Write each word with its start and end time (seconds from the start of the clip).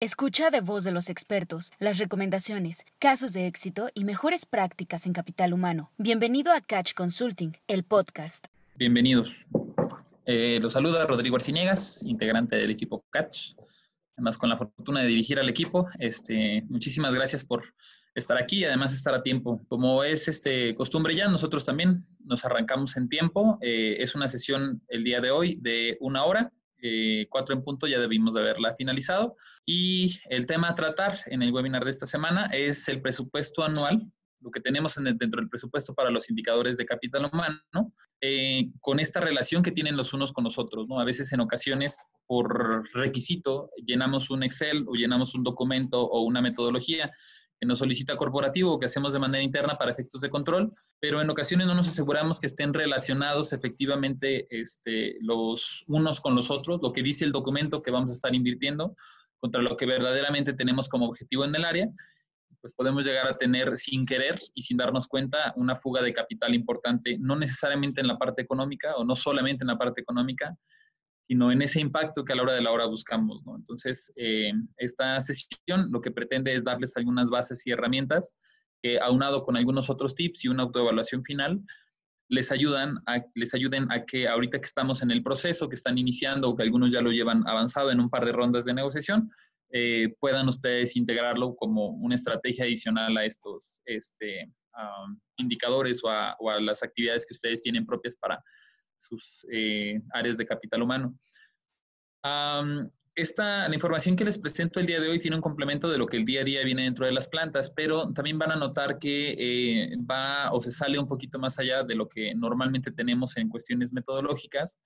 Escucha 0.00 0.50
de 0.50 0.60
voz 0.60 0.84
de 0.84 0.92
los 0.92 1.10
expertos 1.10 1.72
las 1.80 1.98
recomendaciones, 1.98 2.84
casos 3.00 3.32
de 3.32 3.48
éxito 3.48 3.90
y 3.94 4.04
mejores 4.04 4.46
prácticas 4.46 5.06
en 5.06 5.12
capital 5.12 5.52
humano. 5.52 5.90
Bienvenido 5.98 6.52
a 6.52 6.60
Catch 6.60 6.94
Consulting, 6.94 7.56
el 7.66 7.82
podcast. 7.82 8.46
Bienvenidos. 8.76 9.44
Eh, 10.24 10.60
los 10.62 10.74
saluda 10.74 11.04
Rodrigo 11.04 11.34
Arciniegas, 11.34 12.04
integrante 12.04 12.54
del 12.54 12.70
equipo 12.70 13.04
Catch. 13.10 13.54
Además, 14.16 14.38
con 14.38 14.48
la 14.48 14.56
fortuna 14.56 15.02
de 15.02 15.08
dirigir 15.08 15.40
al 15.40 15.48
equipo, 15.48 15.88
este, 15.98 16.62
muchísimas 16.68 17.12
gracias 17.12 17.44
por 17.44 17.64
estar 18.14 18.38
aquí 18.38 18.60
y 18.60 18.66
además 18.66 18.94
estar 18.94 19.14
a 19.14 19.24
tiempo. 19.24 19.60
Como 19.66 20.04
es 20.04 20.28
este, 20.28 20.76
costumbre 20.76 21.16
ya, 21.16 21.26
nosotros 21.26 21.64
también 21.64 22.06
nos 22.24 22.44
arrancamos 22.44 22.96
en 22.96 23.08
tiempo. 23.08 23.58
Eh, 23.62 23.96
es 23.98 24.14
una 24.14 24.28
sesión 24.28 24.80
el 24.86 25.02
día 25.02 25.20
de 25.20 25.32
hoy 25.32 25.58
de 25.60 25.96
una 25.98 26.22
hora 26.24 26.52
eh, 26.80 27.26
cuatro 27.30 27.54
en 27.54 27.62
punto 27.62 27.86
ya 27.86 27.98
debimos 27.98 28.34
de 28.34 28.40
haberla 28.40 28.74
finalizado. 28.74 29.36
Y 29.64 30.18
el 30.30 30.46
tema 30.46 30.70
a 30.70 30.74
tratar 30.74 31.18
en 31.26 31.42
el 31.42 31.52
webinar 31.52 31.84
de 31.84 31.90
esta 31.90 32.06
semana 32.06 32.46
es 32.52 32.88
el 32.88 33.02
presupuesto 33.02 33.64
anual, 33.64 34.10
lo 34.40 34.50
que 34.50 34.60
tenemos 34.60 34.94
dentro 34.94 35.40
del 35.40 35.48
presupuesto 35.48 35.94
para 35.94 36.10
los 36.10 36.30
indicadores 36.30 36.76
de 36.76 36.86
capital 36.86 37.28
humano, 37.32 37.92
eh, 38.20 38.70
con 38.80 39.00
esta 39.00 39.20
relación 39.20 39.62
que 39.62 39.72
tienen 39.72 39.96
los 39.96 40.12
unos 40.12 40.32
con 40.32 40.44
los 40.44 40.58
otros. 40.58 40.86
¿no? 40.88 41.00
A 41.00 41.04
veces 41.04 41.32
en 41.32 41.40
ocasiones, 41.40 42.00
por 42.26 42.88
requisito, 42.94 43.70
llenamos 43.84 44.30
un 44.30 44.44
Excel 44.44 44.84
o 44.86 44.94
llenamos 44.94 45.34
un 45.34 45.42
documento 45.42 46.02
o 46.02 46.22
una 46.22 46.40
metodología 46.40 47.10
que 47.60 47.66
nos 47.66 47.78
solicita 47.78 48.16
corporativo 48.16 48.72
o 48.72 48.78
que 48.78 48.86
hacemos 48.86 49.12
de 49.12 49.18
manera 49.18 49.42
interna 49.42 49.76
para 49.76 49.90
efectos 49.90 50.20
de 50.20 50.30
control, 50.30 50.72
pero 51.00 51.20
en 51.20 51.30
ocasiones 51.30 51.66
no 51.66 51.74
nos 51.74 51.88
aseguramos 51.88 52.38
que 52.38 52.46
estén 52.46 52.72
relacionados 52.72 53.52
efectivamente 53.52 54.46
este, 54.50 55.16
los 55.20 55.84
unos 55.88 56.20
con 56.20 56.34
los 56.34 56.50
otros, 56.50 56.80
lo 56.82 56.92
que 56.92 57.02
dice 57.02 57.24
el 57.24 57.32
documento 57.32 57.82
que 57.82 57.90
vamos 57.90 58.10
a 58.10 58.14
estar 58.14 58.34
invirtiendo 58.34 58.94
contra 59.40 59.62
lo 59.62 59.76
que 59.76 59.86
verdaderamente 59.86 60.52
tenemos 60.52 60.88
como 60.88 61.06
objetivo 61.06 61.44
en 61.44 61.54
el 61.54 61.64
área, 61.64 61.88
pues 62.60 62.74
podemos 62.74 63.04
llegar 63.04 63.28
a 63.28 63.36
tener 63.36 63.76
sin 63.76 64.04
querer 64.04 64.40
y 64.54 64.62
sin 64.62 64.76
darnos 64.76 65.06
cuenta 65.06 65.52
una 65.56 65.76
fuga 65.76 66.02
de 66.02 66.12
capital 66.12 66.54
importante, 66.54 67.16
no 67.18 67.36
necesariamente 67.36 68.00
en 68.00 68.08
la 68.08 68.18
parte 68.18 68.42
económica 68.42 68.96
o 68.96 69.04
no 69.04 69.14
solamente 69.14 69.64
en 69.64 69.68
la 69.68 69.78
parte 69.78 70.00
económica, 70.00 70.56
sino 71.28 71.52
en 71.52 71.60
ese 71.60 71.78
impacto 71.78 72.24
que 72.24 72.32
a 72.32 72.36
la 72.36 72.42
hora 72.42 72.54
de 72.54 72.62
la 72.62 72.72
hora 72.72 72.86
buscamos. 72.86 73.44
¿no? 73.44 73.54
Entonces, 73.56 74.10
eh, 74.16 74.50
esta 74.78 75.20
sesión 75.20 75.92
lo 75.92 76.00
que 76.00 76.10
pretende 76.10 76.54
es 76.54 76.64
darles 76.64 76.96
algunas 76.96 77.28
bases 77.28 77.66
y 77.66 77.70
herramientas 77.70 78.34
que, 78.82 78.98
aunado 78.98 79.44
con 79.44 79.56
algunos 79.56 79.90
otros 79.90 80.14
tips 80.14 80.44
y 80.44 80.48
una 80.48 80.62
autoevaluación 80.62 81.22
final, 81.22 81.60
les, 82.30 82.50
ayudan 82.50 82.98
a, 83.06 83.22
les 83.34 83.52
ayuden 83.54 83.92
a 83.92 84.06
que 84.06 84.26
ahorita 84.26 84.58
que 84.58 84.66
estamos 84.66 85.02
en 85.02 85.10
el 85.10 85.22
proceso, 85.22 85.68
que 85.68 85.74
están 85.74 85.98
iniciando 85.98 86.48
o 86.48 86.56
que 86.56 86.62
algunos 86.62 86.90
ya 86.92 87.02
lo 87.02 87.10
llevan 87.10 87.46
avanzado 87.46 87.90
en 87.90 88.00
un 88.00 88.08
par 88.08 88.24
de 88.24 88.32
rondas 88.32 88.64
de 88.64 88.72
negociación, 88.72 89.30
eh, 89.70 90.14
puedan 90.20 90.48
ustedes 90.48 90.96
integrarlo 90.96 91.54
como 91.56 91.88
una 91.88 92.14
estrategia 92.14 92.64
adicional 92.64 93.14
a 93.18 93.26
estos 93.26 93.82
este, 93.84 94.50
indicadores 95.36 96.02
o 96.02 96.08
a, 96.08 96.36
o 96.38 96.48
a 96.48 96.58
las 96.58 96.82
actividades 96.82 97.26
que 97.26 97.34
ustedes 97.34 97.62
tienen 97.62 97.84
propias 97.84 98.16
para 98.16 98.42
sus 98.98 99.46
eh, 99.50 100.00
áreas 100.12 100.36
de 100.36 100.46
capital 100.46 100.82
humano. 100.82 101.18
esta, 103.14 103.68
la 103.68 103.74
información 103.74 104.16
que 104.16 104.24
les 104.24 104.38
presento 104.38 104.80
el 104.80 104.86
día 104.86 105.00
de 105.00 105.08
hoy 105.08 105.18
tiene 105.18 105.36
un 105.36 105.42
complemento 105.42 105.88
de 105.88 105.98
lo 105.98 106.06
que 106.06 106.16
el 106.18 106.24
día 106.24 106.42
a 106.42 106.44
día 106.44 106.64
viene 106.64 106.84
dentro 106.84 107.06
de 107.06 107.12
las 107.12 107.28
plantas, 107.28 107.70
pero 107.70 108.12
también 108.12 108.38
van 108.38 108.52
a 108.52 108.56
notar 108.56 108.98
que 108.98 109.34
eh, 109.38 109.96
va 110.08 110.52
o 110.52 110.60
se 110.60 110.70
sale 110.70 110.98
un 110.98 111.06
poquito 111.06 111.38
más 111.38 111.58
allá 111.58 111.82
de 111.82 111.94
lo 111.94 112.08
que 112.08 112.34
normalmente 112.34 112.92
tenemos 112.92 113.36
en 113.36 113.48
cuestiones 113.48 113.92
metodológicas 113.92 114.76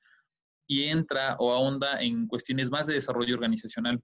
y 0.67 0.85
entra 0.85 1.37
o 1.39 1.53
ahonda 1.53 2.01
en 2.01 2.27
cuestiones 2.27 2.71
más 2.71 2.87
de 2.87 2.95
desarrollo 2.95 3.35
organizacional. 3.35 4.03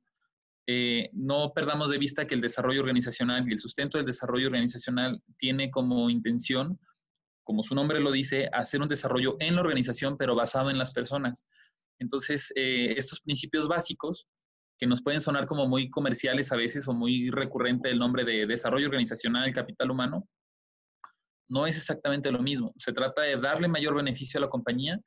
Eh, 0.70 1.08
no 1.14 1.52
perdamos 1.54 1.88
de 1.88 1.96
vista 1.96 2.26
que 2.26 2.34
el 2.34 2.42
desarrollo 2.42 2.80
organizacional 2.80 3.48
y 3.48 3.52
el 3.54 3.58
sustento 3.58 3.96
del 3.96 4.06
desarrollo 4.06 4.48
organizacional 4.48 5.22
tiene 5.38 5.70
como 5.70 6.10
intención 6.10 6.78
como 7.48 7.62
su 7.62 7.74
nombre 7.74 7.98
lo 7.98 8.12
dice, 8.12 8.50
hacer 8.52 8.82
un 8.82 8.88
desarrollo 8.88 9.36
en 9.40 9.54
la 9.54 9.62
organización, 9.62 10.18
pero 10.18 10.36
basado 10.36 10.68
en 10.68 10.76
las 10.76 10.90
personas. 10.90 11.46
Entonces, 11.98 12.52
eh, 12.54 12.92
estos 12.98 13.20
principios 13.20 13.68
básicos, 13.68 14.28
que 14.78 14.86
nos 14.86 15.00
pueden 15.00 15.22
sonar 15.22 15.46
como 15.46 15.66
muy 15.66 15.88
comerciales 15.88 16.52
a 16.52 16.56
veces 16.56 16.86
o 16.88 16.92
muy 16.92 17.30
recurrente 17.30 17.88
el 17.88 17.98
nombre 17.98 18.26
de 18.26 18.46
desarrollo 18.46 18.88
organizacional, 18.88 19.50
capital 19.54 19.90
humano, 19.90 20.28
no 21.48 21.66
es 21.66 21.78
exactamente 21.78 22.30
lo 22.30 22.42
mismo. 22.42 22.74
Se 22.76 22.92
trata 22.92 23.22
de 23.22 23.38
darle 23.38 23.66
mayor 23.66 23.94
beneficio 23.94 24.36
a 24.36 24.42
la 24.42 24.48
compañía, 24.48 25.00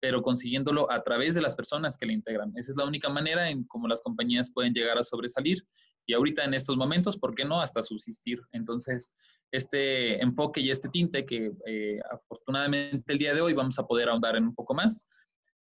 pero 0.00 0.22
consiguiéndolo 0.22 0.90
a 0.90 1.02
través 1.02 1.34
de 1.34 1.40
las 1.40 1.54
personas 1.54 1.96
que 1.96 2.06
le 2.06 2.12
integran. 2.12 2.52
Esa 2.56 2.70
es 2.70 2.76
la 2.76 2.84
única 2.84 3.08
manera 3.08 3.50
en 3.50 3.64
cómo 3.64 3.88
las 3.88 4.00
compañías 4.00 4.52
pueden 4.52 4.72
llegar 4.72 4.98
a 4.98 5.02
sobresalir 5.02 5.64
y 6.06 6.14
ahorita 6.14 6.44
en 6.44 6.54
estos 6.54 6.76
momentos, 6.76 7.18
¿por 7.18 7.34
qué 7.34 7.44
no? 7.44 7.60
Hasta 7.60 7.82
subsistir. 7.82 8.40
Entonces, 8.52 9.14
este 9.52 10.22
enfoque 10.22 10.60
y 10.60 10.70
este 10.70 10.88
tinte 10.88 11.26
que 11.26 11.52
eh, 11.66 11.98
afortunadamente 12.10 13.12
el 13.12 13.18
día 13.18 13.34
de 13.34 13.42
hoy 13.42 13.52
vamos 13.52 13.78
a 13.78 13.86
poder 13.86 14.08
ahondar 14.08 14.36
en 14.36 14.44
un 14.44 14.54
poco 14.54 14.74
más, 14.74 15.06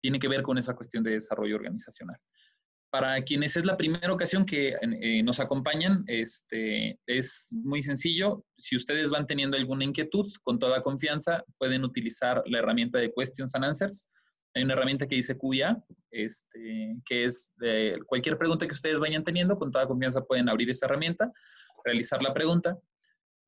tiene 0.00 0.18
que 0.18 0.28
ver 0.28 0.42
con 0.42 0.56
esa 0.56 0.74
cuestión 0.74 1.02
de 1.02 1.12
desarrollo 1.12 1.56
organizacional. 1.56 2.16
Para 2.90 3.20
quienes 3.22 3.56
es 3.56 3.66
la 3.66 3.76
primera 3.76 4.12
ocasión 4.12 4.46
que 4.46 4.76
eh, 4.80 5.22
nos 5.24 5.40
acompañan, 5.40 6.04
este, 6.06 7.00
es 7.06 7.48
muy 7.50 7.82
sencillo. 7.82 8.44
Si 8.56 8.76
ustedes 8.76 9.10
van 9.10 9.26
teniendo 9.26 9.56
alguna 9.56 9.84
inquietud, 9.84 10.32
con 10.44 10.60
toda 10.60 10.82
confianza, 10.82 11.42
pueden 11.58 11.84
utilizar 11.84 12.42
la 12.46 12.60
herramienta 12.60 12.98
de 12.98 13.12
Questions 13.12 13.54
and 13.54 13.64
Answers 13.64 14.08
hay 14.56 14.62
una 14.62 14.72
herramienta 14.72 15.06
que 15.06 15.16
dice 15.16 15.36
QIA, 15.36 15.84
este, 16.10 16.96
que 17.04 17.26
es 17.26 17.52
cualquier 18.06 18.38
pregunta 18.38 18.66
que 18.66 18.72
ustedes 18.72 18.98
vayan 18.98 19.22
teniendo, 19.22 19.58
con 19.58 19.70
toda 19.70 19.86
confianza 19.86 20.22
pueden 20.22 20.48
abrir 20.48 20.70
esa 20.70 20.86
herramienta, 20.86 21.30
realizar 21.84 22.22
la 22.22 22.32
pregunta. 22.32 22.78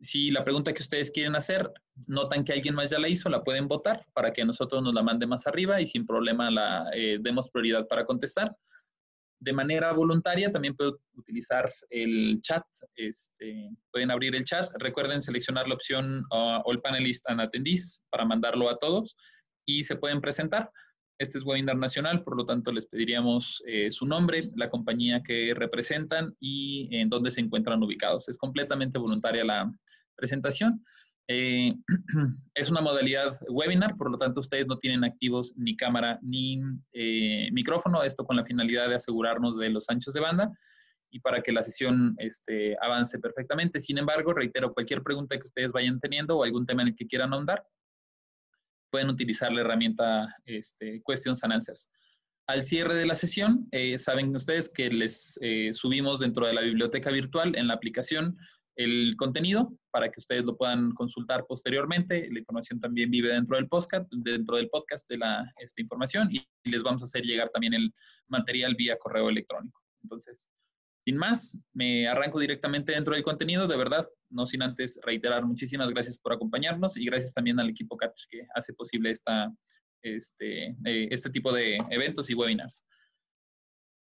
Si 0.00 0.30
la 0.30 0.44
pregunta 0.44 0.74
que 0.74 0.82
ustedes 0.82 1.10
quieren 1.10 1.34
hacer 1.34 1.72
notan 2.06 2.44
que 2.44 2.52
alguien 2.52 2.74
más 2.74 2.90
ya 2.90 2.98
la 2.98 3.08
hizo, 3.08 3.30
la 3.30 3.42
pueden 3.42 3.68
votar 3.68 4.04
para 4.12 4.34
que 4.34 4.44
nosotros 4.44 4.82
nos 4.82 4.92
la 4.92 5.02
mande 5.02 5.26
más 5.26 5.46
arriba 5.46 5.80
y 5.80 5.86
sin 5.86 6.06
problema 6.06 6.50
la 6.50 6.90
eh, 6.92 7.16
demos 7.20 7.48
prioridad 7.48 7.88
para 7.88 8.04
contestar. 8.04 8.54
De 9.40 9.54
manera 9.54 9.92
voluntaria 9.92 10.52
también 10.52 10.76
pueden 10.76 10.94
utilizar 11.14 11.72
el 11.88 12.38
chat. 12.42 12.64
Este, 12.96 13.70
pueden 13.90 14.10
abrir 14.10 14.36
el 14.36 14.44
chat. 14.44 14.70
Recuerden 14.78 15.22
seleccionar 15.22 15.66
la 15.68 15.74
opción 15.74 16.18
uh, 16.32 16.60
All 16.64 16.82
Panelists 16.82 17.26
and 17.28 17.40
Attendees 17.40 18.04
para 18.10 18.26
mandarlo 18.26 18.68
a 18.68 18.76
todos 18.76 19.16
y 19.64 19.84
se 19.84 19.96
pueden 19.96 20.20
presentar. 20.20 20.70
Este 21.18 21.38
es 21.38 21.44
webinar 21.44 21.76
nacional, 21.76 22.22
por 22.22 22.36
lo 22.36 22.44
tanto 22.44 22.70
les 22.70 22.86
pediríamos 22.86 23.62
eh, 23.66 23.90
su 23.90 24.06
nombre, 24.06 24.40
la 24.54 24.68
compañía 24.68 25.22
que 25.22 25.52
representan 25.54 26.36
y 26.38 26.88
en 26.96 27.08
dónde 27.08 27.32
se 27.32 27.40
encuentran 27.40 27.82
ubicados. 27.82 28.28
Es 28.28 28.38
completamente 28.38 28.98
voluntaria 28.98 29.44
la 29.44 29.72
presentación. 30.14 30.84
Eh, 31.26 31.74
es 32.54 32.70
una 32.70 32.80
modalidad 32.80 33.36
webinar, 33.48 33.96
por 33.96 34.10
lo 34.10 34.16
tanto 34.16 34.40
ustedes 34.40 34.68
no 34.68 34.78
tienen 34.78 35.04
activos 35.04 35.52
ni 35.56 35.76
cámara 35.76 36.20
ni 36.22 36.60
eh, 36.92 37.50
micrófono, 37.52 38.02
esto 38.02 38.24
con 38.24 38.36
la 38.36 38.44
finalidad 38.44 38.88
de 38.88 38.94
asegurarnos 38.94 39.58
de 39.58 39.70
los 39.70 39.90
anchos 39.90 40.14
de 40.14 40.20
banda 40.20 40.52
y 41.10 41.20
para 41.20 41.42
que 41.42 41.52
la 41.52 41.62
sesión 41.62 42.14
este, 42.18 42.76
avance 42.80 43.18
perfectamente. 43.18 43.80
Sin 43.80 43.98
embargo, 43.98 44.34
reitero, 44.34 44.72
cualquier 44.72 45.02
pregunta 45.02 45.36
que 45.36 45.46
ustedes 45.46 45.72
vayan 45.72 45.98
teniendo 46.00 46.38
o 46.38 46.44
algún 46.44 46.64
tema 46.64 46.82
en 46.82 46.88
el 46.88 46.96
que 46.96 47.06
quieran 47.06 47.32
ahondar, 47.32 47.64
pueden 48.90 49.08
utilizar 49.08 49.52
la 49.52 49.60
herramienta 49.60 50.28
este, 50.44 51.02
Questions 51.06 51.42
and 51.44 51.52
Answers. 51.54 51.88
Al 52.46 52.62
cierre 52.62 52.94
de 52.94 53.06
la 53.06 53.14
sesión, 53.14 53.68
eh, 53.72 53.98
saben 53.98 54.34
ustedes 54.34 54.70
que 54.70 54.88
les 54.90 55.38
eh, 55.42 55.70
subimos 55.72 56.20
dentro 56.20 56.46
de 56.46 56.54
la 56.54 56.62
biblioteca 56.62 57.10
virtual 57.10 57.54
en 57.56 57.68
la 57.68 57.74
aplicación 57.74 58.38
el 58.78 59.16
contenido 59.16 59.76
para 59.90 60.08
que 60.08 60.20
ustedes 60.20 60.44
lo 60.44 60.56
puedan 60.56 60.92
consultar 60.92 61.44
posteriormente. 61.46 62.28
La 62.30 62.38
información 62.38 62.80
también 62.80 63.10
vive 63.10 63.34
dentro 63.34 63.56
del 63.56 63.66
podcast, 63.66 64.06
dentro 64.10 64.56
del 64.56 64.68
podcast 64.68 65.06
de 65.10 65.18
la, 65.18 65.52
esta 65.58 65.82
información 65.82 66.28
y 66.30 66.46
les 66.64 66.82
vamos 66.82 67.02
a 67.02 67.06
hacer 67.06 67.24
llegar 67.24 67.48
también 67.50 67.74
el 67.74 67.92
material 68.28 68.76
vía 68.76 68.96
correo 68.96 69.28
electrónico. 69.28 69.82
Entonces, 70.02 70.46
sin 71.08 71.16
más, 71.16 71.58
me 71.72 72.06
arranco 72.06 72.38
directamente 72.38 72.92
dentro 72.92 73.14
del 73.14 73.24
contenido. 73.24 73.66
De 73.66 73.78
verdad, 73.78 74.06
no 74.28 74.44
sin 74.44 74.62
antes 74.62 75.00
reiterar 75.02 75.42
muchísimas 75.42 75.88
gracias 75.88 76.18
por 76.18 76.34
acompañarnos 76.34 76.98
y 76.98 77.06
gracias 77.06 77.32
también 77.32 77.58
al 77.58 77.70
equipo 77.70 77.96
Catch 77.96 78.24
que 78.28 78.42
hace 78.54 78.74
posible 78.74 79.12
esta, 79.12 79.50
este, 80.02 80.66
eh, 80.84 81.08
este 81.10 81.30
tipo 81.30 81.50
de 81.50 81.78
eventos 81.88 82.28
y 82.28 82.34
webinars. 82.34 82.84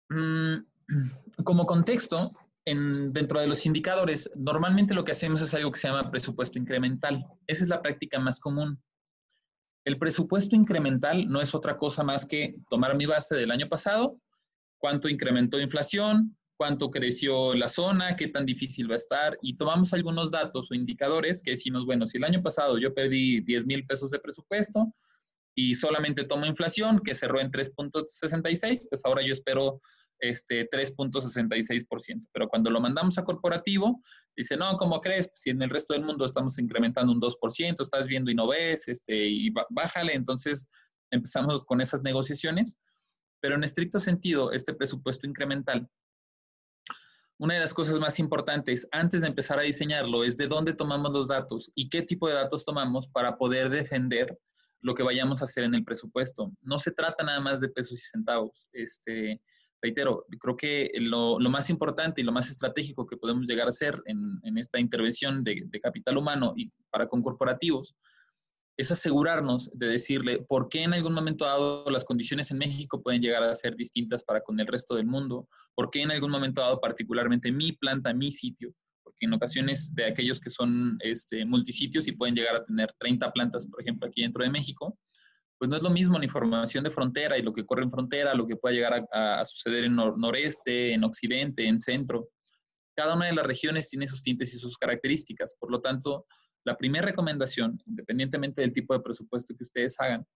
Mm, 0.09 0.55
como 1.43 1.67
contexto, 1.67 2.31
en, 2.65 3.13
dentro 3.13 3.41
de 3.41 3.47
los 3.47 3.67
indicadores, 3.67 4.27
normalmente 4.35 4.95
lo 4.95 5.03
que 5.03 5.11
hacemos 5.11 5.39
es 5.41 5.53
algo 5.53 5.71
que 5.71 5.79
se 5.79 5.89
llama 5.89 6.09
presupuesto 6.09 6.57
incremental. 6.57 7.23
Esa 7.45 7.63
es 7.63 7.69
la 7.69 7.83
práctica 7.83 8.17
más 8.17 8.39
común. 8.39 8.81
El 9.85 9.99
presupuesto 9.99 10.55
incremental 10.55 11.27
no 11.27 11.41
es 11.41 11.53
otra 11.53 11.77
cosa 11.77 12.03
más 12.03 12.25
que 12.25 12.55
tomar 12.71 12.95
mi 12.95 13.05
base 13.05 13.35
del 13.35 13.51
año 13.51 13.69
pasado, 13.69 14.19
cuánto 14.79 15.07
incrementó 15.07 15.61
inflación, 15.61 16.35
cuánto 16.57 16.89
creció 16.89 17.53
la 17.53 17.69
zona, 17.69 18.15
qué 18.15 18.27
tan 18.27 18.45
difícil 18.45 18.89
va 18.89 18.95
a 18.95 18.97
estar, 18.97 19.37
y 19.41 19.55
tomamos 19.55 19.93
algunos 19.93 20.31
datos 20.31 20.69
o 20.71 20.75
indicadores 20.75 21.41
que 21.43 21.51
decimos, 21.51 21.85
bueno, 21.85 22.05
si 22.05 22.17
el 22.17 22.23
año 22.23 22.41
pasado 22.41 22.77
yo 22.77 22.93
perdí 22.93 23.41
10 23.41 23.65
mil 23.65 23.85
pesos 23.85 24.11
de 24.11 24.19
presupuesto, 24.19 24.93
y 25.59 25.73
solamente 25.73 26.23
tomo 26.23 26.45
inflación, 26.45 26.99
que 27.03 27.15
cerró 27.15 27.39
en 27.39 27.49
3.66, 27.49 28.87
pues 28.89 29.01
ahora 29.03 29.23
yo 29.25 29.33
espero 29.33 29.81
este 30.19 30.69
3.66%. 30.69 32.27
Pero 32.31 32.47
cuando 32.47 32.69
lo 32.69 32.79
mandamos 32.79 33.17
a 33.17 33.23
corporativo, 33.23 34.01
dice, 34.35 34.55
no, 34.55 34.77
¿cómo 34.77 35.01
crees? 35.01 35.31
si 35.33 35.49
en 35.49 35.61
el 35.63 35.71
resto 35.71 35.93
del 35.93 36.05
mundo 36.05 36.25
estamos 36.25 36.59
incrementando 36.59 37.11
un 37.11 37.19
2%, 37.19 37.81
estás 37.81 38.07
viendo 38.07 38.29
y 38.29 38.35
no 38.35 38.47
ves, 38.47 38.87
este, 38.87 39.27
y 39.27 39.51
bájale. 39.71 40.13
Entonces 40.13 40.67
empezamos 41.09 41.63
con 41.63 41.81
esas 41.81 42.03
negociaciones. 42.03 42.77
Pero 43.39 43.55
en 43.55 43.63
estricto 43.63 43.99
sentido, 43.99 44.51
este 44.51 44.75
presupuesto 44.75 45.27
incremental, 45.27 45.87
una 47.39 47.53
de 47.53 47.59
las 47.59 47.73
cosas 47.73 47.99
más 47.99 48.19
importantes 48.19 48.87
antes 48.91 49.21
de 49.21 49.27
empezar 49.27 49.59
a 49.59 49.63
diseñarlo 49.63 50.23
es 50.23 50.37
de 50.37 50.47
dónde 50.47 50.73
tomamos 50.73 51.11
los 51.11 51.27
datos 51.27 51.71
y 51.75 51.89
qué 51.89 52.01
tipo 52.01 52.27
de 52.27 52.33
datos 52.33 52.65
tomamos 52.65 53.07
para 53.07 53.37
poder 53.37 53.69
defender 53.69 54.37
lo 54.81 54.93
que 54.93 55.03
vayamos 55.03 55.41
a 55.41 55.45
hacer 55.45 55.63
en 55.63 55.75
el 55.75 55.83
presupuesto. 55.83 56.51
No 56.61 56.79
se 56.79 56.91
trata 56.91 57.23
nada 57.23 57.39
más 57.39 57.61
de 57.61 57.69
pesos 57.69 57.99
y 57.99 58.07
centavos. 58.09 58.65
Este, 58.71 59.41
reitero, 59.81 60.25
creo 60.39 60.55
que 60.55 60.91
lo, 60.99 61.39
más 61.39 61.69
importante 61.69 62.21
y 62.21 62.23
lo 62.23 62.31
más 62.31 62.49
estratégico 62.49 63.05
que 63.05 63.17
podemos 63.17 63.45
llegar 63.47 63.67
a 63.67 63.69
hacer 63.69 64.01
en, 64.05 64.57
esta 64.57 64.79
intervención 64.79 65.43
de, 65.43 65.67
capital 65.81 66.17
humano 66.17 66.53
y 66.55 66.71
para 66.89 67.07
con 67.07 67.21
corporativos 67.21 67.95
es 68.77 68.91
asegurarnos 68.91 69.71
de 69.73 69.87
decirle 69.87 70.45
por 70.47 70.69
qué 70.69 70.83
en 70.83 70.93
algún 70.93 71.13
momento 71.13 71.45
dado 71.45 71.89
las 71.89 72.05
condiciones 72.05 72.51
en 72.51 72.59
México 72.59 73.01
pueden 73.01 73.21
llegar 73.21 73.41
a 73.41 73.55
ser 73.55 73.75
distintas 73.75 74.23
para 74.23 74.41
con 74.41 74.59
el 74.59 74.67
resto 74.67 74.95
del 74.95 75.07
mundo, 75.07 75.49
por 75.73 75.89
qué 75.89 76.03
en 76.03 76.11
algún 76.11 76.29
momento 76.29 76.61
dado 76.61 76.79
particularmente 76.79 77.51
mi 77.51 77.71
planta, 77.71 78.13
mi 78.13 78.31
sitio, 78.31 78.71
porque 79.03 79.25
en 79.25 79.33
ocasiones 79.33 79.95
de 79.95 80.05
aquellos 80.05 80.39
que 80.39 80.51
son 80.51 80.97
este, 80.99 81.43
multisitios 81.43 82.07
y 82.07 82.11
pueden 82.11 82.35
llegar 82.35 82.55
a 82.55 82.65
tener 82.65 82.93
30 82.99 83.31
plantas, 83.31 83.65
por 83.65 83.81
ejemplo, 83.81 84.07
aquí 84.07 84.21
dentro 84.21 84.43
de 84.43 84.51
México, 84.51 84.95
pues 85.57 85.69
no 85.69 85.77
es 85.77 85.81
lo 85.81 85.89
mismo 85.89 86.19
la 86.19 86.25
información 86.25 86.83
de 86.83 86.91
frontera 86.91 87.35
y 87.35 87.41
lo 87.41 87.53
que 87.53 87.61
ocurre 87.61 87.83
en 87.83 87.89
frontera, 87.89 88.35
lo 88.35 88.45
que 88.45 88.57
pueda 88.57 88.75
llegar 88.75 89.07
a, 89.11 89.43
suceder 89.43 89.85
en 89.85 89.95
noreste, 89.95 90.93
en 90.93 91.03
occidente, 91.03 91.67
en 91.67 91.79
centro. 91.79 92.29
Cada 92.95 93.15
una 93.15 93.25
de 93.25 93.33
las 93.33 93.45
regiones 93.45 93.89
tiene 93.89 94.07
sus 94.07 94.21
tintes 94.21 94.53
y 94.53 94.59
sus 94.59 94.77
características. 94.77 95.55
Por 95.59 95.71
lo 95.71 95.81
tanto, 95.81 96.27
la 96.67 96.77
primera 96.77 97.05
recomendación, 97.05 97.81
independientemente 97.85 98.61
del 98.61 98.73
tipo 98.73 98.93
de 98.93 98.99
presupuesto 98.99 99.55
que 99.55 99.63
ustedes 99.63 99.95
hagan, 100.01 100.27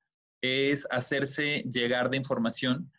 es 0.41 0.87
hacerse 0.89 1.63
llegar 1.69 2.09
de 2.09 2.15
información 2.15 2.89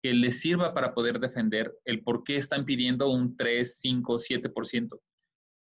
que 0.00 0.12
les 0.12 0.40
sirva 0.40 0.72
para 0.72 0.94
poder 0.94 1.18
defender 1.18 1.76
el 1.84 2.04
por 2.04 2.22
qué 2.22 2.36
están 2.36 2.64
pidiendo 2.64 3.10
un 3.10 3.36
3, 3.36 3.80
5, 3.80 4.16
7%. 4.16 5.00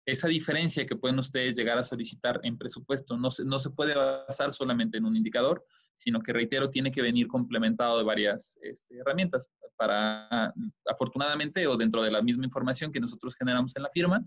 Esa 0.05 0.27
diferencia 0.27 0.85
que 0.85 0.97
pueden 0.97 1.19
ustedes 1.19 1.55
llegar 1.55 1.77
a 1.77 1.83
solicitar 1.83 2.41
en 2.43 2.57
presupuesto 2.57 3.17
no 3.17 3.31
se, 3.31 3.45
no 3.45 3.59
se 3.59 3.69
puede 3.69 3.95
basar 3.95 4.51
solamente 4.51 4.97
en 4.97 5.05
un 5.05 5.15
indicador, 5.15 5.65
sino 5.95 6.21
que, 6.21 6.33
reitero, 6.33 6.69
tiene 6.69 6.91
que 6.91 7.01
venir 7.01 7.27
complementado 7.27 7.97
de 7.97 8.03
varias 8.03 8.59
este, 8.61 8.97
herramientas. 8.97 9.47
Para, 9.77 10.53
afortunadamente, 10.85 11.65
o 11.65 11.77
dentro 11.77 12.03
de 12.03 12.11
la 12.11 12.21
misma 12.21 12.43
información 12.43 12.91
que 12.91 12.99
nosotros 12.99 13.35
generamos 13.35 13.73
en 13.77 13.83
la 13.83 13.89
firma, 13.93 14.25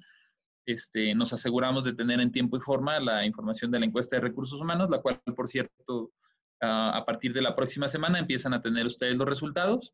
este, 0.67 1.14
nos 1.14 1.32
aseguramos 1.32 1.85
de 1.85 1.94
tener 1.94 2.20
en 2.20 2.32
tiempo 2.32 2.56
y 2.56 2.61
forma 2.61 3.00
la 3.00 3.25
información 3.25 3.70
de 3.70 3.81
la 3.81 3.87
encuesta 3.87 4.17
de 4.17 4.23
recursos 4.23 4.61
humanos, 4.61 4.91
la 4.91 5.00
cual, 5.00 5.20
por 5.37 5.49
cierto, 5.49 6.12
a 6.61 7.03
partir 7.05 7.32
de 7.32 7.43
la 7.43 7.56
próxima 7.56 7.88
semana 7.88 8.20
empiezan 8.20 8.55
a 8.55 8.62
tener 8.62 8.87
ustedes 8.87 9.17
los 9.17 9.29
resultados. 9.29 9.93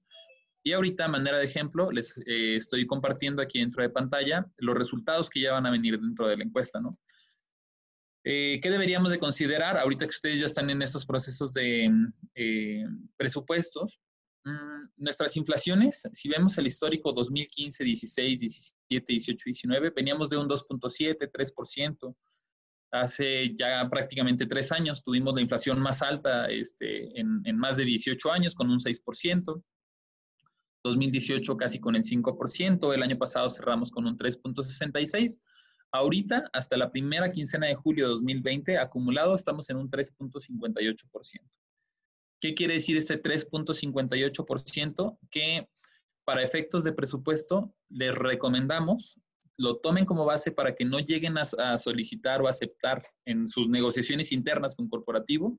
Y 0.62 0.72
ahorita, 0.72 1.06
a 1.06 1.08
manera 1.08 1.38
de 1.38 1.44
ejemplo, 1.44 1.90
les 1.90 2.16
eh, 2.26 2.56
estoy 2.56 2.86
compartiendo 2.86 3.40
aquí 3.40 3.60
dentro 3.60 3.82
de 3.82 3.90
pantalla 3.90 4.46
los 4.58 4.76
resultados 4.76 5.30
que 5.30 5.40
ya 5.40 5.52
van 5.52 5.66
a 5.66 5.70
venir 5.70 5.98
dentro 5.98 6.26
de 6.26 6.36
la 6.36 6.44
encuesta, 6.44 6.80
¿no? 6.80 6.90
Eh, 8.24 8.60
¿Qué 8.60 8.70
deberíamos 8.70 9.10
de 9.10 9.18
considerar 9.18 9.78
ahorita 9.78 10.04
que 10.04 10.10
ustedes 10.10 10.40
ya 10.40 10.46
están 10.46 10.68
en 10.68 10.82
estos 10.82 11.06
procesos 11.06 11.54
de 11.54 11.90
eh, 12.34 12.84
presupuestos? 13.16 14.00
Mm, 14.44 14.88
nuestras 14.96 15.36
inflaciones, 15.36 16.08
si 16.12 16.28
vemos 16.28 16.56
el 16.58 16.66
histórico 16.66 17.12
2015, 17.12 17.84
16, 17.84 18.40
17, 18.40 19.12
18, 19.12 19.42
19, 19.44 19.90
veníamos 19.90 20.30
de 20.30 20.36
un 20.36 20.48
2.7, 20.48 21.30
3%. 21.30 22.16
Hace 22.90 23.54
ya 23.54 23.86
prácticamente 23.90 24.46
tres 24.46 24.72
años 24.72 25.02
tuvimos 25.02 25.34
la 25.34 25.42
inflación 25.42 25.78
más 25.80 26.00
alta 26.00 26.46
este, 26.46 27.20
en, 27.20 27.42
en, 27.44 27.58
más 27.58 27.76
de 27.76 27.84
18 27.84 28.32
años, 28.32 28.54
con 28.54 28.70
un 28.70 28.78
6%. 28.78 29.62
2018 30.84 31.56
casi 31.56 31.80
con 31.80 31.96
el 31.96 32.02
5%, 32.02 32.94
el 32.94 33.02
año 33.02 33.18
pasado 33.18 33.50
cerramos 33.50 33.90
con 33.90 34.06
un 34.06 34.16
3.66%. 34.16 35.40
Ahorita, 35.90 36.50
hasta 36.52 36.76
la 36.76 36.90
primera 36.90 37.30
quincena 37.30 37.66
de 37.66 37.74
julio 37.74 38.04
de 38.04 38.10
2020, 38.12 38.78
acumulado 38.78 39.34
estamos 39.34 39.70
en 39.70 39.78
un 39.78 39.90
3.58%. 39.90 41.40
¿Qué 42.40 42.54
quiere 42.54 42.74
decir 42.74 42.96
este 42.96 43.22
3.58%? 43.22 45.18
Que 45.30 45.68
para 46.24 46.42
efectos 46.42 46.84
de 46.84 46.92
presupuesto 46.92 47.74
les 47.88 48.14
recomendamos 48.14 49.18
lo 49.58 49.78
tomen 49.78 50.04
como 50.04 50.24
base 50.24 50.52
para 50.52 50.74
que 50.74 50.84
no 50.84 51.00
lleguen 51.00 51.36
a, 51.36 51.78
solicitar 51.78 52.40
o 52.40 52.48
aceptar 52.48 53.02
en 53.26 53.46
sus 53.48 53.68
negociaciones 53.68 54.32
internas 54.32 54.76
con 54.76 54.88
corporativo 54.88 55.58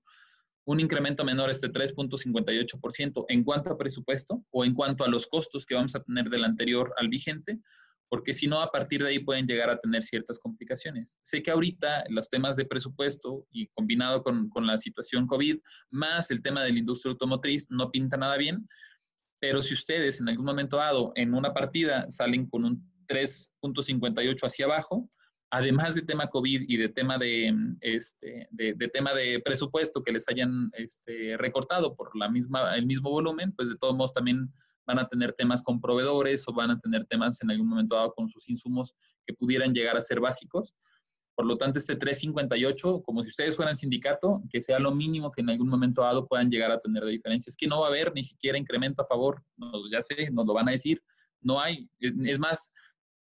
un 0.65 0.79
incremento 0.79 1.25
menor 1.25 1.49
este 1.49 1.69
3.58% 1.69 3.25
en 3.27 3.43
cuanto 3.43 3.71
a 3.71 3.77
presupuesto 3.77 4.43
o 4.51 4.63
en 4.63 4.73
cuanto 4.73 5.03
a 5.03 5.09
los 5.09 5.27
costos 5.27 5.65
que 5.65 5.75
vamos 5.75 5.95
a 5.95 6.03
tener 6.03 6.29
del 6.29 6.43
anterior 6.43 6.93
al 6.97 7.09
vigente, 7.09 7.59
porque 8.09 8.33
si 8.33 8.47
no, 8.47 8.61
a 8.61 8.71
partir 8.71 9.03
de 9.03 9.09
ahí 9.09 9.19
pueden 9.19 9.47
llegar 9.47 9.69
a 9.69 9.79
tener 9.79 10.03
ciertas 10.03 10.39
complicaciones. 10.39 11.17
Sé 11.21 11.43
que 11.43 11.51
ahorita 11.51 12.05
los 12.09 12.29
temas 12.29 12.55
de 12.55 12.65
presupuesto 12.65 13.45
y 13.51 13.67
combinado 13.67 14.23
con, 14.23 14.49
con 14.49 14.65
la 14.65 14.77
situación 14.77 15.27
COVID, 15.27 15.59
más 15.91 16.31
el 16.31 16.41
tema 16.41 16.63
de 16.63 16.73
la 16.73 16.79
industria 16.79 17.11
automotriz, 17.11 17.67
no 17.69 17.91
pinta 17.91 18.17
nada 18.17 18.35
bien, 18.37 18.67
pero 19.39 19.61
si 19.61 19.73
ustedes 19.73 20.19
en 20.19 20.29
algún 20.29 20.45
momento 20.45 20.77
dado 20.77 21.13
en 21.15 21.33
una 21.33 21.53
partida 21.53 22.09
salen 22.09 22.47
con 22.47 22.65
un 22.65 22.91
3.58 23.07 24.43
hacia 24.43 24.65
abajo, 24.65 25.09
además 25.51 25.95
de 25.95 26.01
tema 26.01 26.27
COVID 26.27 26.65
y 26.67 26.77
de 26.77 26.89
tema 26.89 27.17
de, 27.17 27.53
este, 27.81 28.47
de, 28.51 28.73
tema 28.89 29.13
de 29.13 29.39
presupuesto 29.39 30.03
que 30.03 30.11
les 30.11 30.27
hayan 30.29 30.69
este, 30.73 31.37
recortado 31.37 31.95
por 31.95 32.15
la 32.15 32.29
misma, 32.29 32.75
el 32.75 32.85
mismo 32.85 33.09
volumen, 33.09 33.53
pues 33.53 33.69
de 33.69 33.75
todos 33.75 33.95
modos 33.95 34.13
también 34.13 34.51
van 34.89 34.97
a 34.97 35.07
tener 35.07 35.33
temas 35.33 35.61
con 35.61 35.79
proveedores 35.79 36.47
o 36.47 36.53
van 36.53 36.71
a 36.71 36.79
tener 36.79 37.05
temas 37.05 37.39
en 37.43 37.51
algún 37.51 37.67
momento 37.69 37.95
dado 37.95 38.11
con 38.15 38.27
sus 38.27 38.49
insumos 38.49 38.95
que 39.23 39.35
pudieran 39.35 39.71
llegar 39.71 39.95
a 39.95 40.01
ser 40.01 40.19
básicos. 40.19 40.73
Por 41.35 41.45
lo 41.45 41.57
tanto, 41.57 41.77
este 41.77 41.95
358, 41.95 43.03
como 43.03 43.23
si 43.23 43.29
ustedes 43.29 43.55
fueran 43.55 43.75
sindicato, 43.75 44.41
que 44.49 44.59
sea 44.59 44.79
lo 44.79 44.91
mínimo 44.91 45.31
que 45.31 45.41
en 45.41 45.51
algún 45.51 45.69
momento 45.69 46.01
dado 46.01 46.27
puedan 46.27 46.49
llegar 46.49 46.71
a 46.71 46.79
tener 46.79 47.03
de 47.03 47.11
diferencia. 47.11 47.51
Es 47.51 47.55
que 47.55 47.67
no 47.67 47.81
va 47.81 47.85
a 47.85 47.89
haber 47.89 48.11
ni 48.15 48.23
siquiera 48.23 48.57
incremento 48.57 49.03
a 49.03 49.05
favor, 49.05 49.43
ya 49.91 50.01
sé, 50.01 50.31
nos 50.31 50.47
lo 50.47 50.53
van 50.53 50.67
a 50.67 50.71
decir, 50.71 50.99
no 51.41 51.61
hay. 51.61 51.87
es 51.99 52.39
más, 52.39 52.71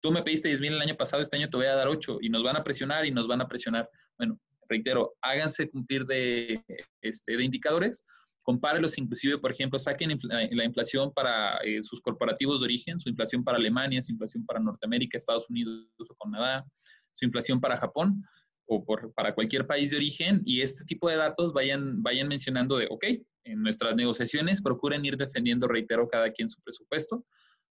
tú 0.01 0.11
me 0.11 0.23
pediste 0.23 0.49
10 0.49 0.61
mil 0.61 0.73
el 0.73 0.83
año 0.83 0.97
pasado, 0.97 1.23
este 1.23 1.37
año 1.37 1.49
te 1.49 1.57
voy 1.57 1.67
a 1.67 1.77
dar 1.77 1.87
8 1.87 2.19
y 2.21 2.29
nos 2.29 2.43
van 2.43 2.57
a 2.57 2.65
presionar 2.65 3.07
y 3.07 3.13
nos 3.13 3.29
van 3.29 3.41
a 3.41 3.47
presionar. 3.47 3.89
Bueno, 4.19 4.39
reitero, 4.69 5.15
háganse 5.23 5.71
cumplir 5.71 6.05
de, 6.07 6.61
este, 7.01 7.37
de 7.37 7.45
indicadores, 7.45 8.05
compárelos 8.43 8.99
inclusive, 8.99 9.39
por 9.39 9.51
ejemplo, 9.51 9.79
saquen 9.79 10.17
la 10.23 10.65
inflación 10.65 11.13
para 11.13 11.59
eh, 11.59 11.83
sus 11.83 12.01
corporativos 12.01 12.61
de 12.61 12.65
origen, 12.65 13.01
su 13.01 13.09
inflación 13.09 13.45
para 13.45 13.59
Alemania, 13.59 14.03
su 14.03 14.13
inflación 14.13 14.45
para 14.45 14.61
Norteamérica, 14.61 15.17
Estados 15.17 15.49
Unidos 15.49 15.87
o 15.99 16.15
Canadá, 16.17 16.67
su 17.13 17.25
inflación 17.25 17.61
para 17.61 17.77
Japón 17.77 18.23
o 18.67 18.85
por, 18.85 19.13
para 19.15 19.35
cualquier 19.35 19.67
país 19.67 19.91
de 19.91 19.97
origen 19.97 20.41
y 20.45 20.61
este 20.61 20.85
tipo 20.85 21.09
de 21.09 21.17
datos 21.17 21.53
vayan, 21.53 22.03
vayan 22.03 22.29
mencionando 22.29 22.77
de, 22.77 22.87
ok, 22.91 23.05
en 23.45 23.63
nuestras 23.63 23.97
negociaciones 23.97 24.63
procuren 24.63 25.05
ir 25.05 25.17
defendiendo, 25.17 25.67
reitero, 25.67 26.09
cada 26.09 26.31
quien 26.33 26.49
su 26.49 26.61
presupuesto 26.63 27.25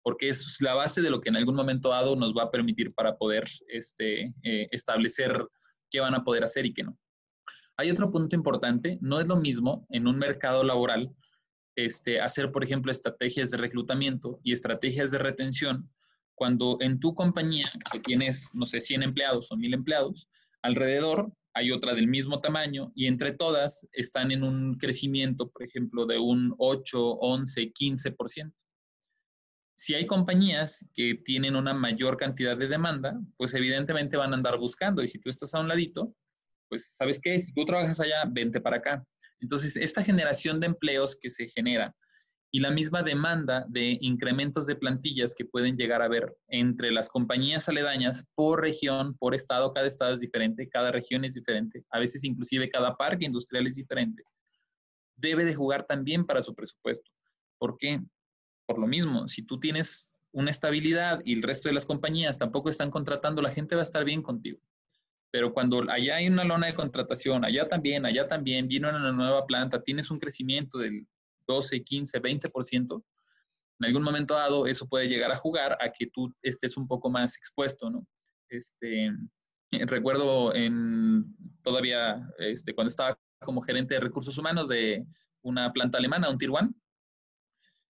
porque 0.04 0.28
es 0.28 0.58
la 0.60 0.74
base 0.74 1.00
de 1.00 1.10
lo 1.10 1.20
que 1.20 1.30
en 1.30 1.36
algún 1.36 1.56
momento 1.56 1.88
dado 1.88 2.14
nos 2.14 2.34
va 2.34 2.44
a 2.44 2.50
permitir 2.50 2.94
para 2.94 3.16
poder 3.16 3.50
este, 3.68 4.34
eh, 4.42 4.68
establecer 4.70 5.48
qué 5.90 6.00
van 6.00 6.14
a 6.14 6.22
poder 6.22 6.44
hacer 6.44 6.66
y 6.66 6.74
qué 6.74 6.84
no. 6.84 6.96
Hay 7.76 7.90
otro 7.90 8.10
punto 8.10 8.36
importante, 8.36 8.98
no 9.00 9.20
es 9.20 9.26
lo 9.26 9.36
mismo 9.36 9.86
en 9.90 10.06
un 10.06 10.18
mercado 10.18 10.62
laboral 10.62 11.10
este, 11.76 12.20
hacer, 12.20 12.52
por 12.52 12.62
ejemplo, 12.62 12.92
estrategias 12.92 13.50
de 13.50 13.56
reclutamiento 13.56 14.38
y 14.44 14.52
estrategias 14.52 15.10
de 15.10 15.18
retención 15.18 15.90
cuando 16.36 16.78
en 16.80 17.00
tu 17.00 17.14
compañía, 17.14 17.70
que 17.92 18.00
tienes, 18.00 18.50
no 18.54 18.66
sé, 18.66 18.80
100 18.80 19.02
empleados 19.02 19.50
o 19.50 19.56
1000 19.56 19.74
empleados, 19.74 20.28
alrededor 20.62 21.32
hay 21.52 21.70
otra 21.70 21.94
del 21.94 22.08
mismo 22.08 22.40
tamaño 22.40 22.92
y 22.94 23.06
entre 23.06 23.32
todas 23.32 23.86
están 23.92 24.32
en 24.32 24.42
un 24.42 24.74
crecimiento, 24.74 25.50
por 25.50 25.62
ejemplo, 25.62 26.06
de 26.06 26.18
un 26.18 26.54
8, 26.58 26.98
11, 26.98 27.72
15% 27.72 28.52
si 29.76 29.94
hay 29.94 30.06
compañías 30.06 30.86
que 30.94 31.14
tienen 31.16 31.56
una 31.56 31.74
mayor 31.74 32.16
cantidad 32.16 32.56
de 32.56 32.68
demanda, 32.68 33.20
pues 33.36 33.54
evidentemente 33.54 34.16
van 34.16 34.32
a 34.32 34.36
andar 34.36 34.56
buscando. 34.58 35.02
Y 35.02 35.08
si 35.08 35.18
tú 35.18 35.28
estás 35.28 35.52
a 35.54 35.60
un 35.60 35.68
ladito, 35.68 36.14
pues 36.74 36.94
sabes 36.96 37.20
qué, 37.22 37.38
si 37.38 37.52
tú 37.52 37.64
trabajas 37.64 38.00
allá, 38.00 38.24
vente 38.30 38.60
para 38.60 38.76
acá. 38.76 39.04
Entonces, 39.40 39.76
esta 39.76 40.02
generación 40.02 40.60
de 40.60 40.66
empleos 40.66 41.16
que 41.20 41.30
se 41.30 41.48
genera 41.48 41.94
y 42.52 42.60
la 42.60 42.70
misma 42.70 43.02
demanda 43.02 43.64
de 43.68 43.98
incrementos 44.00 44.66
de 44.66 44.76
plantillas 44.76 45.34
que 45.34 45.44
pueden 45.44 45.76
llegar 45.76 46.02
a 46.02 46.06
haber 46.06 46.36
entre 46.48 46.92
las 46.92 47.08
compañías 47.08 47.68
aledañas 47.68 48.24
por 48.34 48.60
región, 48.60 49.16
por 49.18 49.34
estado, 49.34 49.72
cada 49.72 49.88
estado 49.88 50.14
es 50.14 50.20
diferente, 50.20 50.68
cada 50.68 50.92
región 50.92 51.24
es 51.24 51.34
diferente, 51.34 51.84
a 51.90 51.98
veces 51.98 52.24
inclusive 52.24 52.70
cada 52.70 52.96
parque 52.96 53.26
industrial 53.26 53.66
es 53.66 53.74
diferente 53.74 54.22
debe 55.16 55.44
de 55.44 55.54
jugar 55.54 55.86
también 55.86 56.24
para 56.26 56.42
su 56.42 56.54
presupuesto. 56.54 57.10
¿Por 57.58 57.76
qué? 57.78 58.00
Por 58.66 58.78
lo 58.78 58.86
mismo, 58.86 59.28
si 59.28 59.42
tú 59.42 59.58
tienes 59.58 60.16
una 60.32 60.50
estabilidad 60.50 61.20
y 61.24 61.34
el 61.34 61.42
resto 61.42 61.68
de 61.68 61.74
las 61.74 61.86
compañías 61.86 62.38
tampoco 62.38 62.68
están 62.68 62.90
contratando, 62.90 63.42
la 63.42 63.50
gente 63.50 63.76
va 63.76 63.82
a 63.82 63.84
estar 63.84 64.04
bien 64.04 64.22
contigo. 64.22 64.60
Pero 65.34 65.52
cuando 65.52 65.82
allá 65.90 66.14
hay 66.14 66.28
una 66.28 66.44
lona 66.44 66.68
de 66.68 66.74
contratación, 66.74 67.44
allá 67.44 67.66
también, 67.66 68.06
allá 68.06 68.28
también, 68.28 68.68
vino 68.68 68.88
una 68.88 69.10
nueva 69.10 69.44
planta, 69.46 69.82
tienes 69.82 70.08
un 70.12 70.18
crecimiento 70.18 70.78
del 70.78 71.08
12, 71.48 71.82
15, 71.82 72.22
20%, 72.22 73.04
en 73.80 73.84
algún 73.84 74.04
momento 74.04 74.34
dado 74.34 74.68
eso 74.68 74.86
puede 74.86 75.08
llegar 75.08 75.32
a 75.32 75.36
jugar 75.36 75.76
a 75.80 75.90
que 75.90 76.06
tú 76.06 76.32
estés 76.40 76.76
un 76.76 76.86
poco 76.86 77.10
más 77.10 77.36
expuesto, 77.36 77.90
¿no? 77.90 78.06
Este, 78.48 79.10
recuerdo 79.72 80.54
en, 80.54 81.24
todavía 81.62 82.30
este, 82.38 82.72
cuando 82.72 82.90
estaba 82.90 83.18
como 83.40 83.60
gerente 83.60 83.94
de 83.94 84.00
recursos 84.02 84.38
humanos 84.38 84.68
de 84.68 85.04
una 85.42 85.72
planta 85.72 85.98
alemana, 85.98 86.30
un 86.30 86.38
Tier 86.38 86.52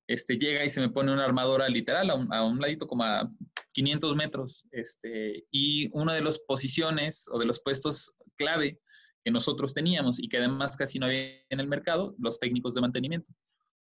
este, 0.07 0.37
llega 0.37 0.65
y 0.65 0.69
se 0.69 0.81
me 0.81 0.89
pone 0.89 1.13
una 1.13 1.23
armadora 1.23 1.69
literal 1.69 2.09
a 2.09 2.15
un, 2.15 2.33
a 2.33 2.43
un, 2.45 2.59
ladito 2.59 2.87
como 2.87 3.03
a 3.03 3.31
500 3.73 4.15
metros. 4.15 4.67
Este, 4.71 5.45
y 5.51 5.89
una 5.93 6.13
de 6.13 6.21
las 6.21 6.39
posiciones 6.39 7.27
o 7.31 7.39
de 7.39 7.45
los 7.45 7.61
puestos 7.61 8.13
clave 8.37 8.79
que 9.23 9.31
nosotros 9.31 9.73
teníamos 9.73 10.21
y 10.21 10.27
que 10.27 10.37
además 10.37 10.75
casi 10.75 10.99
no 10.99 11.05
había 11.05 11.39
en 11.49 11.59
el 11.59 11.67
mercado, 11.67 12.15
los 12.19 12.37
técnicos 12.37 12.73
de 12.73 12.81
mantenimiento. 12.81 13.31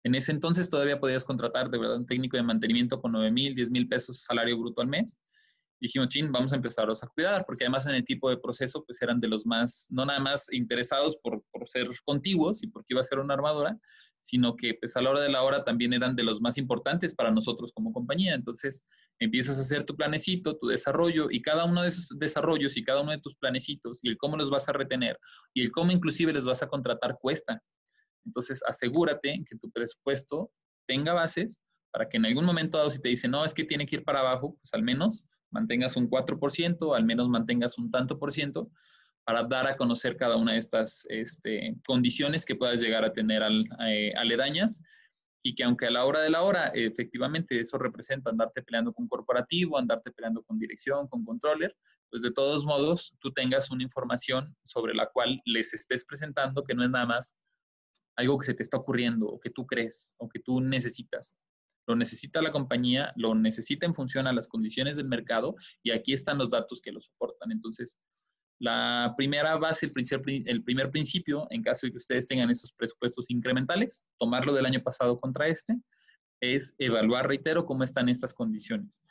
En 0.05 0.15
ese 0.15 0.33
entonces 0.33 0.69
todavía 0.69 1.01
podías 1.01 1.25
contratar 1.25 1.71
de 1.71 1.79
verdad 1.79 1.97
un 1.97 2.07
técnico 2.07 2.37
de 2.37 2.43
mantenimiento 2.43 3.01
con 3.01 3.13
9 3.13 3.31
mil, 3.31 3.55
10 3.55 3.71
mil 3.71 3.89
pesos 3.89 4.23
salario 4.23 4.59
bruto 4.59 4.83
al 4.83 4.89
mes. 4.89 5.19
dijimos, 5.81 6.09
chin, 6.09 6.31
vamos 6.31 6.53
a 6.53 6.57
empezarlos 6.57 7.03
a 7.03 7.09
cuidar, 7.09 7.45
porque 7.47 7.65
además 7.65 7.87
en 7.87 7.95
el 7.97 8.05
tipo 8.05 8.31
de 8.31 8.37
proceso, 8.37 8.85
pues 8.85 9.01
eran 9.03 9.19
de 9.19 9.29
los 9.29 9.45
más, 9.45 9.89
no 9.91 10.05
nada 10.05 10.21
más 10.21 10.53
interesados 10.53 11.17
por, 11.17 11.43
por 11.51 11.69
ser 11.69 11.89
contiguos 12.05 12.63
y 12.63 12.69
porque 12.69 12.89
iba 12.91 13.01
a 13.01 13.05
ser 13.05 13.19
una 13.19 13.35
armadora, 13.35 13.79
sino 14.25 14.57
que 14.57 14.73
pues 14.81 14.97
a 14.97 15.03
la 15.03 15.11
hora 15.11 15.21
de 15.21 15.29
la 15.29 15.43
hora 15.43 15.65
también 15.65 15.93
eran 15.93 16.17
de 16.17 16.23
los 16.23 16.41
más 16.41 16.57
importantes 16.57 17.15
para 17.15 17.31
nosotros 17.31 17.73
como 17.75 17.93
compañía. 17.93 18.35
Entonces 18.35 18.83
empiezas 19.19 19.59
a 19.59 19.61
hacer 19.61 19.85
tu 19.85 19.95
planecito, 19.95 20.57
tu 20.57 20.69
desarrollo 20.69 21.27
y 21.31 21.43
cada 21.43 21.67
uno 21.67 21.83
de 21.83 21.89
esos 21.89 22.19
desarrollos 22.19 22.79
y 22.79 22.85
cada 22.85 23.03
uno 23.03 23.13
de 23.13 23.21
tus 23.21 23.37
planecitos 23.37 24.01
y 24.03 24.09
el 24.09 24.17
cómo 24.17 24.39
los 24.39 24.49
vas 24.49 24.67
a 24.71 24.73
retener 24.73 25.19
y 25.53 25.61
el 25.61 25.71
cómo 25.71 25.93
inclusive 25.93 26.33
les 26.33 26.47
vas 26.47 26.63
a 26.63 26.69
contratar 26.69 27.19
cuesta. 27.21 27.63
Entonces, 28.25 28.63
asegúrate 28.67 29.45
que 29.47 29.59
tu 29.59 29.71
presupuesto 29.71 30.51
tenga 30.87 31.13
bases 31.13 31.61
para 31.93 32.09
que 32.09 32.17
en 32.17 32.25
algún 32.25 32.47
momento 32.47 32.79
dado, 32.79 32.91
si 32.91 33.03
te 33.03 33.11
dicen, 33.11 33.31
no, 33.31 33.45
es 33.45 33.53
que 33.53 33.65
tiene 33.65 33.87
que 33.87 33.97
ir 33.97 34.05
para 34.05 34.21
abajo, 34.21 34.57
pues 34.59 34.73
al 34.73 34.83
menos 34.83 35.27
mantengas 35.51 35.97
un 35.97 36.09
4%, 36.09 36.97
al 36.97 37.05
menos 37.05 37.29
mantengas 37.29 37.77
un 37.77 37.91
tanto 37.91 38.19
por 38.19 38.33
ciento, 38.33 38.71
para 39.25 39.43
dar 39.45 39.67
a 39.67 39.77
conocer 39.77 40.17
cada 40.17 40.37
una 40.37 40.53
de 40.53 40.59
estas 40.59 41.07
este, 41.09 41.77
condiciones 41.87 42.45
que 42.45 42.57
puedas 42.57 42.81
llegar 42.81 43.05
a 43.05 43.13
tener 43.13 43.43
al, 43.43 43.65
eh, 43.87 44.13
aledañas 44.17 44.83
y 45.43 45.55
que 45.55 45.65
aunque 45.65 45.87
a 45.87 45.91
la 45.91 46.05
hora 46.05 46.21
de 46.21 46.31
la 46.31 46.43
hora, 46.43 46.69
efectivamente, 46.75 47.61
eso 47.61 47.77
representa 47.79 48.31
andarte 48.31 48.63
peleando 48.63 48.93
con 48.93 49.09
corporativo, 49.09 49.79
andarte 49.79 50.11
peleando 50.11 50.43
con 50.43 50.59
dirección, 50.59 51.07
con 51.09 51.25
controller, 51.25 51.77
pues 52.11 52.23
de 52.23 52.33
todos 52.33 52.65
modos 52.65 53.15
tú 53.21 53.33
tengas 53.33 53.71
una 53.71 53.83
información 53.83 54.55
sobre 54.65 54.95
la 54.95 55.11
cual 55.11 55.41
les 55.45 55.75
estés 55.75 56.05
presentando 56.05 56.65
que 56.65 56.75
no 56.75 56.85
es 56.85 56.91
nada 56.91 57.07
más 57.07 57.35
algo 58.17 58.39
que 58.39 58.47
se 58.47 58.55
te 58.55 58.63
está 58.63 58.77
ocurriendo 58.77 59.27
o 59.27 59.41
que 59.41 59.51
tú 59.51 59.67
crees 59.67 60.15
o 60.19 60.29
que 60.29 60.39
tú 60.39 60.61
necesitas. 60.61 61.37
Lo 61.87 61.97
necesita 61.97 62.41
la 62.41 62.53
compañía, 62.53 63.13
lo 63.17 63.35
necesita 63.35 63.85
en 63.85 63.95
función 63.95 64.27
a 64.27 64.33
las 64.33 64.49
condiciones 64.49 64.97
del 64.97 65.09
mercado 65.09 65.57
y 65.83 65.91
aquí 65.91 66.13
están 66.13 66.39
los 66.39 66.51
datos 66.51 66.81
que 66.81 66.93
lo 66.93 67.01
soportan. 67.01 67.53
Entonces, 67.53 67.99
la 68.59 69.15
primera 69.17 69.57
base, 69.57 69.87
el, 69.87 70.63
primer 70.63 70.91
principio, 70.91 71.47
en 71.51 71.63
caso 71.63 71.87
de 71.87 71.93
que 71.93 71.99
ustedes 71.99 72.27
tengan 72.27 72.51
estos 72.51 72.73
presupuestos 72.73 73.31
incrementales, 73.31 74.05
tomarlo 74.19 74.55
del 74.55 74.67
año 74.67 74.83
pasado 74.83 75.19
contra 75.21 75.49
este, 75.49 75.79
es 76.41 76.75
evaluar, 76.79 77.27
reitero, 77.27 77.67
cómo 77.67 77.85
están 77.85 78.09
estas 78.09 78.35
condiciones. 78.35 79.03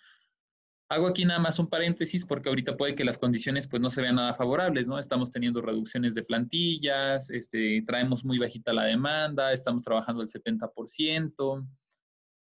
Hago 0.90 1.08
aquí 1.08 1.26
nada 1.26 1.40
más 1.40 1.58
un 1.60 1.70
paréntesis 1.70 2.26
porque 2.26 2.50
ahorita 2.50 2.78
puede 2.78 2.94
que 2.94 3.06
las 3.06 3.18
condiciones 3.18 3.68
pues 3.68 3.82
no 3.82 3.90
se 3.90 4.02
vean 4.02 4.16
nada 4.16 4.36
favorables, 4.36 4.88
¿no? 4.88 5.00
Estamos 5.00 5.32
teniendo 5.32 5.62
reducciones 5.62 6.14
de 6.14 6.24
plantillas, 6.24 7.30
este, 7.32 7.84
traemos 7.88 8.24
muy 8.24 8.38
bajita 8.38 8.74
la 8.74 8.84
demanda, 8.84 9.54
estamos 9.54 9.82
trabajando 9.82 10.22
al 10.22 10.28
70%. 10.28 11.68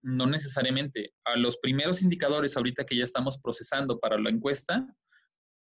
No 0.00 0.26
necesariamente. 0.26 1.12
A 1.24 1.36
los 1.36 1.58
primeros 1.58 2.00
indicadores 2.00 2.56
ahorita 2.56 2.86
que 2.86 2.96
ya 2.96 3.04
estamos 3.04 3.36
procesando 3.36 3.98
para 3.98 4.18
la 4.18 4.30
encuesta, 4.30 4.86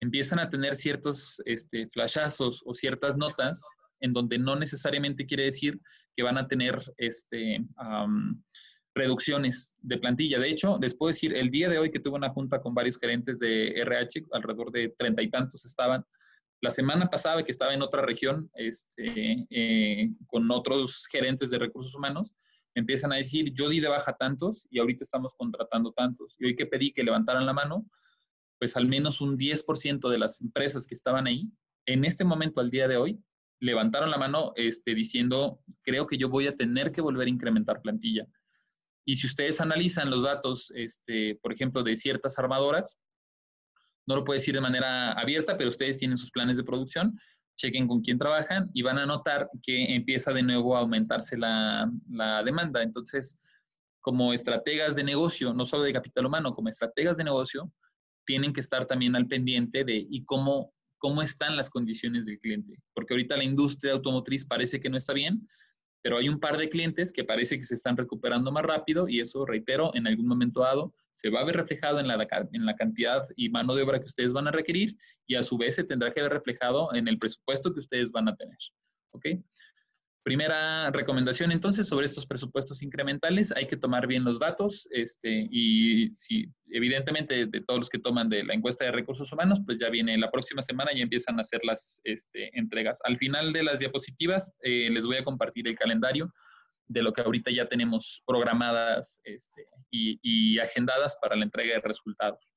empiezan 0.02 0.40
a 0.40 0.50
tener 0.50 0.76
ciertos 0.76 1.42
este, 1.46 1.88
flashazos 1.90 2.64
o 2.66 2.74
ciertas 2.74 3.18
notas 3.18 3.62
en 4.00 4.14
donde 4.14 4.38
no 4.38 4.56
necesariamente 4.56 5.26
quiere 5.26 5.46
decir 5.46 5.80
que 6.16 6.24
van 6.24 6.38
a 6.38 6.48
tener 6.48 6.80
este, 6.98 7.66
reducciones 8.94 9.76
de 9.82 9.98
plantilla. 9.98 10.40
De 10.40 10.50
hecho, 10.50 10.78
les 10.82 10.96
puedo 10.96 11.10
decir, 11.10 11.36
el 11.36 11.50
día 11.50 11.70
de 11.70 11.80
hoy 11.80 11.92
que 11.92 12.00
tuve 12.00 12.16
una 12.16 12.30
junta 12.30 12.62
con 12.62 12.74
varios 12.74 12.98
gerentes 12.98 13.40
de 13.40 13.70
RH, 13.82 14.26
alrededor 14.32 14.72
de 14.72 14.90
treinta 14.90 15.22
y 15.22 15.30
tantos 15.30 15.66
estaban, 15.66 16.06
la 16.62 16.72
semana 16.72 17.08
pasada 17.08 17.44
que 17.44 17.52
estaba 17.52 17.74
en 17.74 17.84
otra 17.84 18.02
región 18.02 18.50
este, 18.56 19.46
eh, 19.50 20.10
con 20.26 20.50
otros 20.50 21.06
gerentes 21.12 21.52
de 21.52 21.60
recursos 21.60 21.94
humanos, 21.94 22.34
empiezan 22.74 23.12
a 23.12 23.18
decir, 23.18 23.54
yo 23.54 23.70
di 23.70 23.80
de 23.80 23.88
baja 23.88 24.14
tantos 24.18 24.68
y 24.72 24.80
ahorita 24.80 25.04
estamos 25.04 25.34
contratando 25.36 25.92
tantos. 25.94 26.36
Y 26.40 26.46
hoy 26.46 26.56
que 26.56 26.66
pedí 26.66 26.92
que 26.92 27.04
levantaran 27.04 27.46
la 27.46 27.54
mano, 27.54 27.86
pues 28.60 28.76
al 28.76 28.88
menos 28.88 29.22
un 29.22 29.38
10% 29.38 30.10
de 30.10 30.18
las 30.18 30.42
empresas 30.42 30.88
que 30.88 30.96
estaban 30.96 31.28
ahí, 31.28 31.50
en 31.86 32.04
este 32.06 32.26
momento, 32.26 32.60
al 32.60 32.70
día 32.70 32.88
de 32.88 32.98
hoy, 32.98 33.20
levantaron 33.60 34.12
la 34.12 34.18
mano 34.18 34.54
este, 34.56 34.94
diciendo, 34.94 35.62
creo 35.82 36.06
que 36.06 36.18
yo 36.18 36.30
voy 36.30 36.48
a 36.48 36.56
tener 36.56 36.92
que 36.92 37.02
volver 37.02 37.28
a 37.28 37.32
incrementar 37.32 37.82
plantilla. 37.82 38.28
Y 39.06 39.16
si 39.16 39.26
ustedes 39.26 39.62
analizan 39.62 40.10
los 40.10 40.24
datos, 40.24 40.72
este, 40.76 41.40
por 41.42 41.54
ejemplo, 41.54 41.82
de 41.82 41.96
ciertas 41.96 42.38
armadoras, 42.40 42.98
no 44.06 44.16
lo 44.16 44.24
puedo 44.24 44.38
decir 44.38 44.54
de 44.54 44.62
manera 44.62 45.14
abierta, 45.14 45.58
pero 45.58 45.70
ustedes 45.70 45.98
tienen 45.98 46.18
sus 46.18 46.32
planes 46.32 46.58
de 46.58 46.64
producción, 46.64 47.18
chequen 47.58 47.88
con 47.88 48.02
quién 48.02 48.18
trabajan 48.18 48.70
y 48.74 48.82
van 48.84 49.00
a 49.00 49.06
notar 49.06 49.50
que 49.64 49.96
empieza 49.96 50.32
de 50.34 50.44
nuevo 50.44 50.76
a 50.76 50.82
aumentarse 50.82 51.38
la, 51.38 51.90
la 52.10 52.44
demanda. 52.44 52.84
Entonces, 52.84 53.40
como 54.02 54.34
estrategas 54.34 54.96
de 54.96 55.04
negocio, 55.04 55.54
no 55.54 55.66
solo 55.66 55.84
de 55.84 55.94
capital 55.94 56.26
humano, 56.26 56.54
como 56.54 56.70
estrategas 56.70 57.18
de 57.18 57.24
negocio, 57.24 57.72
tienen 58.28 58.54
que 58.54 58.60
estar 58.60 58.86
también 58.86 59.16
al 59.16 59.26
pendiente 59.26 59.84
de 59.86 60.06
y 60.08 60.26
cómo, 60.26 60.74
cómo 61.00 61.24
están 61.24 61.56
las 61.56 61.70
condiciones 61.70 62.26
del 62.26 62.40
cliente. 62.40 62.78
Porque 62.94 63.14
ahorita 63.14 63.38
la 63.38 63.46
industria 63.46 63.94
automotriz 63.94 64.46
parece 64.46 64.80
que 64.80 64.90
no 64.90 64.98
está 64.98 65.14
bien, 65.14 65.48
pero 66.04 66.18
hay 66.18 66.30
un 66.30 66.40
par 66.40 66.58
de 66.58 66.70
clientes 66.70 67.12
que 67.12 67.24
parece 67.24 67.58
que 67.58 67.64
se 67.64 67.76
están 67.76 67.98
recuperando 67.98 68.52
más 68.52 68.64
rápido 68.64 69.08
y 69.08 69.22
eso, 69.22 69.46
reitero, 69.46 69.96
en 69.96 70.06
algún 70.06 70.28
momento 70.28 70.60
dado 70.60 70.94
se 71.14 71.30
va 71.30 71.40
a 71.40 71.46
ver 71.46 71.56
reflejado 71.56 72.00
en 72.00 72.08
la, 72.08 72.28
en 72.52 72.66
la 72.66 72.76
cantidad 72.76 73.28
y 73.36 73.50
mano 73.50 73.74
de 73.74 73.82
obra 73.82 74.00
que 74.00 74.06
ustedes 74.06 74.34
van 74.34 74.48
a 74.48 74.52
requerir 74.52 74.96
y 75.26 75.36
a 75.36 75.42
su 75.42 75.58
vez 75.58 75.76
se 75.76 75.84
tendrá 75.84 76.14
que 76.14 76.22
ver 76.22 76.32
reflejado 76.32 76.94
en 76.94 77.08
el 77.08 77.18
presupuesto 77.18 77.74
que 77.74 77.80
ustedes 77.80 78.12
van 78.12 78.28
a 78.28 78.36
tener. 78.36 78.58
¿Ok? 79.12 79.26
Primera 80.28 80.92
recomendación 80.92 81.54
entonces 81.54 81.88
sobre 81.88 82.06
estos 82.06 82.26
presupuestos 82.26 82.84
incrementales, 82.84 83.54
hay 83.54 83.66
que 83.66 83.78
tomar 83.78 84.08
bien 84.08 84.26
los 84.26 84.42
datos 84.42 84.86
este, 84.92 85.48
y 85.50 86.14
si, 86.16 86.52
evidentemente 86.70 87.46
de 87.46 87.62
todos 87.62 87.80
los 87.80 87.90
que 87.90 87.98
toman 87.98 88.28
de 88.28 88.44
la 88.44 88.54
encuesta 88.54 88.84
de 88.84 88.92
recursos 88.92 89.32
humanos, 89.32 89.62
pues 89.66 89.80
ya 89.80 89.90
viene 89.90 90.18
la 90.18 90.30
próxima 90.30 90.62
semana 90.62 90.92
y 90.94 91.02
empiezan 91.02 91.38
a 91.38 91.44
hacer 91.44 91.62
las 91.64 92.02
este, 92.04 92.50
entregas. 92.60 93.00
Al 93.06 93.18
final 93.18 93.54
de 93.54 93.64
las 93.64 93.80
diapositivas 93.80 94.54
eh, 94.64 94.90
les 94.92 95.06
voy 95.06 95.16
a 95.16 95.24
compartir 95.24 95.66
el 95.66 95.78
calendario 95.78 96.34
de 96.88 97.04
lo 97.04 97.14
que 97.14 97.22
ahorita 97.22 97.50
ya 97.50 97.70
tenemos 97.70 98.22
programadas 98.28 99.22
este, 99.24 99.66
y, 99.92 100.60
agendadas 100.60 101.18
para 101.22 101.38
la 101.38 101.46
entrega 101.46 101.76
de 101.76 101.80
resultados. 101.80 102.54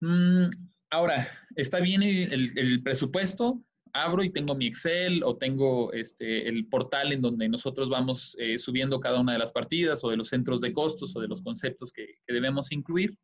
Mm, 0.00 0.46
ahora, 0.90 1.28
está 1.54 1.78
bien 1.78 2.02
el 2.02 2.82
presupuesto, 2.82 3.62
abro 3.92 4.22
y 4.22 4.30
tengo 4.30 4.54
mi 4.54 4.66
Excel 4.66 5.22
o 5.24 5.36
tengo 5.36 5.92
este, 5.92 6.48
el 6.48 6.66
portal 6.66 7.12
en 7.12 7.22
donde 7.22 7.48
nosotros 7.48 7.88
vamos 7.88 8.36
eh, 8.38 8.58
subiendo 8.58 9.00
cada 9.00 9.20
una 9.20 9.32
de 9.32 9.38
las 9.38 9.52
partidas 9.52 10.02
o 10.04 10.10
de 10.10 10.16
los 10.16 10.28
centros 10.28 10.60
de 10.60 10.72
costos 10.72 11.14
o 11.16 11.20
de 11.20 11.28
los 11.28 11.42
conceptos 11.42 11.92
que, 11.92 12.06
debemos 12.26 12.72
incluir. 12.72 13.16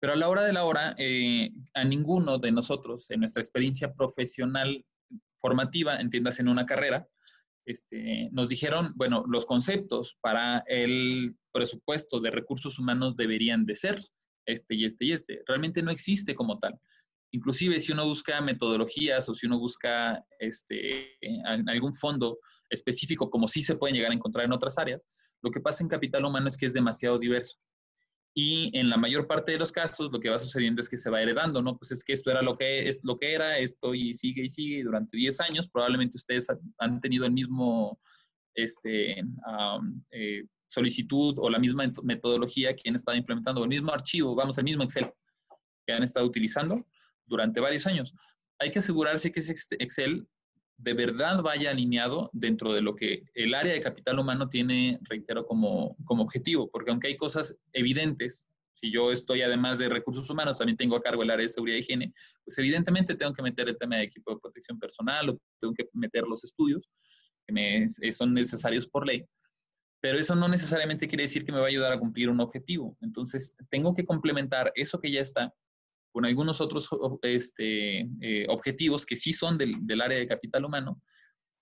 Pero 0.00 0.12
a 0.12 0.16
la 0.16 0.28
hora 0.28 0.44
de 0.44 0.52
la 0.52 0.64
hora, 0.64 0.94
eh, 0.96 1.50
a 1.74 1.84
ninguno 1.84 2.38
de 2.38 2.52
nosotros, 2.52 3.10
en 3.10 3.20
nuestra 3.20 3.42
experiencia 3.42 3.92
profesional 3.92 4.84
formativa, 5.40 6.00
entiendas 6.00 6.38
en 6.38 6.48
una 6.48 6.66
carrera, 6.66 7.06
este, 7.66 8.30
nos 8.32 8.48
dijeron, 8.48 8.92
bueno, 8.96 9.24
los 9.28 9.44
conceptos 9.44 10.16
para 10.20 10.64
el 10.68 11.36
presupuesto 11.52 12.20
de 12.20 12.30
recursos 12.30 12.78
humanos 12.78 13.16
deberían 13.16 13.66
de 13.66 13.76
ser 13.76 14.00
este 14.46 14.74
y 14.74 14.84
este 14.84 15.04
y 15.04 15.12
este. 15.12 15.42
Realmente 15.46 15.82
no 15.82 15.90
existe 15.90 16.34
como 16.34 16.58
tal. 16.58 16.78
Inclusive 17.32 17.78
si 17.80 17.92
uno 17.92 18.06
busca 18.06 18.40
metodologías 18.40 19.28
o 19.28 19.34
si 19.34 19.46
uno 19.46 19.58
busca 19.58 20.24
este, 20.38 21.18
algún 21.66 21.94
fondo 21.94 22.38
específico, 22.70 23.30
como 23.30 23.46
sí 23.46 23.62
se 23.62 23.76
pueden 23.76 23.96
llegar 23.96 24.12
a 24.12 24.14
encontrar 24.14 24.46
en 24.46 24.52
otras 24.52 24.78
áreas, 24.78 25.06
lo 25.42 25.50
que 25.50 25.60
pasa 25.60 25.82
en 25.82 25.88
capital 25.88 26.24
humano 26.24 26.48
es 26.48 26.56
que 26.56 26.66
es 26.66 26.72
demasiado 26.72 27.18
diverso. 27.18 27.58
y 28.34 28.70
en 28.78 28.88
la 28.88 28.96
mayor 28.96 29.26
parte 29.26 29.52
de 29.52 29.58
los 29.58 29.72
casos 29.72 30.12
lo 30.12 30.20
que 30.20 30.28
va 30.30 30.38
sucediendo 30.38 30.80
es 30.80 30.88
que 30.88 30.96
se 30.96 31.10
va 31.10 31.20
heredando, 31.20 31.60
¿no? 31.60 31.76
Pues 31.76 31.90
es 31.90 32.04
que 32.04 32.12
esto 32.12 32.30
era 32.30 32.40
lo 32.40 32.56
que, 32.56 32.86
es 32.88 33.00
lo 33.02 33.18
que 33.18 33.32
era, 33.32 33.58
esto 33.58 33.94
y 33.94 34.14
sigue 34.14 34.44
y 34.44 34.48
sigue 34.48 34.84
durante 34.84 35.16
10 35.16 35.40
años. 35.40 35.68
Probablemente 35.68 36.18
ustedes 36.18 36.46
han 36.78 37.00
tenido 37.00 37.24
el 37.26 37.32
mismo 37.32 37.98
este, 38.54 39.24
eh, 40.12 40.44
solicitud 40.68 41.34
o 41.38 41.50
la 41.50 41.58
misma 41.58 41.90
metodología 42.04 42.76
que 42.76 42.88
han 42.88 42.94
estado 42.94 43.16
implementando, 43.16 43.62
el 43.62 43.68
mismo 43.68 43.92
archivo, 43.92 44.34
vamos, 44.34 44.58
el 44.58 44.64
mismo 44.64 44.84
Excel 44.84 45.10
que 45.86 45.94
han 45.94 46.02
estado 46.02 46.26
utilizando 46.26 46.86
durante 47.28 47.60
varios 47.60 47.86
años. 47.86 48.14
Hay 48.58 48.70
que 48.70 48.80
asegurarse 48.80 49.30
que 49.30 49.40
ese 49.40 49.54
Excel 49.78 50.26
de 50.78 50.94
verdad 50.94 51.42
vaya 51.42 51.70
alineado 51.70 52.30
dentro 52.32 52.72
de 52.72 52.80
lo 52.80 52.94
que 52.94 53.24
el 53.34 53.54
área 53.54 53.72
de 53.72 53.80
capital 53.80 54.18
humano 54.18 54.48
tiene, 54.48 54.98
reitero, 55.02 55.44
como, 55.44 55.96
como 56.04 56.22
objetivo, 56.22 56.70
porque 56.70 56.90
aunque 56.90 57.08
hay 57.08 57.16
cosas 57.16 57.58
evidentes, 57.72 58.46
si 58.74 58.92
yo 58.92 59.10
estoy 59.10 59.42
además 59.42 59.78
de 59.78 59.88
recursos 59.88 60.30
humanos, 60.30 60.58
también 60.58 60.76
tengo 60.76 60.94
a 60.94 61.02
cargo 61.02 61.24
el 61.24 61.30
área 61.30 61.42
de 61.42 61.48
seguridad 61.48 61.76
y 61.76 61.80
higiene, 61.80 62.12
pues 62.44 62.56
evidentemente 62.58 63.16
tengo 63.16 63.32
que 63.32 63.42
meter 63.42 63.68
el 63.68 63.76
tema 63.76 63.96
de 63.96 64.04
equipo 64.04 64.32
de 64.32 64.38
protección 64.40 64.78
personal 64.78 65.30
o 65.30 65.40
tengo 65.60 65.74
que 65.74 65.88
meter 65.94 66.22
los 66.22 66.44
estudios 66.44 66.88
que 67.44 67.52
me, 67.52 67.84
eh, 67.84 68.12
son 68.12 68.34
necesarios 68.34 68.86
por 68.86 69.04
ley, 69.04 69.24
pero 70.00 70.16
eso 70.16 70.36
no 70.36 70.46
necesariamente 70.46 71.08
quiere 71.08 71.24
decir 71.24 71.44
que 71.44 71.50
me 71.50 71.58
va 71.58 71.64
a 71.64 71.68
ayudar 71.68 71.92
a 71.92 71.98
cumplir 71.98 72.30
un 72.30 72.38
objetivo. 72.38 72.96
Entonces, 73.00 73.56
tengo 73.68 73.94
que 73.94 74.04
complementar 74.04 74.70
eso 74.76 75.00
que 75.00 75.10
ya 75.10 75.22
está 75.22 75.52
con 76.18 76.26
algunos 76.26 76.60
otros 76.60 76.88
este, 77.22 78.00
eh, 78.20 78.44
objetivos 78.48 79.06
que 79.06 79.14
sí 79.14 79.32
son 79.32 79.56
del, 79.56 80.00
área 80.00 80.18
de 80.18 80.26
capital 80.26 80.64
humano 80.64 81.00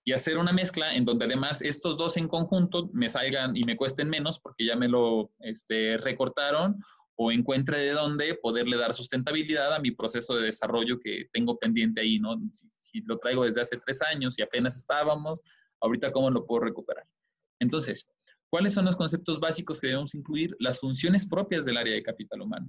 y 0.03 0.13
hacer 0.13 0.39
una 0.39 0.51
mezcla 0.51 0.95
en 0.95 1.05
donde 1.05 1.25
además 1.25 1.61
estos 1.61 1.95
dos 1.95 2.17
en 2.17 2.27
conjunto 2.27 2.89
me 2.91 3.07
salgan 3.07 3.55
y 3.55 3.61
me 3.65 3.77
cuesten 3.77 4.09
menos 4.09 4.39
porque 4.39 4.65
ya 4.65 4.75
me 4.75 4.87
lo 4.87 5.31
este, 5.41 5.99
recortaron 5.99 6.75
o 7.17 7.31
encuentre 7.31 7.77
de 7.81 7.91
dónde 7.91 8.33
poderle 8.33 8.77
dar 8.77 8.95
sustentabilidad 8.95 9.75
a 9.75 9.79
mi 9.79 9.91
proceso 9.91 10.33
de 10.33 10.47
desarrollo 10.47 10.99
que 10.99 11.29
tengo 11.31 11.59
pendiente 11.59 12.01
ahí, 12.01 12.17
¿no? 12.17 12.35
Si, 12.51 12.67
si, 12.79 13.01
lo 13.01 13.19
traigo 13.19 13.43
desde 13.43 13.61
hace 13.61 13.77
tres 13.77 14.01
años 14.01 14.39
y 14.39 14.41
apenas 14.41 14.75
estábamos, 14.75 15.43
ahorita 15.81 16.11
cómo 16.11 16.31
lo 16.31 16.47
puedo 16.47 16.61
recuperar. 16.61 17.05
Entonces, 17.59 18.07
¿cuáles 18.49 18.73
son 18.73 18.85
los 18.85 18.95
conceptos 18.95 19.39
básicos 19.39 19.79
que 19.79 19.85
debemos 19.85 20.15
incluir? 20.15 20.55
Las 20.57 20.79
funciones 20.79 21.27
propias 21.27 21.63
del 21.63 21.77
área 21.77 21.93
de 21.93 22.01
capital 22.01 22.41
humano 22.41 22.67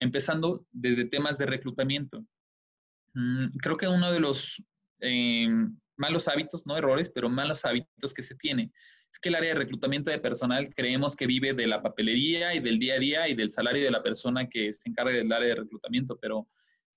empezando 0.00 0.66
desde 0.72 1.08
temas 1.08 1.38
de 1.38 1.46
reclutamiento. 1.46 2.24
Mm, 3.14 3.56
creo 3.58 3.76
que 3.76 3.88
uno 3.88 4.10
de 4.10 4.20
los 4.20 4.62
eh, 5.00 5.48
malos 5.96 6.28
hábitos, 6.28 6.66
no 6.66 6.76
errores, 6.76 7.10
pero 7.14 7.28
malos 7.28 7.64
hábitos 7.64 8.14
que 8.14 8.22
se 8.22 8.34
tiene, 8.34 8.72
es 9.12 9.18
que 9.18 9.28
el 9.28 9.34
área 9.34 9.50
de 9.50 9.60
reclutamiento 9.60 10.10
de 10.10 10.18
personal 10.18 10.68
creemos 10.74 11.16
que 11.16 11.26
vive 11.26 11.52
de 11.52 11.66
la 11.66 11.82
papelería 11.82 12.54
y 12.54 12.60
del 12.60 12.78
día 12.78 12.94
a 12.94 12.98
día 12.98 13.28
y 13.28 13.34
del 13.34 13.52
salario 13.52 13.84
de 13.84 13.90
la 13.90 14.02
persona 14.02 14.48
que 14.48 14.72
se 14.72 14.88
encarga 14.88 15.12
del 15.12 15.32
área 15.32 15.48
de 15.48 15.62
reclutamiento, 15.62 16.18
pero 16.20 16.48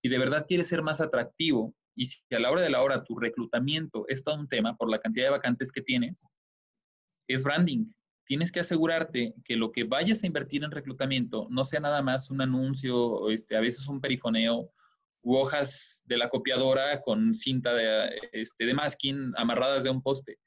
si 0.01 0.09
de 0.09 0.17
verdad 0.17 0.45
quieres 0.47 0.67
ser 0.67 0.83
más 0.83 1.01
atractivo 1.01 1.73
y 1.95 2.05
si 2.05 2.21
a 2.31 2.39
la 2.39 2.51
hora 2.51 2.61
de 2.61 2.69
la 2.69 2.81
hora 2.81 3.03
tu 3.03 3.17
reclutamiento 3.17 4.05
es 4.07 4.23
todo 4.23 4.35
un 4.35 4.47
tema 4.47 4.75
por 4.75 4.89
la 4.89 4.99
cantidad 4.99 5.27
de 5.27 5.31
vacantes 5.31 5.71
que 5.71 5.81
tienes, 5.81 6.27
es 7.27 7.43
branding, 7.43 7.85
tienes 8.25 8.51
que 8.51 8.61
asegurarte 8.61 9.33
que 9.43 9.55
lo 9.55 9.71
que 9.71 9.83
vayas 9.83 10.23
a 10.23 10.27
invertir 10.27 10.63
en 10.63 10.71
reclutamiento 10.71 11.47
no 11.49 11.63
sea 11.63 11.79
nada 11.79 12.01
más 12.01 12.29
un 12.29 12.41
anuncio, 12.41 13.29
este, 13.29 13.55
a 13.55 13.61
veces 13.61 13.87
un 13.87 14.01
perifoneo 14.01 14.71
u 15.21 15.35
hojas 15.35 16.03
de 16.05 16.17
la 16.17 16.29
copiadora 16.29 17.01
con 17.01 17.33
cinta 17.33 17.73
de, 17.73 18.09
este, 18.33 18.65
de 18.65 18.73
masking 18.73 19.33
amarradas 19.37 19.83
de 19.83 19.89
un 19.89 20.01
poste. 20.01 20.37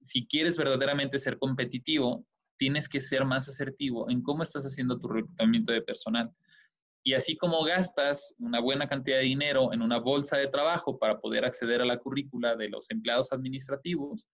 Si 0.00 0.26
quieres 0.26 0.56
verdaderamente 0.56 1.18
ser 1.18 1.38
competitivo, 1.38 2.24
tienes 2.56 2.88
que 2.88 3.00
ser 3.00 3.24
más 3.24 3.48
asertivo 3.48 4.08
en 4.10 4.22
cómo 4.22 4.42
estás 4.42 4.64
haciendo 4.64 4.98
tu 4.98 5.08
reclutamiento 5.08 5.72
de 5.72 5.82
personal. 5.82 6.30
Y 7.02 7.14
así 7.14 7.36
como 7.36 7.62
gastas 7.64 8.34
una 8.38 8.60
buena 8.60 8.88
cantidad 8.88 9.18
de 9.18 9.24
dinero 9.24 9.72
en 9.72 9.82
una 9.82 9.98
bolsa 9.98 10.36
de 10.38 10.48
trabajo 10.48 10.98
para 10.98 11.20
poder 11.20 11.44
acceder 11.44 11.82
a 11.82 11.84
la 11.84 11.98
currícula 11.98 12.56
de 12.56 12.70
los 12.70 12.90
empleados 12.90 13.32
administrativos, 13.32 14.26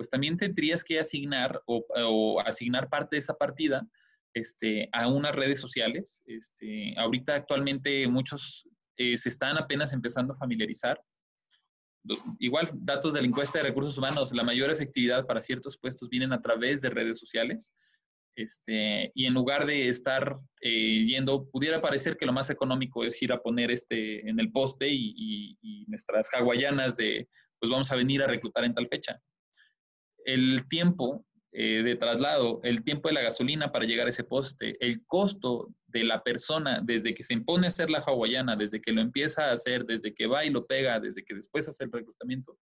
pues 0.00 0.08
también 0.08 0.38
tendrías 0.38 0.82
que 0.82 0.98
asignar 0.98 1.62
o, 1.66 2.40
asignar 2.46 2.88
parte 2.88 3.16
de 3.16 3.20
esa 3.20 3.34
partida 3.34 3.86
este, 4.32 4.88
a 4.92 5.08
unas 5.08 5.36
redes 5.36 5.60
sociales. 5.60 6.22
Este, 6.24 6.94
ahorita 6.96 7.34
actualmente 7.34 8.08
muchos 8.08 8.66
eh, 8.96 9.18
se 9.18 9.28
están 9.28 9.58
apenas 9.58 9.92
empezando 9.92 10.32
a 10.32 10.38
familiarizar. 10.38 10.98
Igual, 12.38 12.70
datos 12.72 13.12
de 13.12 13.20
la 13.20 13.26
encuesta 13.26 13.58
de 13.58 13.68
recursos 13.68 13.98
humanos, 13.98 14.32
la 14.32 14.42
mayor 14.42 14.70
efectividad 14.70 15.26
para 15.26 15.42
ciertos 15.42 15.76
puestos 15.76 16.08
vienen 16.08 16.32
a 16.32 16.40
través 16.40 16.80
de 16.80 16.88
redes 16.88 17.18
sociales. 17.18 17.74
Este, 18.36 19.10
y 19.14 19.26
en 19.26 19.34
lugar 19.34 19.66
de 19.66 19.88
estar 19.88 20.38
eh, 20.62 21.04
yendo, 21.08 21.46
pudiera 21.50 21.82
parecer 21.82 22.16
que 22.16 22.24
lo 22.24 22.32
más 22.32 22.48
económico 22.48 23.04
es 23.04 23.20
ir 23.20 23.34
a 23.34 23.42
poner 23.42 23.70
este 23.70 24.26
en 24.26 24.40
el 24.40 24.50
poste 24.50 24.88
y, 24.88 25.58
y 25.60 25.84
nuestras 25.88 26.30
hawaianas 26.32 26.96
de, 26.96 27.28
pues 27.58 27.70
vamos 27.70 27.92
a 27.92 27.96
venir 27.96 28.22
a 28.22 28.28
reclutar 28.28 28.64
en 28.64 28.72
tal 28.72 28.88
fecha 28.88 29.14
el 30.24 30.66
tiempo 30.66 31.26
eh, 31.52 31.82
de 31.82 31.96
traslado, 31.96 32.60
el 32.62 32.84
tiempo 32.84 33.08
de 33.08 33.14
la 33.14 33.22
gasolina 33.22 33.72
para 33.72 33.84
llegar 33.84 34.06
a 34.06 34.10
ese 34.10 34.24
poste, 34.24 34.76
el 34.80 35.04
costo 35.06 35.74
de 35.88 36.04
la 36.04 36.22
persona 36.22 36.80
desde 36.82 37.14
que 37.14 37.24
se 37.24 37.34
impone 37.34 37.66
a 37.66 37.68
hacer 37.68 37.90
la 37.90 37.98
hawaiana, 37.98 38.54
desde 38.54 38.80
que 38.80 38.92
lo 38.92 39.00
empieza 39.00 39.46
a 39.46 39.52
hacer, 39.52 39.84
desde 39.84 40.14
que 40.14 40.26
va 40.26 40.44
y 40.44 40.50
lo 40.50 40.66
pega, 40.66 41.00
desde 41.00 41.24
que 41.24 41.34
después 41.34 41.68
hace 41.68 41.84
el 41.84 41.92
reclutamiento, 41.92 42.56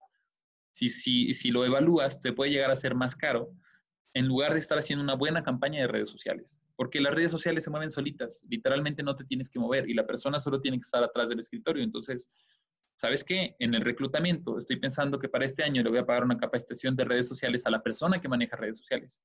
si, 0.72 0.90
si, 0.90 1.34
si 1.34 1.50
lo 1.50 1.66
evalúas, 1.66 2.22
te 2.22 2.34
puede 2.34 2.52
llegar 2.52 2.72
a 2.72 2.76
ser 2.76 2.96
más 2.96 3.16
caro 3.16 3.52
en 4.14 4.28
lugar 4.28 4.54
de 4.54 4.60
estar 4.60 4.78
haciendo 4.78 5.04
una 5.04 5.16
buena 5.16 5.44
campaña 5.44 5.82
de 5.82 5.88
redes 5.88 6.10
sociales. 6.10 6.62
Porque 6.76 7.02
las 7.02 7.14
redes 7.14 7.32
sociales 7.32 7.64
se 7.64 7.70
mueven 7.70 7.90
solitas, 7.90 8.46
literalmente 8.50 9.04
no 9.04 9.16
te 9.16 9.24
tienes 9.26 9.50
que 9.50 9.60
mover 9.60 9.90
y 9.90 9.94
la 9.94 10.08
persona 10.08 10.40
solo 10.40 10.60
tiene 10.60 10.78
que 10.78 10.84
estar 10.84 11.04
atrás 11.04 11.30
del 11.30 11.40
escritorio. 11.40 11.84
Entonces, 11.84 12.30
¿sabes 12.98 13.24
qué? 13.24 13.56
En 13.60 13.74
el 13.76 13.82
reclutamiento 13.82 14.58
estoy 14.58 14.78
pensando 14.78 15.20
que 15.20 15.30
para 15.30 15.46
este 15.46 15.64
año 15.64 15.84
le 15.84 15.90
voy 15.90 16.00
a 16.00 16.06
pagar 16.06 16.24
una 16.24 16.38
capacitación 16.38 16.96
de 16.96 17.06
redes 17.06 17.28
sociales 17.28 17.66
a 17.66 17.70
la 17.70 17.82
persona 17.82 18.20
que 18.20 18.28
maneja 18.28 18.58
redes 18.58 18.78
sociales. 18.78 19.22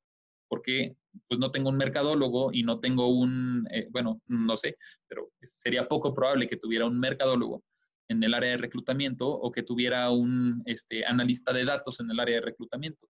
Porque 0.49 0.97
pues 1.27 1.41
no 1.41 1.51
tengo 1.51 1.71
un 1.71 1.79
mercadólogo 1.79 2.53
y 2.53 2.63
no 2.63 2.79
tengo 2.79 3.09
un, 3.09 3.67
eh, 3.71 3.89
bueno, 3.91 4.21
no 4.27 4.57
sé, 4.57 4.77
pero 5.09 5.31
sería 5.43 5.89
poco 5.89 6.15
probable 6.15 6.47
que 6.47 6.59
tuviera 6.59 6.85
un 6.85 7.01
mercadólogo 7.01 7.65
en 8.09 8.23
el 8.23 8.35
área 8.35 8.51
de 8.51 8.59
reclutamiento 8.59 9.27
o 9.27 9.51
que 9.51 9.63
tuviera 9.63 10.11
un 10.11 10.63
este, 10.67 11.07
analista 11.07 11.53
de 11.55 11.65
datos 11.65 12.01
en 12.01 12.11
el 12.11 12.21
área 12.21 12.37
de 12.37 12.43
reclutamiento. 12.43 13.09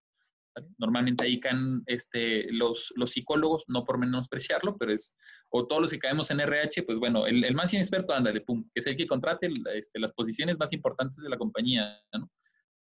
Normalmente 0.78 1.24
ahí 1.24 1.40
caen 1.40 1.82
este, 1.86 2.50
los, 2.52 2.92
los 2.96 3.10
psicólogos, 3.10 3.64
no 3.68 3.84
por 3.84 3.98
menospreciarlo, 3.98 4.76
pero 4.76 4.92
es, 4.92 5.14
o 5.50 5.66
todos 5.66 5.82
los 5.82 5.90
que 5.90 5.98
caemos 5.98 6.30
en 6.30 6.40
RH, 6.40 6.82
pues 6.84 6.98
bueno, 6.98 7.26
el, 7.26 7.44
el 7.44 7.54
más 7.54 7.72
inexperto, 7.72 8.12
ándale, 8.12 8.40
pum, 8.40 8.64
que 8.74 8.80
es 8.80 8.86
el 8.86 8.96
que 8.96 9.06
contrate 9.06 9.50
este, 9.74 9.98
las 9.98 10.12
posiciones 10.12 10.58
más 10.58 10.72
importantes 10.72 11.18
de 11.18 11.28
la 11.28 11.38
compañía, 11.38 12.00
¿no? 12.12 12.30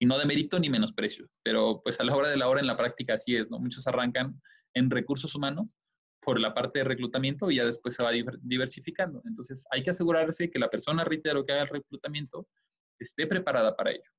Y 0.00 0.06
no 0.06 0.18
de 0.18 0.26
mérito 0.26 0.58
ni 0.58 0.70
menosprecio, 0.70 1.26
pero 1.42 1.80
pues 1.82 1.98
a 2.00 2.04
la 2.04 2.14
hora 2.14 2.28
de 2.28 2.36
la 2.36 2.48
hora 2.48 2.60
en 2.60 2.68
la 2.68 2.76
práctica 2.76 3.14
así 3.14 3.34
es, 3.34 3.50
¿no? 3.50 3.58
Muchos 3.58 3.86
arrancan 3.86 4.40
en 4.74 4.90
recursos 4.90 5.34
humanos 5.34 5.76
por 6.20 6.40
la 6.40 6.54
parte 6.54 6.80
de 6.80 6.84
reclutamiento 6.84 7.50
y 7.50 7.56
ya 7.56 7.64
después 7.64 7.94
se 7.94 8.04
va 8.04 8.10
diversificando. 8.42 9.22
Entonces 9.24 9.64
hay 9.70 9.82
que 9.82 9.90
asegurarse 9.90 10.50
que 10.50 10.58
la 10.58 10.68
persona, 10.68 11.04
reitero, 11.04 11.44
que 11.44 11.52
haga 11.52 11.62
el 11.62 11.68
reclutamiento 11.68 12.46
esté 12.98 13.26
preparada 13.26 13.74
para 13.76 13.92
ello. 13.92 14.10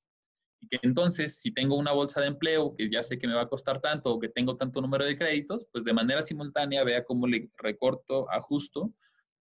Y 0.61 0.67
que 0.67 0.79
entonces, 0.81 1.39
si 1.39 1.51
tengo 1.51 1.77
una 1.77 1.91
bolsa 1.91 2.21
de 2.21 2.27
empleo 2.27 2.75
que 2.75 2.89
ya 2.89 3.01
sé 3.01 3.17
que 3.17 3.27
me 3.27 3.33
va 3.33 3.43
a 3.43 3.49
costar 3.49 3.79
tanto 3.81 4.11
o 4.11 4.19
que 4.19 4.29
tengo 4.29 4.57
tanto 4.57 4.81
número 4.81 5.05
de 5.05 5.17
créditos, 5.17 5.65
pues 5.71 5.83
de 5.83 5.93
manera 5.93 6.21
simultánea 6.21 6.83
vea 6.83 7.05
cómo 7.05 7.27
le 7.27 7.49
recorto, 7.57 8.29
ajusto 8.31 8.93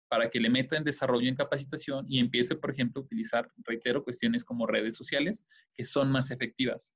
para 0.07 0.29
que 0.29 0.39
le 0.39 0.49
meta 0.49 0.77
en 0.77 0.83
desarrollo 0.83 1.27
en 1.27 1.35
capacitación 1.35 2.05
y 2.07 2.19
empiece, 2.19 2.55
por 2.55 2.71
ejemplo, 2.71 3.01
a 3.01 3.05
utilizar, 3.05 3.49
reitero, 3.63 4.03
cuestiones 4.03 4.45
como 4.45 4.67
redes 4.67 4.95
sociales 4.95 5.45
que 5.73 5.85
son 5.85 6.11
más 6.11 6.31
efectivas. 6.31 6.93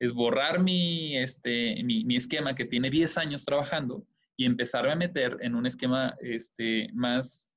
Es 0.00 0.12
borrar 0.12 0.62
mi, 0.62 1.16
este, 1.16 1.82
mi, 1.82 2.16
esquema 2.16 2.54
que 2.54 2.64
tiene 2.64 2.90
10 2.90 3.18
años 3.18 3.44
trabajando 3.44 4.06
y 4.36 4.44
empezarme 4.44 4.92
a 4.92 4.96
meter 4.96 5.36
en 5.40 5.56
un 5.56 5.66
esquema 5.66 6.16
este, 6.20 6.88
más 6.94 7.50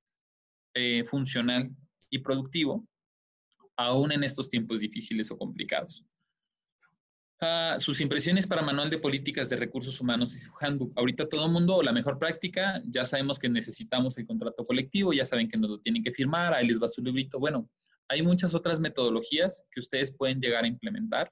eh, 0.73 1.04
funcional 1.04 1.69
y 2.10 2.19
productivo 2.19 2.88
aún 3.86 4.12
en 4.12 4.24
estos 4.24 4.50
tiempos 4.50 4.80
difíciles 4.80 5.32
o 5.32 5.38
complicados. 5.38 6.06
Ah, 7.44 7.78
sus 7.80 8.02
impresiones 8.02 8.46
para 8.46 8.62
Manual 8.62 8.91
de 8.91 9.00
Políticas 9.00 9.50
de 9.50 9.56
Recursos 9.56 10.00
Humanos 10.00 10.36
y 10.36 10.38
su 10.38 10.52
handbook. 10.60 10.94
Ahorita 10.96 11.28
todo 11.28 11.48
el 11.48 11.52
mundo, 11.52 11.82
la 11.82 11.91
mejor 11.91 12.20
práctica, 12.20 12.84
ya 12.86 13.04
sabemos 13.04 13.39
que 13.39 13.50
necesitamos 13.50 14.15
el 14.20 14.28
contrato 14.28 14.63
colectivo, 14.63 15.12
ya 15.12 15.26
saben 15.26 15.48
que 15.48 15.58
nos 15.58 15.72
lo 15.72 15.80
tienen 15.80 16.04
que 16.04 16.12
firmar, 16.12 16.54
ahí 16.54 16.67
les 16.67 16.80
va 16.80 16.88
su 16.88 17.02
librito. 17.02 17.39
Bueno, 17.39 17.67
hay 18.10 18.22
muchas 18.22 18.54
otras 18.54 18.80
metodologías 18.80 19.65
que 19.72 19.80
ustedes 19.80 20.15
pueden 20.15 20.39
llegar 20.39 20.65
a 20.65 20.67
implementar. 20.67 21.32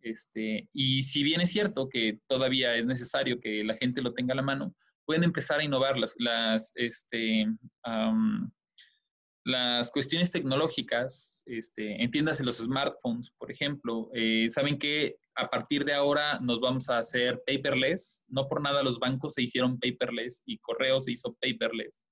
Este, 0.00 0.68
y 0.72 1.04
si 1.04 1.22
bien 1.22 1.40
es 1.40 1.52
cierto 1.52 1.88
que 1.88 2.18
todavía 2.26 2.74
es 2.74 2.86
necesario 2.86 3.38
que 3.40 3.62
la 3.62 3.76
gente 3.76 4.02
lo 4.02 4.12
tenga 4.12 4.32
a 4.32 4.36
la 4.36 4.42
mano, 4.42 4.74
pueden 5.06 5.22
empezar 5.22 5.60
a 5.60 5.64
innovar 5.64 5.96
las, 5.98 6.14
las 6.18 6.72
este, 6.74 7.46
las 9.44 9.90
cuestiones 9.90 10.30
tecnológicas, 10.30 11.42
este, 11.44 12.02
entiéndase 12.02 12.44
los 12.44 12.56
smartphones, 12.56 13.30
por 13.38 13.50
ejemplo, 13.50 14.08
eh, 14.14 14.46
saben 14.48 14.78
que 14.78 15.16
a 15.36 15.50
partir 15.50 15.84
de 15.84 15.92
ahora 15.92 16.38
nos 16.40 16.60
vamos 16.60 16.88
a 16.88 16.98
hacer 16.98 17.42
paperless. 17.46 18.24
No 18.28 18.48
por 18.48 18.62
nada 18.62 18.82
los 18.82 18.98
bancos 18.98 19.34
se 19.34 19.42
hicieron 19.42 19.78
paperless 19.78 20.42
y 20.46 20.58
correo 20.58 20.98
se 20.98 21.12
hizo 21.12 21.36
paperless. 21.42 22.04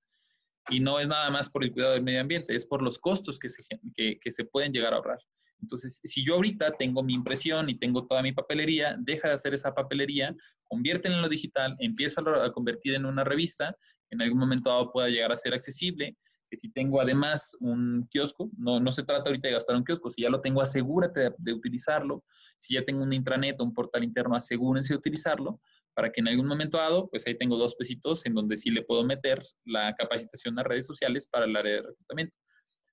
Y 0.69 0.79
no 0.79 0.99
es 0.99 1.07
nada 1.07 1.31
más 1.31 1.49
por 1.49 1.63
el 1.63 1.71
cuidado 1.71 1.93
del 1.93 2.03
medio 2.03 2.21
ambiente, 2.21 2.55
es 2.55 2.67
por 2.67 2.83
los 2.83 2.99
costos 2.99 3.39
que 3.39 3.49
se, 3.49 3.63
que, 3.95 4.31
se 4.31 4.45
pueden 4.45 4.71
llegar 4.71 4.93
a 4.93 4.97
ahorrar. 4.97 5.19
Entonces, 5.59 6.01
si 6.03 6.23
yo 6.23 6.35
ahorita 6.35 6.73
tengo 6.77 7.03
mi 7.03 7.13
impresión 7.13 7.69
y 7.69 7.79
tengo 7.79 8.05
toda 8.05 8.21
mi 8.21 8.31
papelería, 8.31 8.95
deja 8.99 9.29
de 9.29 9.33
hacer 9.33 9.53
esa 9.53 9.73
papelería, 9.73 10.35
conviértela 10.65 11.15
en 11.15 11.21
lo 11.21 11.29
digital, 11.29 11.75
empieza 11.79 12.21
a 12.21 12.51
convertir 12.51 12.93
en 12.93 13.05
una 13.05 13.23
revista, 13.23 13.75
en 14.11 14.21
algún 14.21 14.39
momento 14.39 14.69
dado 14.69 14.91
pueda 14.91 15.09
llegar 15.09 15.31
a 15.31 15.37
ser 15.37 15.53
accesible 15.53 16.15
si 16.55 16.69
tengo 16.69 17.01
además 17.01 17.55
un 17.59 18.07
kiosco, 18.09 18.49
no, 18.57 18.79
no 18.79 18.91
se 18.91 19.03
trata 19.03 19.29
ahorita 19.29 19.47
de 19.47 19.53
gastar 19.53 19.75
un 19.75 19.83
kiosco, 19.83 20.09
si 20.09 20.21
ya 20.23 20.29
lo 20.29 20.41
tengo, 20.41 20.61
asegúrate 20.61 21.31
de, 21.37 21.53
utilizarlo. 21.53 22.23
Si 22.57 22.75
ya 22.75 22.83
tengo 22.83 23.03
un 23.03 23.13
intranet 23.13 23.59
o 23.59 23.63
un 23.63 23.73
portal 23.73 24.03
interno, 24.03 24.35
asegúrense 24.35 24.93
de 24.93 24.97
utilizarlo 24.97 25.59
para 25.93 26.11
que 26.11 26.21
en 26.21 26.27
algún 26.27 26.47
momento 26.47 26.77
dado, 26.77 27.09
pues 27.09 27.25
ahí 27.27 27.37
tengo 27.37 27.57
dos 27.57 27.75
pesitos 27.75 28.25
en 28.25 28.33
donde 28.33 28.57
sí 28.57 28.71
le 28.71 28.83
puedo 28.83 29.03
meter 29.03 29.45
la 29.65 29.93
capacitación 29.95 30.57
a 30.57 30.63
redes 30.63 30.87
sociales 30.87 31.27
para 31.27 31.45
el 31.45 31.55
área 31.55 31.75
de 31.75 31.81
reclutamiento. 31.83 32.35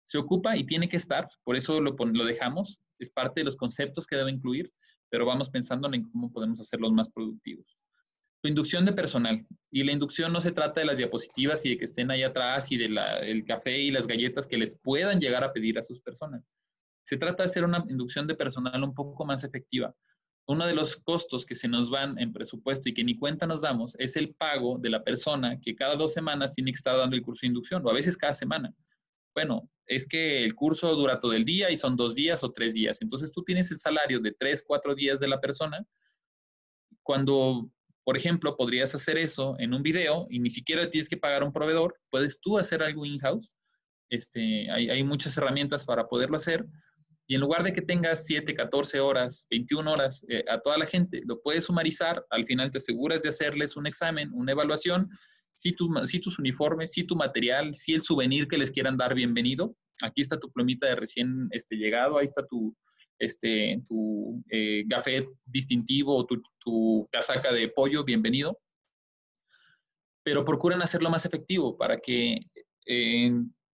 Se 0.05 0.19
ocupa 0.19 0.57
y 0.57 0.65
tiene 0.65 0.89
que 0.89 0.97
estar, 0.97 1.29
por 1.45 1.57
eso 1.57 1.81
lo, 1.81 1.95
lo 1.99 2.25
dejamos, 2.25 2.81
es 2.99 3.11
parte 3.11 3.41
de 3.41 3.45
los 3.45 3.57
conceptos 3.57 4.07
que 4.07 4.17
debe 4.17 4.31
incluir, 4.31 4.73
pero 5.09 5.25
vamos 5.25 5.49
pensando 5.49 5.93
en 5.93 6.03
cómo 6.11 6.31
podemos 6.33 6.61
hacerlos 6.61 6.93
más 6.93 7.09
productivos. 7.11 7.80
Tu 8.43 8.49
inducción 8.49 8.85
de 8.85 8.93
personal. 8.93 9.47
Y 9.71 9.85
la 9.85 9.93
inducción 9.93 10.33
no 10.33 10.41
se 10.41 10.53
trata 10.53 10.81
de 10.81 10.87
las 10.87 10.99
diapositivas 10.99 11.65
y 11.65 11.71
de 11.71 11.79
que 11.79 11.85
estén 11.85 12.11
ahí 12.11 12.23
atrás 12.23 12.73
y 12.73 12.77
del 12.77 13.45
café 13.47 13.79
y 13.79 13.91
las 13.91 14.07
galletas 14.07 14.47
que 14.47 14.57
les 14.57 14.79
puedan 14.79 15.21
llegar 15.21 15.45
a 15.45 15.53
pedir 15.53 15.79
a 15.79 15.83
sus 15.83 16.01
personas. 16.01 16.43
Se 17.05 17.17
trata 17.17 17.43
de 17.43 17.51
hacer 17.51 17.65
una 17.65 17.85
inducción 17.89 18.27
de 18.27 18.35
personal 18.35 18.83
un 18.83 18.95
poco 18.95 19.25
más 19.25 19.45
efectiva. 19.45 19.95
Uno 20.47 20.67
de 20.67 20.75
los 20.75 20.97
costos 20.97 21.47
que 21.47 21.55
se 21.55 21.69
nos 21.69 21.91
van 21.91 22.19
en 22.19 22.33
presupuesto 22.33 22.89
y 22.89 22.95
que 22.95 23.05
ni 23.05 23.17
cuenta 23.17 23.47
nos 23.47 23.63
damos 23.63 23.95
es 23.99 24.17
el 24.17 24.35
pago 24.35 24.79
de 24.79 24.91
la 24.91 25.05
persona 25.05 25.61
que 25.61 25.77
cada 25.77 25.95
dos 25.97 26.13
semanas 26.13 26.55
tiene 26.55 26.73
que 26.73 26.77
estar 26.77 26.97
dando 26.97 27.15
el 27.15 27.23
curso 27.23 27.43
de 27.43 27.49
inducción 27.49 27.87
o 27.87 27.91
a 27.91 27.95
veces 27.95 28.17
cada 28.17 28.35
semana. 28.35 28.75
Bueno, 29.35 29.71
es 29.87 30.09
que 30.09 30.43
el 30.43 30.55
curso 30.55 30.95
dura 30.97 31.21
todo 31.21 31.35
el 31.35 31.45
día 31.45 31.71
y 31.71 31.77
son 31.77 31.95
dos 31.95 32.15
días 32.15 32.43
o 32.43 32.51
tres 32.51 32.75
días. 32.75 33.01
Entonces 33.01 33.31
tú 33.31 33.45
tienes 33.45 33.71
el 33.71 33.79
salario 33.79 34.19
de 34.19 34.33
tres, 34.33 34.65
cuatro 34.67 34.95
días 34.95 35.21
de 35.21 35.29
la 35.29 35.41
persona. 35.41 35.85
Cuando 37.03 37.71
por 38.11 38.17
ejemplo, 38.17 38.57
podrías 38.57 38.93
hacer 38.93 39.19
eso 39.19 39.55
en 39.61 39.73
un 39.73 39.85
video 39.85 40.27
y 40.31 40.41
ni 40.41 40.51
siquiera 40.51 40.91
tienes 40.91 41.09
que 41.09 41.17
pagar 41.17 41.43
a 41.43 41.45
un 41.45 41.53
proveedor, 41.53 41.97
puedes 42.11 42.41
tú 42.41 42.59
hacer 42.59 42.83
algo 42.83 43.07
in-house. 43.07 43.57
Este, 44.09 44.69
hay, 44.69 45.05
muchas 45.05 45.39
herramientas 45.39 45.85
para 45.85 46.09
poderlo 46.09 46.37
hacer. 46.37 46.67
Y 47.29 47.37
en 47.37 47.41
lugar 47.41 47.63
de 47.63 47.73
que 47.73 47.83
tengas 47.83 48.27
7, 48.27 48.53
14 48.53 48.99
horas, 48.99 49.47
21 49.49 49.93
horas 49.93 50.27
eh, 50.29 50.43
a 50.49 50.59
toda 50.59 50.77
la 50.77 50.87
gente, 50.87 51.23
lo 51.25 51.41
puedes 51.41 51.67
sumarizar. 51.67 52.27
Al 52.31 52.45
final 52.47 52.73
te 52.73 52.79
aseguras 52.79 53.23
de 53.23 53.29
hacerles 53.29 53.77
un 53.77 53.87
examen, 53.87 54.29
una 54.33 54.51
evaluación. 54.51 55.09
Si, 55.55 55.71
tu, 55.71 55.89
si 56.05 56.19
tus 56.19 56.37
uniformes, 56.41 56.91
si 56.91 57.05
tu 57.05 57.15
material, 57.15 57.77
si 57.77 57.95
el 57.95 58.03
souvenir 58.03 58.49
que 58.49 58.59
les 58.59 58.73
quieran 58.73 58.97
dar, 58.97 59.15
bienvenido. 59.15 59.77
Aquí 60.03 60.21
está 60.21 60.37
tu 60.37 60.51
plumita 60.51 60.89
de 60.89 60.97
recién 60.97 61.47
este, 61.53 61.77
llegado, 61.77 62.19
ahí 62.19 62.25
está 62.25 62.45
tu, 62.45 62.77
este, 63.21 63.81
tu 63.87 64.43
eh, 64.51 64.83
gafet 64.87 65.29
distintivo 65.45 66.17
o 66.17 66.27
tu, 66.27 67.09
casaca 67.13 67.53
de 67.53 67.69
pollo, 67.69 68.03
bienvenido. 68.03 68.59
Pero 70.25 70.45
procuran 70.45 70.83
hacerlo 70.83 71.09
más 71.11 71.25
efectivo 71.25 71.79
para 71.79 71.99
que, 71.99 72.41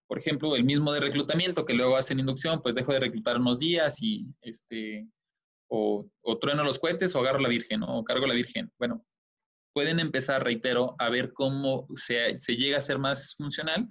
por 0.06 0.18
ejemplo, 0.18 0.54
el 0.54 0.64
mismo 0.64 0.92
de 0.92 1.00
reclutamiento 1.00 1.64
que 1.64 1.74
luego 1.74 1.96
hacen 1.96 2.20
inducción, 2.20 2.60
pues 2.62 2.74
dejo 2.74 2.92
de 2.92 3.00
reclutar 3.00 3.36
unos 3.36 3.58
días 3.58 4.02
y 4.02 4.26
este, 4.42 5.08
o, 5.68 6.06
o 6.22 6.38
trueno 6.38 6.62
los 6.62 6.78
cohetes 6.78 7.14
o 7.14 7.20
agarro 7.20 7.40
la 7.40 7.48
virgen 7.48 7.82
o 7.82 8.04
cargo 8.04 8.26
la 8.26 8.34
virgen. 8.34 8.70
Bueno, 8.78 9.04
pueden 9.76 10.00
empezar, 10.00 10.42
reitero, 10.42 10.96
a 10.98 11.10
ver 11.10 11.34
cómo 11.34 11.86
se, 11.96 12.38
se 12.38 12.56
llega 12.56 12.78
a 12.78 12.80
ser 12.80 12.98
más 12.98 13.34
funcional, 13.36 13.90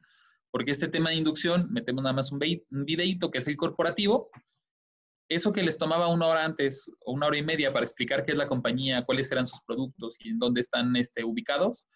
porque 0.50 0.72
este 0.72 0.88
tema 0.88 1.12
de 1.12 1.18
inducción, 1.18 1.72
metemos 1.72 2.02
nada 2.02 2.16
más 2.16 2.32
un, 2.32 2.40
videíto 2.40 3.30
que 3.30 3.38
es 3.38 3.48
el 3.48 3.56
corporativo, 3.56 4.32
eso 5.30 5.52
que 5.52 5.64
les 5.64 5.78
tomaba 5.78 6.08
una 6.08 6.28
hora 6.28 6.46
antes 6.46 6.90
o 7.06 7.14
una 7.14 7.28
hora 7.28 7.38
y 7.38 7.44
media 7.44 7.72
para 7.72 7.86
explicar 7.86 8.24
qué 8.24 8.32
es 8.32 8.38
la 8.38 8.48
compañía, 8.48 9.04
cuáles 9.06 9.32
eran 9.32 9.46
sus 9.46 9.62
productos 9.62 10.16
y 10.20 10.30
en 10.30 10.40
dónde 10.40 10.62
están 10.62 10.96
este, 10.96 11.24
ubicados, 11.24 11.88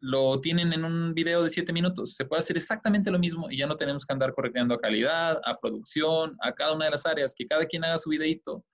lo 0.00 0.40
tienen 0.40 0.72
en 0.72 0.84
un 0.84 1.14
video 1.14 1.42
de 1.42 1.50
siete 1.50 1.72
minutos. 1.72 2.14
Se 2.14 2.24
puede 2.24 2.40
hacer 2.40 2.56
exactamente 2.56 3.10
lo 3.10 3.18
mismo 3.18 3.50
y 3.50 3.58
ya 3.58 3.66
no 3.66 3.76
tenemos 3.76 4.04
que 4.04 4.12
andar 4.12 4.34
correteando 4.34 4.74
a 4.74 4.80
calidad, 4.80 5.38
a 5.44 5.58
producción, 5.58 6.36
a 6.40 6.54
cada 6.54 6.74
una 6.74 6.86
de 6.86 6.90
las 6.92 7.06
áreas, 7.06 7.34
que 7.34 7.46
cada 7.46 7.66
quien 7.66 7.84
haga 7.84 7.98
su 7.98 8.10
videito 8.10 8.64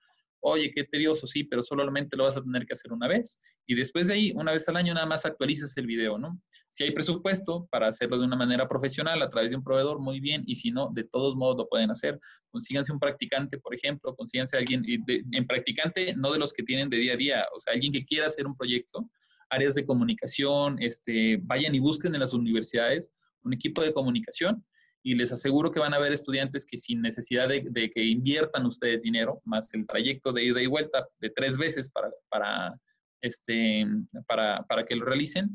oye, 0.41 0.71
qué 0.71 0.83
tedioso, 0.83 1.27
sí, 1.27 1.43
pero 1.43 1.61
solamente 1.61 2.15
lo 2.15 2.23
vas 2.23 2.37
a 2.37 2.43
tener 2.43 2.65
que 2.65 2.73
hacer 2.73 2.91
una 2.93 3.07
vez. 3.07 3.39
Y 3.65 3.75
después 3.75 4.07
de 4.07 4.13
ahí, 4.13 4.31
una 4.35 4.51
vez 4.51 4.67
al 4.69 4.77
año, 4.77 4.93
nada 4.93 5.05
más 5.05 5.25
actualizas 5.25 5.75
el 5.77 5.87
video, 5.87 6.17
¿no? 6.17 6.41
Si 6.69 6.83
hay 6.83 6.91
presupuesto 6.91 7.67
para 7.71 7.87
hacerlo 7.87 8.17
de 8.17 8.25
una 8.25 8.35
manera 8.35 8.67
profesional 8.67 9.21
a 9.21 9.29
través 9.29 9.51
de 9.51 9.57
un 9.57 9.63
proveedor, 9.63 9.99
muy 9.99 10.19
bien. 10.19 10.43
Y 10.45 10.55
si 10.55 10.71
no, 10.71 10.89
de 10.93 11.03
todos 11.03 11.35
modos 11.35 11.57
lo 11.57 11.67
pueden 11.67 11.91
hacer. 11.91 12.19
Consíganse 12.51 12.93
un 12.93 12.99
practicante, 12.99 13.57
por 13.57 13.75
ejemplo, 13.75 14.15
consíganse 14.15 14.57
alguien, 14.57 14.83
en 14.85 15.47
practicante, 15.47 16.15
no 16.15 16.31
de 16.31 16.39
los 16.39 16.53
que 16.53 16.63
tienen 16.63 16.89
de 16.89 16.97
día 16.97 17.13
a 17.13 17.17
día, 17.17 17.45
o 17.55 17.59
sea, 17.59 17.73
alguien 17.73 17.91
que 17.91 18.05
quiera 18.05 18.27
hacer 18.27 18.47
un 18.47 18.55
proyecto, 18.55 19.09
áreas 19.49 19.75
de 19.75 19.85
comunicación, 19.85 20.77
este, 20.79 21.39
vayan 21.43 21.73
y 21.75 21.79
busquen 21.79 22.13
en 22.13 22.19
las 22.19 22.33
universidades 22.33 23.13
un 23.43 23.53
equipo 23.53 23.81
de 23.81 23.93
comunicación 23.93 24.65
y 25.07 25.15
les 25.15 25.31
aseguro 25.31 25.71
que 25.71 25.79
van 25.79 25.93
a 25.93 25.97
haber 25.97 26.11
estudiantes 26.11 26.65
que 26.65 26.77
sin 26.77 27.01
necesidad 27.01 27.47
de, 27.47 27.91
que 27.91 28.03
inviertan 28.03 28.65
ustedes 28.65 29.03
dinero, 29.03 29.41
más 29.45 29.73
el 29.73 29.87
trayecto 29.87 30.33
de 30.33 30.43
ida 30.43 30.61
y 30.61 30.67
vuelta 30.67 31.07
de 31.21 31.29
tres 31.29 31.57
veces 31.57 31.89
para, 31.89 32.11
para, 32.27 32.77
este, 33.21 33.87
para, 34.27 34.65
para 34.67 34.85
que 34.85 34.97
lo 34.97 35.05
realicen, 35.05 35.49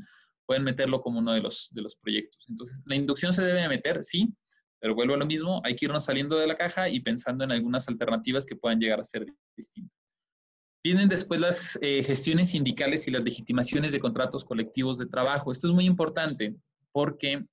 pueden 0.47 0.65
meterlo 0.65 1.03
como 1.03 1.19
uno 1.19 1.35
de 1.35 1.43
los, 1.43 1.69
de 1.73 1.83
los 1.83 1.97
proyectos. 1.97 2.47
Entonces, 2.49 2.81
la 2.87 2.97
inducción 2.97 3.35
se 3.35 3.43
debe 3.43 3.69
meter, 3.69 4.03
sí, 4.03 4.33
pero 4.81 4.95
vuelvo 4.95 5.13
a 5.13 5.19
lo 5.19 5.27
mismo, 5.27 5.61
hay 5.65 5.77
que 5.77 5.85
irnos 5.85 6.07
saliendo 6.07 6.39
de 6.39 6.47
la 6.47 6.57
caja 6.57 6.89
y 6.89 7.01
pensando 7.01 7.45
en 7.45 7.53
algunas 7.53 7.87
alternativas 7.91 8.47
que 8.47 8.57
puedan 8.57 8.79
llegar 8.79 9.01
a 9.01 9.05
ser 9.05 9.27
distintas. 9.55 9.95
Vienen 10.83 11.11
después 11.11 11.39
las 11.39 11.79
eh, 11.83 12.03
gestiones 12.03 12.53
sindicales 12.53 13.07
y 13.07 13.11
las 13.11 13.23
legitimaciones 13.23 13.93
de 13.93 14.01
contratos 14.01 14.47
colectivos 14.47 14.97
de 14.97 15.05
trabajo. 15.05 15.53
Esto 15.53 15.67
es 15.67 15.75
muy 15.75 15.85
importante 15.85 16.57
porque 16.91 17.45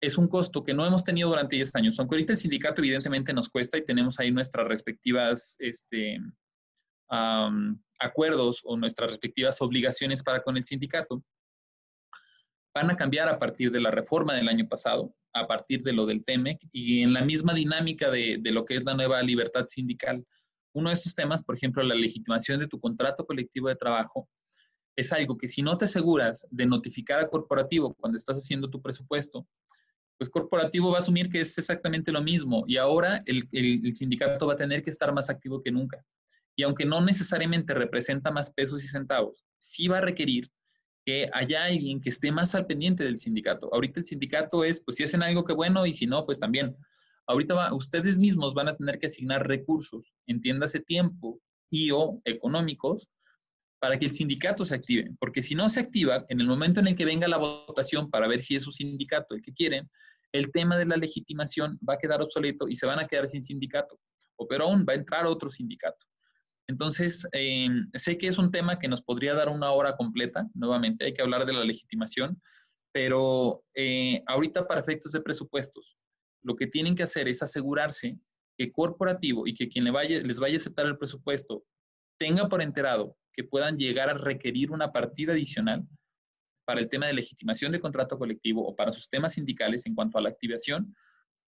es 0.00 0.18
un 0.18 0.28
costo 0.28 0.62
que 0.62 0.74
no 0.74 0.84
hemos 0.84 1.04
tenido 1.04 1.28
durante 1.28 1.56
10 1.56 1.74
años, 1.76 1.98
aunque 1.98 2.16
ahorita 2.16 2.32
el 2.32 2.38
sindicato 2.38 2.80
evidentemente 2.80 3.32
nos 3.32 3.48
cuesta 3.48 3.78
y 3.78 3.84
tenemos 3.84 4.18
ahí 4.20 4.30
nuestras 4.30 4.66
respectivas 4.66 5.56
este, 5.58 6.18
acuerdos 7.98 8.60
o 8.64 8.76
nuestras 8.76 9.10
respectivas 9.10 9.60
obligaciones 9.62 10.22
para 10.22 10.42
con 10.42 10.56
el 10.56 10.64
sindicato, 10.64 11.22
van 12.74 12.90
a 12.90 12.96
cambiar 12.96 13.28
a 13.28 13.38
partir 13.38 13.70
de 13.70 13.80
la 13.80 13.90
reforma 13.90 14.34
del 14.34 14.48
año 14.48 14.68
pasado, 14.68 15.14
a 15.32 15.46
partir 15.46 15.82
de 15.82 15.94
lo 15.94 16.04
del 16.04 16.22
TEMEC 16.22 16.58
y 16.72 17.02
en 17.02 17.14
la 17.14 17.22
misma 17.22 17.54
dinámica 17.54 18.10
de, 18.10 18.36
de 18.38 18.50
lo 18.50 18.66
que 18.66 18.76
es 18.76 18.84
la 18.84 18.94
nueva 18.94 19.22
libertad 19.22 19.64
sindical. 19.66 20.26
Uno 20.74 20.90
de 20.90 20.94
estos 20.94 21.14
temas, 21.14 21.42
por 21.42 21.56
ejemplo, 21.56 21.82
la 21.82 21.94
legitimación 21.94 22.60
de 22.60 22.68
tu 22.68 22.78
contrato 22.78 23.24
colectivo 23.24 23.68
de 23.68 23.76
trabajo, 23.76 24.28
es 24.94 25.12
algo 25.12 25.36
que 25.36 25.48
si 25.48 25.62
no 25.62 25.76
te 25.78 25.86
aseguras 25.86 26.46
de 26.50 26.66
notificar 26.66 27.18
al 27.18 27.30
corporativo 27.30 27.94
cuando 27.94 28.16
estás 28.16 28.36
haciendo 28.36 28.68
tu 28.68 28.80
presupuesto, 28.80 29.46
pues 30.18 30.30
corporativo 30.30 30.90
va 30.90 30.96
a 30.96 30.98
asumir 30.98 31.28
que 31.28 31.40
es 31.40 31.56
exactamente 31.58 32.12
lo 32.12 32.22
mismo 32.22 32.64
y 32.66 32.76
ahora 32.76 33.20
el, 33.26 33.94
sindicato 33.94 34.46
va 34.46 34.54
a 34.54 34.56
tener 34.56 34.82
que 34.82 34.90
estar 34.90 35.12
más 35.12 35.28
activo 35.30 35.62
que 35.62 35.70
nunca. 35.70 36.04
Y 36.56 36.62
aunque 36.62 36.86
no 36.86 37.02
necesariamente 37.02 37.74
representa 37.74 38.30
más 38.30 38.50
pesos 38.50 38.82
y 38.82 38.88
centavos, 38.88 39.44
sí 39.58 39.88
va 39.88 39.98
a 39.98 40.00
requerir 40.00 40.48
que 41.04 41.28
haya 41.32 41.64
alguien 41.64 42.00
que 42.00 42.08
esté 42.08 42.32
más 42.32 42.54
al 42.54 42.66
pendiente 42.66 43.04
del 43.04 43.18
sindicato. 43.18 43.72
Ahorita 43.72 44.00
el 44.00 44.06
sindicato 44.06 44.64
es, 44.64 44.82
pues 44.82 44.96
si 44.96 45.04
hacen 45.04 45.22
algo 45.22 45.44
que 45.44 45.52
bueno 45.52 45.84
y 45.84 45.92
si 45.92 46.06
no, 46.06 46.24
pues 46.24 46.38
también. 46.38 46.74
Ahorita 47.28 47.54
va, 47.54 47.74
ustedes 47.74 48.16
mismos 48.18 48.54
van 48.54 48.68
a 48.68 48.76
tener 48.76 48.98
que 48.98 49.06
asignar 49.06 49.46
recursos, 49.46 50.14
entiéndase 50.26 50.80
tiempo 50.80 51.40
y 51.70 51.90
o 51.90 52.20
económicos, 52.24 53.08
para 53.78 53.98
que 53.98 54.06
el 54.06 54.12
sindicato 54.12 54.64
se 54.64 54.74
active. 54.74 55.10
Porque 55.18 55.42
si 55.42 55.54
no 55.54 55.68
se 55.68 55.80
activa, 55.80 56.24
en 56.28 56.40
el 56.40 56.46
momento 56.46 56.80
en 56.80 56.88
el 56.88 56.96
que 56.96 57.04
venga 57.04 57.28
la 57.28 57.38
votación 57.38 58.10
para 58.10 58.26
ver 58.26 58.42
si 58.42 58.56
es 58.56 58.62
su 58.62 58.72
sindicato 58.72 59.34
el 59.34 59.42
que 59.42 59.52
quieren, 59.52 59.88
el 60.32 60.50
tema 60.50 60.76
de 60.76 60.86
la 60.86 60.96
legitimación 60.96 61.78
va 61.88 61.94
a 61.94 61.98
quedar 61.98 62.22
obsoleto 62.22 62.68
y 62.68 62.76
se 62.76 62.86
van 62.86 62.98
a 62.98 63.06
quedar 63.06 63.28
sin 63.28 63.42
sindicato. 63.42 63.98
O 64.36 64.46
pero 64.46 64.64
aún 64.64 64.84
va 64.88 64.92
a 64.92 64.96
entrar 64.96 65.26
otro 65.26 65.48
sindicato. 65.48 66.06
Entonces, 66.68 67.26
em, 67.32 67.88
sé 67.94 68.18
que 68.18 68.26
es 68.26 68.38
un 68.38 68.50
tema 68.50 68.78
que 68.78 68.88
nos 68.88 69.00
podría 69.00 69.34
dar 69.34 69.48
una 69.48 69.70
hora 69.70 69.96
completa, 69.96 70.46
nuevamente 70.54 71.04
hay 71.04 71.14
que 71.14 71.22
hablar 71.22 71.46
de 71.46 71.52
la 71.52 71.64
legitimación, 71.64 72.40
pero 72.92 73.62
eh, 73.74 74.22
ahorita 74.26 74.66
para 74.66 74.80
efectos 74.80 75.12
de 75.12 75.20
presupuestos, 75.20 75.96
lo 76.42 76.56
que 76.56 76.66
tienen 76.66 76.94
que 76.94 77.04
hacer 77.04 77.28
es 77.28 77.42
asegurarse 77.42 78.18
que 78.58 78.72
corporativo 78.72 79.46
y 79.46 79.54
que 79.54 79.68
quien 79.68 79.84
les 79.84 79.92
vaya 80.40 80.54
a 80.54 80.56
aceptar 80.56 80.86
el 80.86 80.96
presupuesto 80.96 81.64
tenga 82.18 82.48
por 82.48 82.62
enterado 82.62 83.16
que 83.32 83.44
puedan 83.44 83.76
llegar 83.76 84.08
a 84.08 84.14
requerir 84.14 84.70
una 84.70 84.92
partida 84.92 85.32
adicional 85.32 85.86
para 86.66 86.80
el 86.80 86.88
tema 86.88 87.06
de 87.06 87.14
legitimación 87.14 87.72
de 87.72 87.80
contrato 87.80 88.18
colectivo 88.18 88.66
o 88.66 88.74
para 88.76 88.92
sus 88.92 89.08
temas 89.08 89.34
sindicales 89.34 89.86
en 89.86 89.94
cuanto 89.94 90.18
a 90.18 90.20
la 90.20 90.28
activación, 90.28 90.94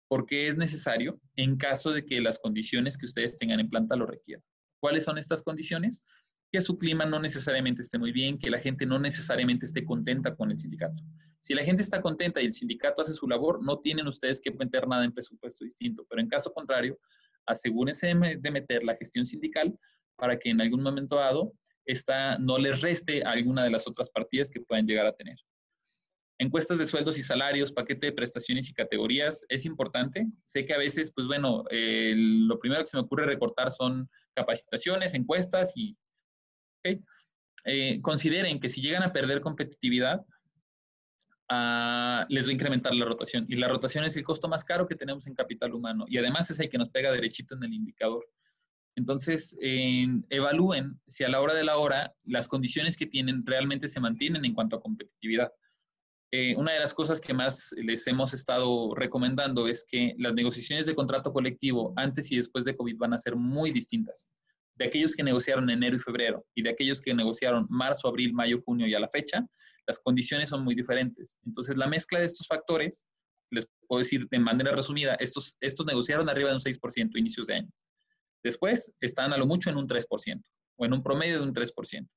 porque 0.07 0.47
es 0.47 0.55
necesario 0.55 1.19
en 1.35 1.57
caso 1.57 1.91
de 1.91 2.05
que 2.05 2.21
las 2.21 2.39
condiciones 2.39 2.97
que 2.97 3.07
ustedes 3.07 3.35
tengan 3.35 3.59
en 3.59 3.69
planta 3.69 3.95
lo 3.95 4.05
requieran. 4.05 4.43
¿Cuáles 4.79 5.03
son 5.03 5.17
estas 5.17 5.41
condiciones? 5.41 6.05
Que 6.51 6.61
su 6.61 6.77
clima 6.77 7.05
no 7.05 7.19
necesariamente 7.19 7.81
esté 7.81 7.97
muy 7.97 8.11
bien, 8.11 8.37
que 8.37 8.51
la 8.51 8.59
gente 8.59 8.85
no 8.85 8.99
necesariamente 8.99 9.65
esté 9.65 9.83
contenta 9.83 10.35
con 10.35 10.51
el 10.51 10.59
sindicato. 10.59 11.03
Si 11.39 11.55
la 11.55 11.63
gente 11.63 11.81
está 11.81 12.01
contenta 12.01 12.41
y 12.41 12.45
el 12.45 12.53
sindicato 12.53 13.01
hace 13.01 13.13
su 13.13 13.27
labor, 13.27 13.63
no 13.63 13.79
tienen 13.79 14.07
ustedes 14.07 14.39
que 14.39 14.51
meter 14.51 14.87
nada 14.87 15.03
en 15.03 15.13
presupuesto 15.13 15.65
distinto, 15.65 16.05
pero 16.07 16.21
en 16.21 16.29
caso 16.29 16.53
contrario, 16.53 16.97
asegúrense 17.47 18.07
de 18.07 18.51
meter 18.51 18.83
la 18.83 18.95
gestión 18.95 19.25
sindical 19.25 19.77
para 20.15 20.37
que 20.37 20.51
en 20.51 20.61
algún 20.61 20.83
momento 20.83 21.15
dado 21.15 21.53
esta 21.87 22.37
no 22.37 22.57
les 22.57 22.81
reste 22.81 23.23
alguna 23.23 23.63
de 23.63 23.71
las 23.71 23.87
otras 23.87 24.09
partidas 24.09 24.51
que 24.51 24.61
puedan 24.61 24.85
llegar 24.85 25.07
a 25.07 25.15
tener. 25.15 25.37
Encuestas 26.39 26.77
de 26.77 26.85
sueldos 26.85 27.17
y 27.17 27.23
salarios, 27.23 27.71
paquete 27.71 28.07
de 28.07 28.11
prestaciones 28.11 28.69
y 28.69 28.73
categorías, 28.73 29.43
es 29.49 29.65
importante. 29.65 30.27
Sé 30.43 30.65
que 30.65 30.73
a 30.73 30.77
veces, 30.77 31.11
pues 31.11 31.25
bueno, 31.25 31.63
lo 31.71 32.59
primero 32.59 32.81
que 32.81 32.87
se 32.87 32.97
me 32.97 33.03
ocurre 33.03 33.25
recortar 33.25 33.71
son 33.71 34.07
capacitaciones, 34.35 35.15
encuestas 35.15 35.73
y... 35.75 35.97
Eh, 37.65 37.99
consideren 38.01 38.61
que 38.61 38.69
si 38.69 38.81
llegan 38.81 39.03
a 39.03 39.11
perder 39.11 39.41
competitividad, 39.41 40.25
ah, 41.49 42.25
les 42.29 42.47
va 42.47 42.51
a 42.51 42.53
incrementar 42.53 42.93
la 42.93 43.03
rotación. 43.03 43.45
Y 43.49 43.55
la 43.55 43.67
rotación 43.67 44.05
es 44.05 44.15
el 44.15 44.23
costo 44.23 44.47
más 44.47 44.63
caro 44.63 44.87
que 44.87 44.95
tenemos 44.95 45.27
en 45.27 45.35
capital 45.35 45.73
humano. 45.73 46.05
Y 46.07 46.17
además 46.17 46.49
es 46.49 46.59
el 46.59 46.69
que 46.69 46.77
nos 46.77 46.89
pega 46.89 47.11
derechito 47.11 47.55
en 47.55 47.63
el 47.63 47.73
indicador. 47.73 48.25
Entonces, 48.97 49.55
evalúen 49.61 50.99
si 51.07 51.23
a 51.23 51.29
la 51.29 51.39
hora 51.39 51.53
de 51.53 51.63
la 51.63 51.77
hora 51.77 52.15
las 52.23 52.47
condiciones 52.47 52.97
que 52.97 53.05
tienen 53.05 53.45
realmente 53.45 53.87
se 53.87 53.99
mantienen 53.99 54.43
en 54.43 54.55
cuanto 54.55 54.75
a 54.75 54.81
competitividad. 54.81 55.51
Eh, 56.31 56.55
una 56.57 56.73
de 56.73 56.79
las 56.79 56.95
cosas 56.95 57.21
que 57.21 57.33
más 57.33 57.73
les 57.77 58.07
hemos 58.07 58.33
estado 58.33 58.95
recomendando 58.95 59.67
es 59.67 59.85
que 59.89 60.15
las 60.17 60.33
negociaciones 60.33 60.87
de 60.87 60.95
contrato 60.95 61.31
colectivo 61.31 61.93
antes 61.95 62.31
y 62.31 62.37
después 62.37 62.65
de 62.65 62.75
COVID 62.75 62.97
van 62.97 63.13
a 63.13 63.19
ser 63.19 63.35
muy 63.35 63.71
distintas. 63.71 64.31
De 64.75 64.85
aquellos 64.85 65.15
que 65.15 65.23
negociaron 65.23 65.69
enero 65.69 65.95
y 65.95 65.99
febrero 65.99 66.43
y 66.55 66.63
de 66.63 66.71
aquellos 66.71 66.99
que 66.99 67.13
negociaron 67.13 67.67
marzo, 67.69 68.07
abril, 68.07 68.33
mayo, 68.33 68.63
junio 68.65 68.87
y 68.87 68.95
a 68.95 68.99
la 68.99 69.09
fecha, 69.09 69.45
las 69.85 69.99
condiciones 69.99 70.49
son 70.49 70.63
muy 70.63 70.73
diferentes. 70.73 71.37
Entonces, 71.45 71.77
la 71.77 71.87
mezcla 71.87 72.19
de 72.19 72.25
estos 72.25 72.47
factores, 72.47 73.05
les 73.51 73.67
puedo 73.87 74.01
decir 74.01 74.27
de 74.27 74.39
manera 74.39 74.71
resumida, 74.71 75.15
estos, 75.19 75.55
estos 75.61 75.85
negociaron 75.85 76.29
arriba 76.29 76.49
de 76.49 76.55
un 76.55 76.61
6% 76.61 77.11
inicios 77.15 77.45
de 77.45 77.55
año. 77.57 77.69
Después 78.43 78.93
están 78.99 79.33
a 79.33 79.37
lo 79.37 79.45
mucho 79.45 79.69
en 79.69 79.77
un 79.77 79.87
3% 79.87 80.41
o 80.77 80.85
en 80.85 80.93
un 80.93 81.03
promedio 81.03 81.39
de 81.39 81.43
un 81.43 81.53
3%. 81.53 82.07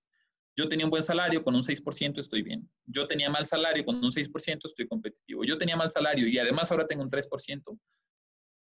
Yo 0.56 0.68
tenía 0.68 0.85
un 0.85 0.90
buen 0.90 1.02
salario, 1.02 1.42
con 1.42 1.54
un 1.54 1.62
6% 1.62 2.18
estoy 2.18 2.42
bien. 2.42 2.68
Yo 2.87 3.06
tenía 3.06 3.30
mal 3.30 3.46
salario, 3.46 3.85
con 3.85 3.96
un 3.96 4.11
6% 4.11 4.61
estoy 4.64 4.87
competitivo. 4.87 5.44
Yo 5.44 5.56
tenía 5.56 5.76
mal 5.76 5.90
salario 5.90 6.26
y 6.28 6.38
además 6.38 6.70
ahora 6.70 6.87
tengo 6.87 7.02
un 7.02 7.11
3%. 7.11 7.78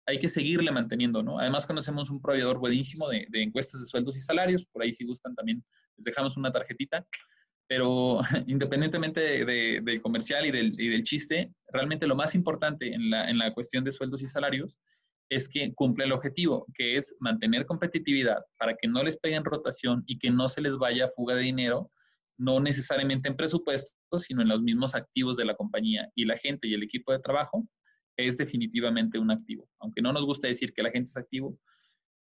Hay 0.06 0.20
que 0.20 0.30
seguirle 0.30 0.72
manteniendo, 0.72 1.24
¿no? 1.24 1.40
Además 1.40 1.66
conocemos 1.66 2.10
un 2.10 2.22
proveedor 2.22 2.60
buenísimo 2.60 3.10
de, 3.10 3.28
encuestas 3.34 3.82
de 3.82 3.88
sueldos 3.88 4.16
y 4.16 4.22
salarios. 4.22 4.66
Por 4.66 4.84
ahí 4.84 4.94
si 4.94 5.06
gustan 5.06 5.36
también 5.36 5.64
les 5.98 6.06
dejamos 6.06 6.38
una 6.38 6.52
tarjetita. 6.52 7.06
Pero 7.68 8.20
independientemente 8.48 9.44
del 9.44 10.02
comercial 10.02 10.46
y 10.46 10.52
del, 10.52 10.80
y 10.80 10.90
del, 10.90 11.04
chiste, 11.04 11.52
realmente 11.70 12.08
lo 12.08 12.16
más 12.16 12.36
importante 12.36 12.94
en 12.94 13.10
la, 13.10 13.30
en 13.30 13.38
la 13.38 13.54
cuestión 13.54 13.84
de 13.84 13.92
sueldos 13.92 14.22
y 14.22 14.28
salarios 14.28 14.78
es 15.30 15.50
que 15.50 15.74
cumple 15.74 16.06
el 16.06 16.14
objetivo, 16.14 16.66
que 16.74 16.98
es 16.98 17.16
mantener 17.20 17.66
competitividad 17.66 18.38
para 18.58 18.76
que 18.76 18.88
no 18.88 19.04
les 19.04 19.18
peguen 19.18 19.44
rotación 19.44 20.04
y 20.08 20.20
que 20.20 20.32
no 20.32 20.48
se 20.50 20.62
les 20.62 20.78
vaya 20.78 21.10
fuga 21.16 21.36
de 21.36 21.42
dinero, 21.42 21.92
no 22.38 22.60
necesariamente 22.60 23.28
en 23.28 23.36
presupuestos, 23.36 24.24
sino 24.24 24.42
en 24.42 24.48
los 24.48 24.62
mismos 24.62 24.96
activos 24.96 25.38
de 25.38 25.46
la 25.46 25.56
compañía. 25.56 26.10
Y 26.16 26.26
la 26.26 26.38
gente 26.38 26.68
y 26.68 26.74
el 26.74 26.84
equipo 26.84 27.12
de 27.12 27.20
trabajo 27.20 27.68
es 28.16 28.38
definitivamente 28.38 29.20
un 29.20 29.32
activo. 29.32 29.70
Aunque 29.80 30.02
no 30.02 30.14
nos 30.14 30.26
gusta 30.26 30.48
decir 30.48 30.74
que 30.74 30.84
la 30.84 30.92
gente 30.92 31.10
es 31.10 31.18
activo, 31.18 31.58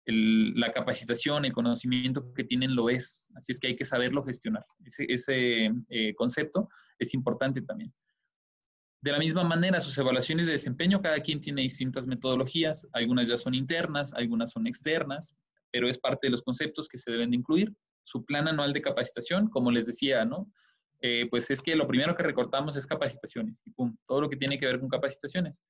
la 0.05 0.71
capacitación, 0.71 1.45
el 1.45 1.53
conocimiento 1.53 2.33
que 2.33 2.43
tienen 2.43 2.75
lo 2.75 2.89
es. 2.89 3.29
Así 3.35 3.51
es 3.51 3.59
que 3.59 3.67
hay 3.67 3.75
que 3.75 3.85
saberlo 3.85 4.23
gestionar. 4.23 4.65
Ese, 4.85 5.71
eh, 5.89 6.15
concepto 6.15 6.69
es 6.97 7.13
importante 7.13 7.61
también. 7.61 7.91
De 9.01 9.11
la 9.11 9.19
misma 9.19 9.43
manera, 9.43 9.79
sus 9.79 9.97
evaluaciones 9.97 10.47
de 10.47 10.53
desempeño, 10.53 11.01
cada 11.01 11.19
quien 11.19 11.39
tiene 11.39 11.61
distintas 11.61 12.07
metodologías, 12.07 12.87
algunas 12.93 13.27
ya 13.27 13.37
son 13.37 13.53
internas, 13.53 14.13
algunas 14.13 14.51
son 14.51 14.65
externas, 14.65 15.35
pero 15.71 15.87
es 15.87 15.97
parte 15.97 16.27
de 16.27 16.31
los 16.31 16.41
conceptos 16.41 16.87
que 16.87 16.97
se 16.97 17.11
deben 17.11 17.29
de 17.29 17.37
incluir. 17.37 17.73
Su 18.03 18.25
plan 18.25 18.47
anual 18.47 18.73
de 18.73 18.81
capacitación, 18.81 19.49
como 19.49 19.69
les 19.69 19.85
decía, 19.85 20.25
¿no? 20.25 20.51
Eh, 21.01 21.27
pues 21.29 21.51
es 21.51 21.61
que 21.61 21.75
lo 21.75 21.87
primero 21.87 22.15
que 22.15 22.23
recortamos 22.23 22.75
es 22.75 22.87
capacitaciones 22.87 23.61
y 23.65 23.71
pum, 23.71 23.95
todo 24.07 24.21
lo 24.21 24.29
que 24.29 24.35
tiene 24.35 24.57
que 24.57 24.65
ver 24.65 24.79
con 24.79 24.89
capacitaciones. 24.89 25.61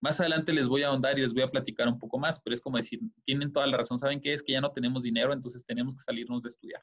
Más 0.00 0.20
adelante 0.20 0.52
les 0.52 0.66
voy 0.66 0.82
a 0.82 0.88
ahondar 0.88 1.18
y 1.18 1.22
les 1.22 1.32
voy 1.32 1.42
a 1.42 1.50
platicar 1.50 1.86
un 1.88 1.98
poco 1.98 2.18
más, 2.18 2.40
pero 2.42 2.52
es 2.52 2.60
como 2.60 2.76
decir, 2.76 3.00
tienen 3.24 3.52
toda 3.52 3.66
la 3.66 3.76
razón, 3.76 3.98
¿saben 3.98 4.20
qué? 4.20 4.34
Es 4.34 4.42
que 4.42 4.52
ya 4.52 4.60
no 4.60 4.72
tenemos 4.72 5.04
dinero, 5.04 5.32
entonces 5.32 5.64
tenemos 5.64 5.94
que 5.94 6.02
salirnos 6.02 6.42
de 6.42 6.48
estudiar. 6.48 6.82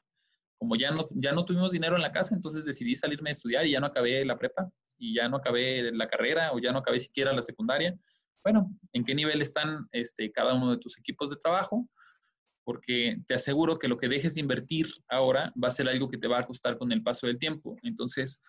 Como 0.58 0.76
ya 0.76 0.90
no, 0.90 1.08
ya 1.10 1.32
no 1.32 1.44
tuvimos 1.44 1.72
dinero 1.72 1.94
en 1.94 2.02
la 2.02 2.10
casa, 2.10 2.34
entonces 2.34 2.64
decidí 2.64 2.96
salirme 2.96 3.28
de 3.28 3.32
estudiar 3.32 3.66
y 3.66 3.72
ya 3.72 3.80
no 3.80 3.86
acabé 3.86 4.24
la 4.24 4.38
prepa 4.38 4.72
y 5.02 5.14
ya 5.14 5.28
no 5.28 5.38
acabé 5.38 5.90
la 5.92 6.06
carrera 6.06 6.52
o 6.52 6.60
ya 6.60 6.70
no 6.70 6.78
acabé 6.78 7.00
siquiera 7.00 7.32
la 7.32 7.42
secundaria. 7.42 7.98
Bueno, 8.44 8.72
¿en 8.92 9.04
qué 9.04 9.16
nivel 9.16 9.42
están 9.42 9.88
este, 9.90 10.30
cada 10.30 10.54
uno 10.54 10.70
de 10.70 10.78
tus 10.78 10.96
equipos 10.96 11.28
de 11.28 11.36
trabajo? 11.36 11.88
Porque 12.64 13.16
te 13.26 13.34
aseguro 13.34 13.80
que 13.80 13.88
lo 13.88 13.98
que 13.98 14.08
dejes 14.08 14.36
de 14.36 14.40
invertir 14.42 14.86
ahora 15.08 15.52
va 15.62 15.68
a 15.68 15.72
ser 15.72 15.88
algo 15.88 16.08
que 16.08 16.18
te 16.18 16.28
va 16.28 16.38
a 16.38 16.46
costar 16.46 16.78
con 16.78 16.92
el 16.92 17.02
paso 17.02 17.26
del 17.26 17.38
tiempo. 17.38 17.76
Entonces, 17.82 18.40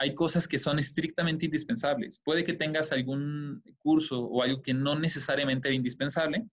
hay 0.00 0.12
cosas 0.12 0.48
que 0.48 0.58
son 0.58 0.80
estrictamente 0.80 1.46
indispensables. 1.46 2.20
Puede 2.24 2.42
que 2.42 2.54
tengas 2.54 2.90
algún 2.90 3.62
curso 3.78 4.24
o 4.24 4.42
algo 4.42 4.60
que 4.60 4.74
no 4.74 4.98
necesariamente 4.98 5.68
es 5.68 5.76
indispensable. 5.76 6.44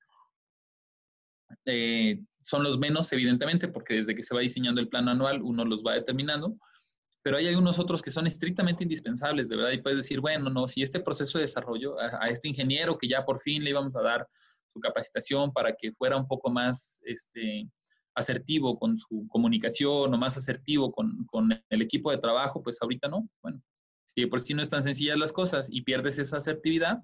Eh, 1.65 2.21
son 2.43 2.63
los 2.63 2.77
menos, 2.77 3.11
evidentemente, 3.13 3.67
porque 3.67 3.95
desde 3.95 4.13
que 4.13 4.21
se 4.21 4.35
va 4.35 4.41
diseñando 4.41 4.79
el 4.79 4.89
plan 4.89 5.09
anual 5.09 5.41
uno 5.41 5.65
los 5.65 5.83
va 5.83 5.95
determinando 5.95 6.55
pero 7.21 7.37
hay 7.37 7.47
algunos 7.47 7.79
otros 7.79 8.01
que 8.01 8.11
son 8.11 8.27
estrictamente 8.27 8.83
indispensables, 8.83 9.49
de 9.49 9.57
verdad, 9.57 9.71
y 9.71 9.81
puedes 9.81 9.97
decir, 9.97 10.21
bueno, 10.21 10.49
no, 10.49 10.67
si 10.67 10.81
este 10.81 10.99
proceso 10.99 11.37
de 11.37 11.43
desarrollo 11.43 11.99
a, 11.99 12.27
este 12.27 12.47
ingeniero 12.47 12.97
que 12.97 13.07
ya 13.07 13.25
por 13.25 13.41
fin 13.41 13.63
le 13.63 13.71
íbamos 13.71 13.95
a 13.95 14.01
dar 14.01 14.27
su 14.71 14.79
capacitación 14.79 15.51
para 15.51 15.75
que 15.75 15.91
fuera 15.93 16.15
un 16.15 16.27
poco 16.27 16.49
más 16.49 17.01
este, 17.05 17.69
asertivo 18.15 18.77
con 18.79 18.97
su 18.97 19.27
comunicación 19.27 20.13
o 20.13 20.17
más 20.17 20.37
asertivo 20.37 20.91
con, 20.91 21.25
con 21.25 21.49
el 21.69 21.81
equipo 21.81 22.11
de 22.11 22.19
trabajo, 22.19 22.63
pues 22.63 22.77
ahorita 22.81 23.07
no. 23.07 23.27
Bueno, 23.41 23.61
si 24.05 24.25
por 24.25 24.39
sí 24.39 24.53
no 24.53 24.61
están 24.61 24.83
sencillas 24.83 25.17
las 25.17 25.33
cosas 25.33 25.69
y 25.71 25.81
pierdes 25.81 26.19
esa 26.19 26.37
asertividad, 26.37 26.99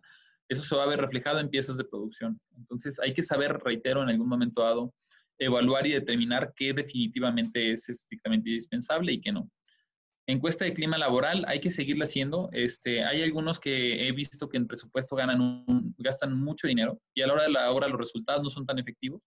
eso 0.47 0.63
se 0.63 0.75
va 0.75 0.83
a 0.83 0.87
ver 0.87 1.01
reflejado 1.01 1.39
en 1.39 1.49
piezas 1.49 1.77
de 1.77 1.85
producción. 1.85 2.39
Entonces 2.57 2.99
hay 2.99 3.13
que 3.13 3.23
saber, 3.23 3.59
reitero, 3.63 4.03
en 4.03 4.09
algún 4.09 4.29
momento 4.29 4.61
dado, 4.61 4.93
evaluar 5.37 5.85
y 5.85 5.91
determinar 5.91 6.53
qué 6.55 6.73
definitivamente 6.73 7.71
es 7.71 7.89
estrictamente 7.89 8.49
indispensable 8.49 9.13
y 9.13 9.21
qué 9.21 9.31
no. 9.31 9.49
Encuesta 10.27 10.65
de 10.65 10.73
clima 10.73 10.97
laboral, 10.97 11.45
hay 11.47 11.59
que 11.59 11.69
seguirla 11.69 12.05
haciendo. 12.05 12.49
Este, 12.51 13.03
hay 13.03 13.21
algunos 13.21 13.59
que 13.59 14.07
he 14.07 14.11
visto 14.11 14.49
que 14.49 14.57
en 14.57 14.67
presupuesto 14.67 15.15
ganan 15.15 15.65
gastan 15.97 16.39
mucho 16.39 16.67
dinero 16.67 16.99
y 17.13 17.21
a 17.21 17.27
la 17.27 17.33
hora 17.33 17.43
de 17.43 17.51
la 17.51 17.71
hora 17.71 17.87
los 17.87 17.99
resultados 17.99 18.43
no 18.43 18.49
son 18.49 18.65
tan 18.65 18.79
efectivos. 18.79 19.21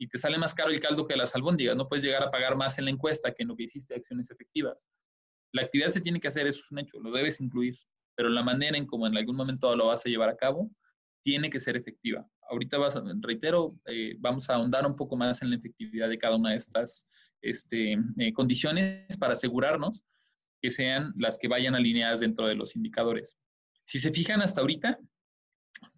Y 0.00 0.08
te 0.08 0.18
sale 0.18 0.36
más 0.36 0.52
caro 0.52 0.70
el 0.70 0.80
caldo 0.80 1.06
que 1.06 1.16
las 1.16 1.36
albóndigas. 1.36 1.76
No 1.76 1.88
puedes 1.88 2.04
llegar 2.04 2.24
a 2.24 2.30
pagar 2.30 2.56
más 2.56 2.78
en 2.78 2.86
la 2.86 2.90
encuesta 2.90 3.32
que 3.32 3.44
en 3.44 3.48
lo 3.48 3.56
que 3.56 3.64
hiciste 3.64 3.94
acciones 3.94 4.30
efectivas. 4.32 4.88
La 5.52 5.62
actividad 5.62 5.90
se 5.90 6.00
tiene 6.00 6.18
que 6.18 6.26
hacer, 6.26 6.48
eso 6.48 6.60
es 6.64 6.72
un 6.72 6.80
hecho, 6.80 6.98
lo 6.98 7.12
debes 7.12 7.40
incluir. 7.40 7.78
Pero 8.16 8.28
la 8.28 8.42
manera 8.42 8.76
en 8.76 8.86
cómo 8.86 9.06
en 9.06 9.16
algún 9.16 9.36
momento 9.36 9.74
lo 9.76 9.86
vas 9.86 10.04
a 10.04 10.08
llevar 10.08 10.28
a 10.28 10.36
cabo 10.36 10.70
tiene 11.22 11.48
que 11.48 11.58
ser 11.58 11.76
efectiva. 11.76 12.28
Ahorita 12.50 12.78
reitero, 13.22 13.68
eh, 13.86 14.14
vamos 14.18 14.50
a 14.50 14.56
ahondar 14.56 14.86
un 14.86 14.94
poco 14.94 15.16
más 15.16 15.40
en 15.40 15.50
la 15.50 15.56
efectividad 15.56 16.08
de 16.08 16.18
cada 16.18 16.36
una 16.36 16.50
de 16.50 16.56
estas 16.56 17.08
este, 17.44 17.96
eh, 18.18 18.32
condiciones 18.32 19.16
para 19.18 19.34
asegurarnos 19.34 20.02
que 20.60 20.70
sean 20.70 21.12
las 21.16 21.38
que 21.38 21.48
vayan 21.48 21.74
alineadas 21.74 22.20
dentro 22.20 22.46
de 22.46 22.54
los 22.54 22.74
indicadores. 22.74 23.36
Si 23.84 23.98
se 23.98 24.12
fijan 24.12 24.40
hasta 24.40 24.62
ahorita, 24.62 24.98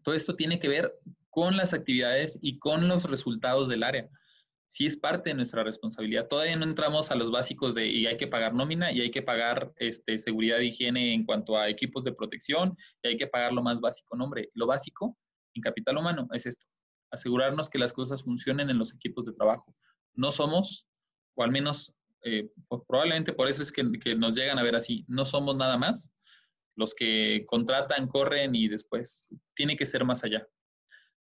todo 0.02 0.14
esto 0.14 0.34
tiene 0.34 0.58
que 0.58 0.68
ver 0.68 0.92
con 1.30 1.56
las 1.56 1.74
actividades 1.74 2.38
y 2.42 2.58
con 2.58 2.88
los 2.88 3.10
resultados 3.10 3.68
del 3.68 3.82
área. 3.82 4.08
Sí 4.68 4.86
es 4.86 4.96
parte 4.96 5.30
de 5.30 5.36
nuestra 5.36 5.62
responsabilidad. 5.62 6.26
Todavía 6.26 6.56
no 6.56 6.64
entramos 6.64 7.12
a 7.12 7.14
los 7.14 7.30
básicos 7.30 7.76
de 7.76 7.86
y 7.86 8.06
hay 8.06 8.16
que 8.16 8.26
pagar 8.26 8.54
nómina 8.54 8.90
y 8.90 9.00
hay 9.00 9.10
que 9.10 9.22
pagar 9.22 9.72
este, 9.76 10.18
seguridad 10.18 10.58
e 10.58 10.66
higiene 10.66 11.12
en 11.12 11.24
cuanto 11.24 11.56
a 11.56 11.68
equipos 11.68 12.02
de 12.02 12.12
protección 12.12 12.76
y 13.02 13.08
hay 13.08 13.16
que 13.16 13.28
pagar 13.28 13.52
lo 13.52 13.62
más 13.62 13.80
básico. 13.80 14.16
No, 14.16 14.28
lo 14.54 14.66
básico 14.66 15.16
en 15.54 15.62
capital 15.62 15.98
humano 15.98 16.28
es 16.32 16.46
esto, 16.46 16.66
asegurarnos 17.12 17.70
que 17.70 17.78
las 17.78 17.92
cosas 17.92 18.24
funcionen 18.24 18.70
en 18.70 18.78
los 18.78 18.92
equipos 18.92 19.26
de 19.26 19.32
trabajo. 19.32 19.74
No 20.14 20.32
somos 20.32 20.88
o 21.36 21.42
al 21.44 21.52
menos 21.52 21.94
eh, 22.22 22.50
probablemente 22.88 23.32
por 23.32 23.48
eso 23.48 23.62
es 23.62 23.70
que, 23.70 23.84
nos 24.16 24.34
llegan 24.34 24.58
a 24.58 24.62
ver 24.62 24.74
así. 24.74 25.04
No 25.06 25.24
somos 25.24 25.56
nada 25.56 25.78
más 25.78 26.10
los 26.74 26.94
que 26.94 27.44
contratan, 27.46 28.08
corren 28.08 28.54
y 28.54 28.68
después 28.68 29.30
tiene 29.54 29.76
que 29.76 29.86
ser 29.86 30.04
más 30.04 30.24
allá. 30.24 30.46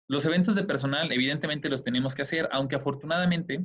Los 0.08 0.24
eventos 0.24 0.54
de 0.54 0.64
personal, 0.64 1.12
evidentemente 1.12 1.68
los 1.68 1.82
tenemos 1.82 2.14
que 2.14 2.22
hacer, 2.22 2.48
aunque 2.52 2.76
afortunadamente 2.76 3.64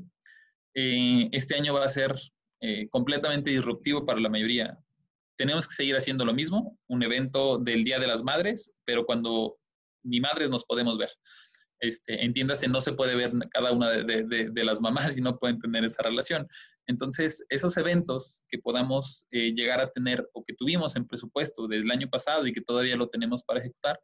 eh, 0.74 1.30
este 1.32 1.56
año 1.56 1.74
va 1.74 1.86
a 1.86 1.90
ser 1.90 2.16
eh, 2.62 2.90
completamente 2.90 3.52
disruptivo 3.52 4.04
para 4.04 4.20
la 4.20 4.30
mayoría. 4.30 4.78
Tenemos 5.38 5.68
que 5.68 5.76
seguir 5.76 5.96
haciendo 5.96 6.26
lo 6.26 6.34
mismo, 6.34 6.80
un 6.88 7.04
evento 7.04 7.58
del 7.60 7.84
Día 7.84 8.00
de 8.00 8.08
las 8.08 8.24
Madres, 8.24 8.74
pero 8.84 9.06
cuando 9.06 9.58
ni 10.04 10.20
madres 10.20 10.50
nos 10.50 10.66
podemos 10.66 10.98
ver. 10.98 11.10
Este, 11.80 12.24
entiéndase, 12.24 12.68
no 12.68 12.82
se 12.82 12.94
puede 12.94 13.16
ver 13.16 13.32
cada 13.52 13.72
una 13.72 13.90
de, 13.90 14.64
las 14.64 14.82
mamás 14.82 15.18
y 15.18 15.22
no 15.22 15.38
pueden 15.38 15.60
tener 15.60 15.86
esa 15.86 16.04
relación. 16.04 16.48
Entonces, 16.88 17.44
esos 17.50 17.78
eventos 17.78 18.42
que 18.50 18.58
podamos 18.58 19.26
eh, 19.32 19.54
llegar 19.54 19.80
a 19.80 19.92
tener 19.92 20.28
o 20.34 20.44
que 20.44 20.54
tuvimos 20.54 20.96
en 20.96 21.06
presupuesto 21.06 21.68
desde 21.68 21.84
el 21.84 21.92
año 21.92 22.10
pasado 22.10 22.48
y 22.48 22.54
que 22.54 22.62
todavía 22.62 22.96
lo 22.96 23.10
tenemos 23.10 23.44
para 23.44 23.60
ejecutar, 23.60 24.00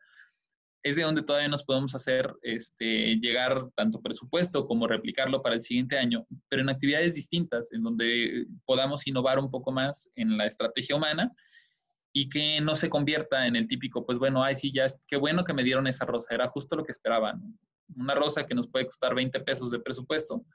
es 0.84 0.98
de 0.98 1.04
donde 1.04 1.24
todavía 1.24 1.48
nos 1.48 1.64
podemos 1.64 1.96
hacer 1.96 2.34
este, 2.42 3.16
llegar 3.16 3.70
tanto 3.76 4.02
presupuesto 4.02 4.68
como 4.68 4.86
replicarlo 4.86 5.42
para 5.42 5.56
el 5.56 5.62
siguiente 5.62 5.98
año, 5.98 6.28
pero 6.50 6.62
en 6.62 6.70
actividades 6.70 7.14
distintas, 7.14 7.72
en 7.72 7.84
donde 7.84 8.46
podamos 8.66 9.08
innovar 9.08 9.40
un 9.40 9.50
poco 9.50 9.72
más 9.72 10.10
en 10.16 10.38
la 10.38 10.46
estrategia 10.46 10.98
humana 10.98 11.32
y 12.14 12.30
que 12.30 12.62
no 12.62 12.76
se 12.76 12.90
convierta 12.90 13.48
en 13.48 13.56
el 13.56 13.68
típico, 13.68 14.06
pues 14.06 14.20
bueno, 14.20 14.44
ay, 14.44 14.56
sí, 14.56 14.72
ya, 14.72 14.86
qué 15.08 15.18
bueno 15.18 15.44
que 15.44 15.54
me 15.54 15.64
dieron 15.64 15.88
esa 15.88 16.06
rosa, 16.06 16.34
era 16.34 16.48
justo 16.48 16.76
lo 16.76 16.84
que 16.84 16.92
esperaban. 16.92 17.58
Una 17.96 18.14
rosa 18.14 18.46
que 18.46 18.54
nos 18.54 18.68
puede 18.68 18.86
costar 18.86 19.16
20 19.16 19.40
pesos 19.40 19.72
de 19.72 19.80
presupuesto, 19.80 20.46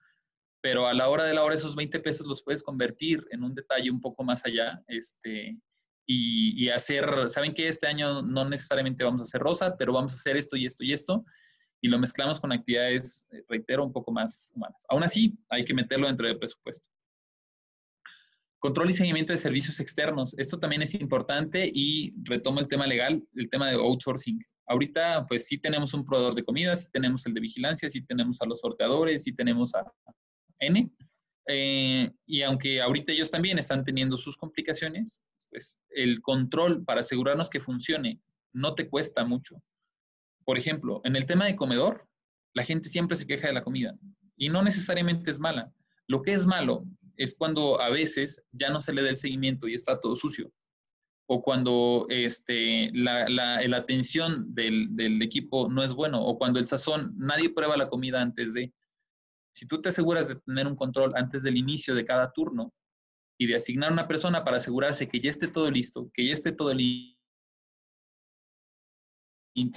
pero 0.60 0.86
a 0.86 0.94
la 0.94 1.08
hora 1.08 1.24
de 1.24 1.34
la 1.34 1.42
hora 1.42 1.56
esos 1.56 1.74
20 1.74 1.98
pesos 2.00 2.26
los 2.26 2.42
puedes 2.42 2.62
convertir 2.62 3.26
en 3.32 3.42
un 3.42 3.54
detalle 3.56 3.90
un 3.90 4.00
poco 4.00 4.22
más 4.22 4.46
allá, 4.46 4.80
este, 4.86 5.58
y, 6.06 6.70
hacer, 6.70 7.28
¿saben 7.28 7.52
que 7.52 7.68
Este 7.68 7.86
año 7.86 8.22
no 8.22 8.48
necesariamente 8.48 9.04
vamos 9.04 9.20
a 9.20 9.24
hacer 9.24 9.42
rosa, 9.42 9.76
pero 9.76 9.92
vamos 9.92 10.12
a 10.12 10.16
hacer 10.16 10.36
esto 10.36 10.56
y 10.56 10.64
esto 10.64 10.84
y 10.84 10.92
esto, 10.92 11.24
y 11.82 11.88
lo 11.88 11.98
mezclamos 11.98 12.40
con 12.40 12.52
actividades, 12.52 13.28
eh, 13.32 13.42
reitero, 13.48 13.84
un 13.84 13.92
poco 13.92 14.10
más 14.12 14.50
humanas. 14.54 14.86
Aún 14.88 15.02
así, 15.02 15.36
hay 15.50 15.64
que 15.64 15.74
meterlo 15.74 16.06
dentro 16.06 16.26
del 16.26 16.38
presupuesto. 16.38 16.88
Control 18.60 18.90
y 18.90 18.92
seguimiento 18.94 19.32
de 19.32 19.38
servicios 19.38 19.78
externos. 19.80 20.34
Esto 20.36 20.58
también 20.58 20.82
es 20.82 20.94
importante 20.94 21.70
y 21.72 22.10
retomo 22.24 22.60
el 22.60 22.68
tema 22.68 22.86
legal, 22.86 23.22
el 23.36 23.48
tema 23.48 23.68
de 23.68 23.76
outsourcing. 23.76 24.44
Ahorita, 24.66 25.24
pues 25.26 25.46
sí 25.46 25.58
tenemos 25.58 25.94
un 25.94 26.04
proveedor 26.04 26.34
de 26.34 26.44
comidas, 26.44 26.84
sí 26.84 26.90
tenemos 26.90 27.24
el 27.26 27.34
de 27.34 27.40
vigilancia, 27.40 27.88
sí 27.88 28.02
tenemos 28.02 28.42
a 28.42 28.46
los 28.46 28.60
sorteadores, 28.60 29.22
sí 29.22 29.32
tenemos 29.32 29.74
a 29.74 29.84
N. 30.58 30.90
Eh, 31.48 32.10
y 32.26 32.42
aunque 32.42 32.80
ahorita 32.82 33.12
ellos 33.12 33.30
también 33.30 33.58
están 33.58 33.84
teniendo 33.84 34.16
sus 34.16 34.36
complicaciones, 34.36 35.22
pues 35.50 35.80
el 35.90 36.20
control 36.20 36.84
para 36.84 37.00
asegurarnos 37.00 37.48
que 37.48 37.60
funcione 37.60 38.20
no 38.52 38.74
te 38.74 38.88
cuesta 38.88 39.24
mucho. 39.24 39.62
Por 40.44 40.58
ejemplo, 40.58 41.00
en 41.04 41.16
el 41.16 41.26
tema 41.26 41.46
de 41.46 41.56
comedor, 41.56 42.06
la 42.54 42.64
gente 42.64 42.88
siempre 42.88 43.16
se 43.16 43.26
queja 43.26 43.48
de 43.48 43.54
la 43.54 43.62
comida 43.62 43.96
y 44.36 44.48
no 44.48 44.62
necesariamente 44.62 45.30
es 45.30 45.38
mala. 45.38 45.72
Lo 46.08 46.22
que 46.22 46.32
es 46.32 46.46
malo 46.46 46.84
es 47.16 47.36
cuando 47.36 47.80
a 47.80 47.90
veces 47.90 48.42
ya 48.52 48.70
no 48.70 48.80
se 48.80 48.92
le 48.92 49.02
da 49.02 49.10
el 49.10 49.18
seguimiento 49.18 49.68
y 49.68 49.74
está 49.74 50.00
todo 50.00 50.16
sucio. 50.16 50.50
O 51.30 51.42
cuando 51.42 52.06
este, 52.08 52.90
la, 52.94 53.28
la, 53.28 53.76
atención 53.76 54.54
del, 54.54 54.88
del, 54.96 55.20
equipo 55.20 55.68
no 55.68 55.82
es 55.82 55.92
bueno. 55.92 56.24
O 56.24 56.38
cuando 56.38 56.58
el 56.58 56.66
sazón, 56.66 57.14
nadie 57.18 57.50
prueba 57.50 57.76
la 57.76 57.90
comida 57.90 58.22
antes 58.22 58.54
de. 58.54 58.72
Si 59.54 59.66
tú 59.66 59.82
te 59.82 59.90
aseguras 59.90 60.28
de 60.28 60.36
tener 60.36 60.66
un 60.66 60.76
control 60.76 61.12
antes 61.16 61.42
del 61.42 61.58
inicio 61.58 61.94
de 61.94 62.06
cada 62.06 62.32
turno, 62.32 62.72
y 63.38 63.46
de 63.46 63.54
asignar 63.54 63.92
una 63.92 64.08
persona 64.08 64.44
para 64.44 64.56
asegurarse 64.56 65.08
que 65.08 65.20
ya 65.20 65.30
esté 65.30 65.46
todo 65.46 65.70
listo, 65.70 66.10
que 66.12 66.26
ya 66.26 66.32
esté 66.34 66.50
todo 66.52 66.74
limpio, 66.74 67.16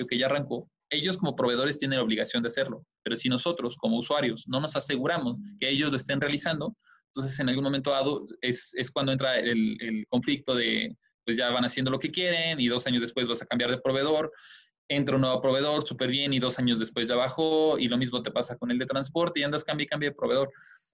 que 0.09 0.17
ya 0.17 0.25
arrancó, 0.25 0.69
ellos 0.91 1.17
como 1.17 1.35
proveedores 1.35 1.77
tienen 1.77 1.97
la 1.97 2.03
obligación 2.03 2.43
de 2.43 2.47
hacerlo. 2.47 2.85
Pero 3.03 3.15
si 3.15 3.29
nosotros 3.29 3.75
como 3.77 3.97
usuarios 3.97 4.45
no 4.47 4.59
nos 4.59 4.75
aseguramos 4.75 5.39
que 5.59 5.69
ellos 5.69 5.89
lo 5.89 5.97
estén 5.97 6.21
realizando, 6.21 6.75
entonces 7.07 7.39
en 7.39 7.49
algún 7.49 7.63
momento 7.63 7.91
dado 7.91 8.25
es, 8.41 8.73
cuando 8.93 9.11
entra 9.11 9.39
el, 9.39 9.77
el, 9.81 10.05
conflicto 10.07 10.53
de, 10.53 10.95
pues 11.25 11.37
ya 11.37 11.49
van 11.49 11.65
haciendo 11.65 11.91
lo 11.91 11.99
que 11.99 12.11
quieren 12.11 12.59
y 12.59 12.67
dos 12.67 12.85
años 12.87 13.01
después 13.01 13.27
vas 13.27 13.41
a 13.41 13.45
cambiar 13.45 13.71
de 13.71 13.81
proveedor, 13.81 14.31
entra 14.87 15.15
un 15.15 15.21
nuevo 15.21 15.41
proveedor 15.41 15.85
súper 15.85 16.09
bien 16.09 16.33
y 16.33 16.39
dos 16.39 16.59
años 16.59 16.77
después 16.77 17.07
ya 17.07 17.15
bajó 17.15 17.77
y 17.79 17.87
lo 17.87 17.97
mismo 17.97 18.21
te 18.21 18.31
pasa 18.31 18.57
con 18.57 18.71
el 18.71 18.77
de 18.77 18.85
transporte 18.85 19.39
y 19.39 19.43
andas 19.43 19.63
cambia 19.63 19.85
y 19.85 19.87
cambia 19.87 20.09
de 20.09 20.15
proveedor. 20.15 20.51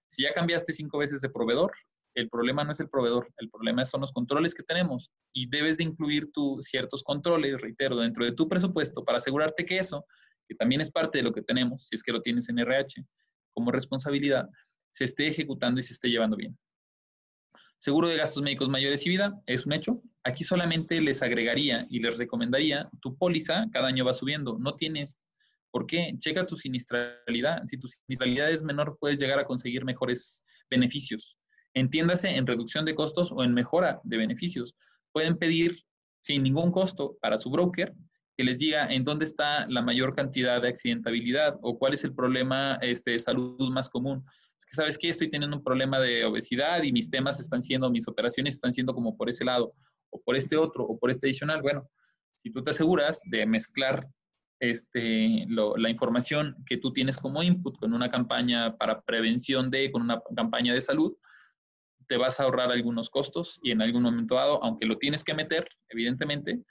Si 0.07 0.23
ya 0.23 0.33
cambiaste 0.33 0.73
cinco 0.73 0.99
veces 0.99 1.21
de 1.21 1.29
proveedor, 1.29 1.71
el 2.17 2.29
problema 2.29 2.63
no 2.63 2.71
es 2.71 2.79
el 2.79 2.89
proveedor, 2.89 3.31
el 3.37 3.49
problema 3.49 3.85
son 3.85 4.01
los 4.01 4.11
controles 4.11 4.55
que 4.55 4.63
tenemos 4.63 5.11
y 5.33 5.49
debes 5.49 5.77
de 5.77 5.83
incluir 5.83 6.31
tú 6.31 6.57
ciertos 6.61 7.03
controles, 7.03 7.61
reitero, 7.61 7.97
dentro 7.97 8.25
de 8.25 8.31
tu 8.31 8.47
presupuesto 8.47 9.05
para 9.05 9.17
asegurarte 9.17 9.65
que 9.65 9.77
eso, 9.77 10.05
que 10.47 10.55
también 10.55 10.81
es 10.81 10.91
parte 10.91 11.19
de 11.19 11.23
lo 11.23 11.31
que 11.31 11.41
tenemos, 11.41 11.87
si 11.87 11.95
es 11.95 12.03
que 12.03 12.11
lo 12.11 12.21
tienes 12.21 12.49
en 12.49 12.59
RH 12.59 13.03
como 13.53 13.71
responsabilidad, 13.71 14.47
se 14.91 15.03
esté 15.03 15.27
ejecutando 15.27 15.79
y 15.79 15.83
se 15.83 15.93
esté 15.93 16.09
llevando 16.09 16.35
bien. 16.35 16.57
Seguro 17.79 18.07
de 18.07 18.17
gastos 18.17 18.41
médicos 18.41 18.69
mayores 18.69 19.05
y 19.05 19.09
vida 19.09 19.39
es 19.45 19.67
un 19.67 19.73
hecho. 19.73 20.01
Aquí 20.23 20.43
solamente 20.43 20.99
les 20.99 21.21
agregaría 21.21 21.85
y 21.91 21.99
les 21.99 22.17
recomendaría, 22.17 22.89
tu 23.01 23.15
póliza 23.15 23.67
cada 23.71 23.87
año 23.87 24.03
va 24.03 24.13
subiendo, 24.13 24.57
no 24.59 24.75
tienes 24.75 25.21
¿Por 25.71 25.85
qué? 25.85 26.15
Checa 26.17 26.43
tu 26.45 26.55
sinistralidad. 26.55 27.63
Si 27.65 27.77
tu 27.77 27.87
sinistralidad 27.87 28.49
es 28.51 28.63
menor, 28.63 28.97
puedes 28.99 29.19
llegar 29.19 29.37
a 29.37 29.45
conseguir 29.45 29.85
mejores 29.85 30.43
beneficios. 30.71 31.36
Entiéndase 31.77 32.35
en 32.35 32.47
reducción 32.47 32.85
de 32.85 32.95
costos 32.95 33.31
o 33.31 33.43
en 33.43 33.53
mejora 33.53 34.01
de 34.03 34.17
beneficios. 34.17 34.75
Pueden 35.11 35.37
pedir 35.37 35.83
sin 36.21 36.41
ningún 36.41 36.71
costo 36.71 37.17
para 37.21 37.37
su 37.37 37.51
broker 37.51 37.93
que 38.35 38.43
les 38.43 38.57
diga 38.57 38.87
en 38.87 39.03
dónde 39.03 39.25
está 39.25 39.67
la 39.67 39.83
mayor 39.83 40.15
cantidad 40.15 40.59
de 40.59 40.69
accidentabilidad 40.69 41.55
o 41.61 41.77
cuál 41.77 41.93
es 41.93 42.03
el 42.03 42.15
problema 42.15 42.79
este, 42.81 43.11
de 43.11 43.19
salud 43.19 43.69
más 43.69 43.89
común. 43.91 44.25
Es 44.57 44.65
que, 44.65 44.75
¿sabes 44.75 44.97
qué? 44.97 45.09
Estoy 45.09 45.29
teniendo 45.29 45.57
un 45.57 45.63
problema 45.63 45.99
de 45.99 46.25
obesidad 46.25 46.81
y 46.81 46.91
mis 46.91 47.11
temas 47.11 47.39
están 47.39 47.61
siendo, 47.61 47.91
mis 47.91 48.07
operaciones 48.07 48.55
están 48.55 48.71
siendo 48.71 48.95
como 48.95 49.15
por 49.15 49.29
ese 49.29 49.45
lado 49.45 49.73
o 50.09 50.19
por 50.21 50.35
este 50.35 50.57
otro 50.57 50.83
o 50.83 50.97
por 50.97 51.11
este 51.11 51.27
adicional. 51.27 51.61
Bueno, 51.61 51.87
si 52.37 52.51
tú 52.51 52.63
te 52.63 52.71
aseguras 52.71 53.21
de 53.29 53.45
mezclar 53.45 54.07
este, 54.59 55.45
la 55.47 55.89
información 55.91 56.55
que 56.65 56.77
tú 56.77 56.91
tienes 56.91 57.19
como 57.19 57.43
input 57.43 57.77
con 57.77 57.93
una 57.93 58.09
campaña 58.09 58.75
para 58.77 59.01
prevención 59.01 59.69
de, 59.69 59.91
con 59.91 60.01
una 60.01 60.19
campaña 60.35 60.73
de 60.73 60.81
salud, 60.81 61.13
te 62.07 62.17
vas 62.17 62.39
a 62.39 62.43
ahorrar 62.43 62.71
algunos 62.71 63.09
costos 63.09 63.59
y 63.61 63.71
en 63.71 63.81
algún 63.81 64.03
momento 64.03 64.35
dado, 64.35 64.63
aunque 64.63 64.85
lo 64.85 64.97
tienes 64.97 65.23
que 65.23 65.33
meter, 65.33 65.67
evidentemente, 65.89 66.63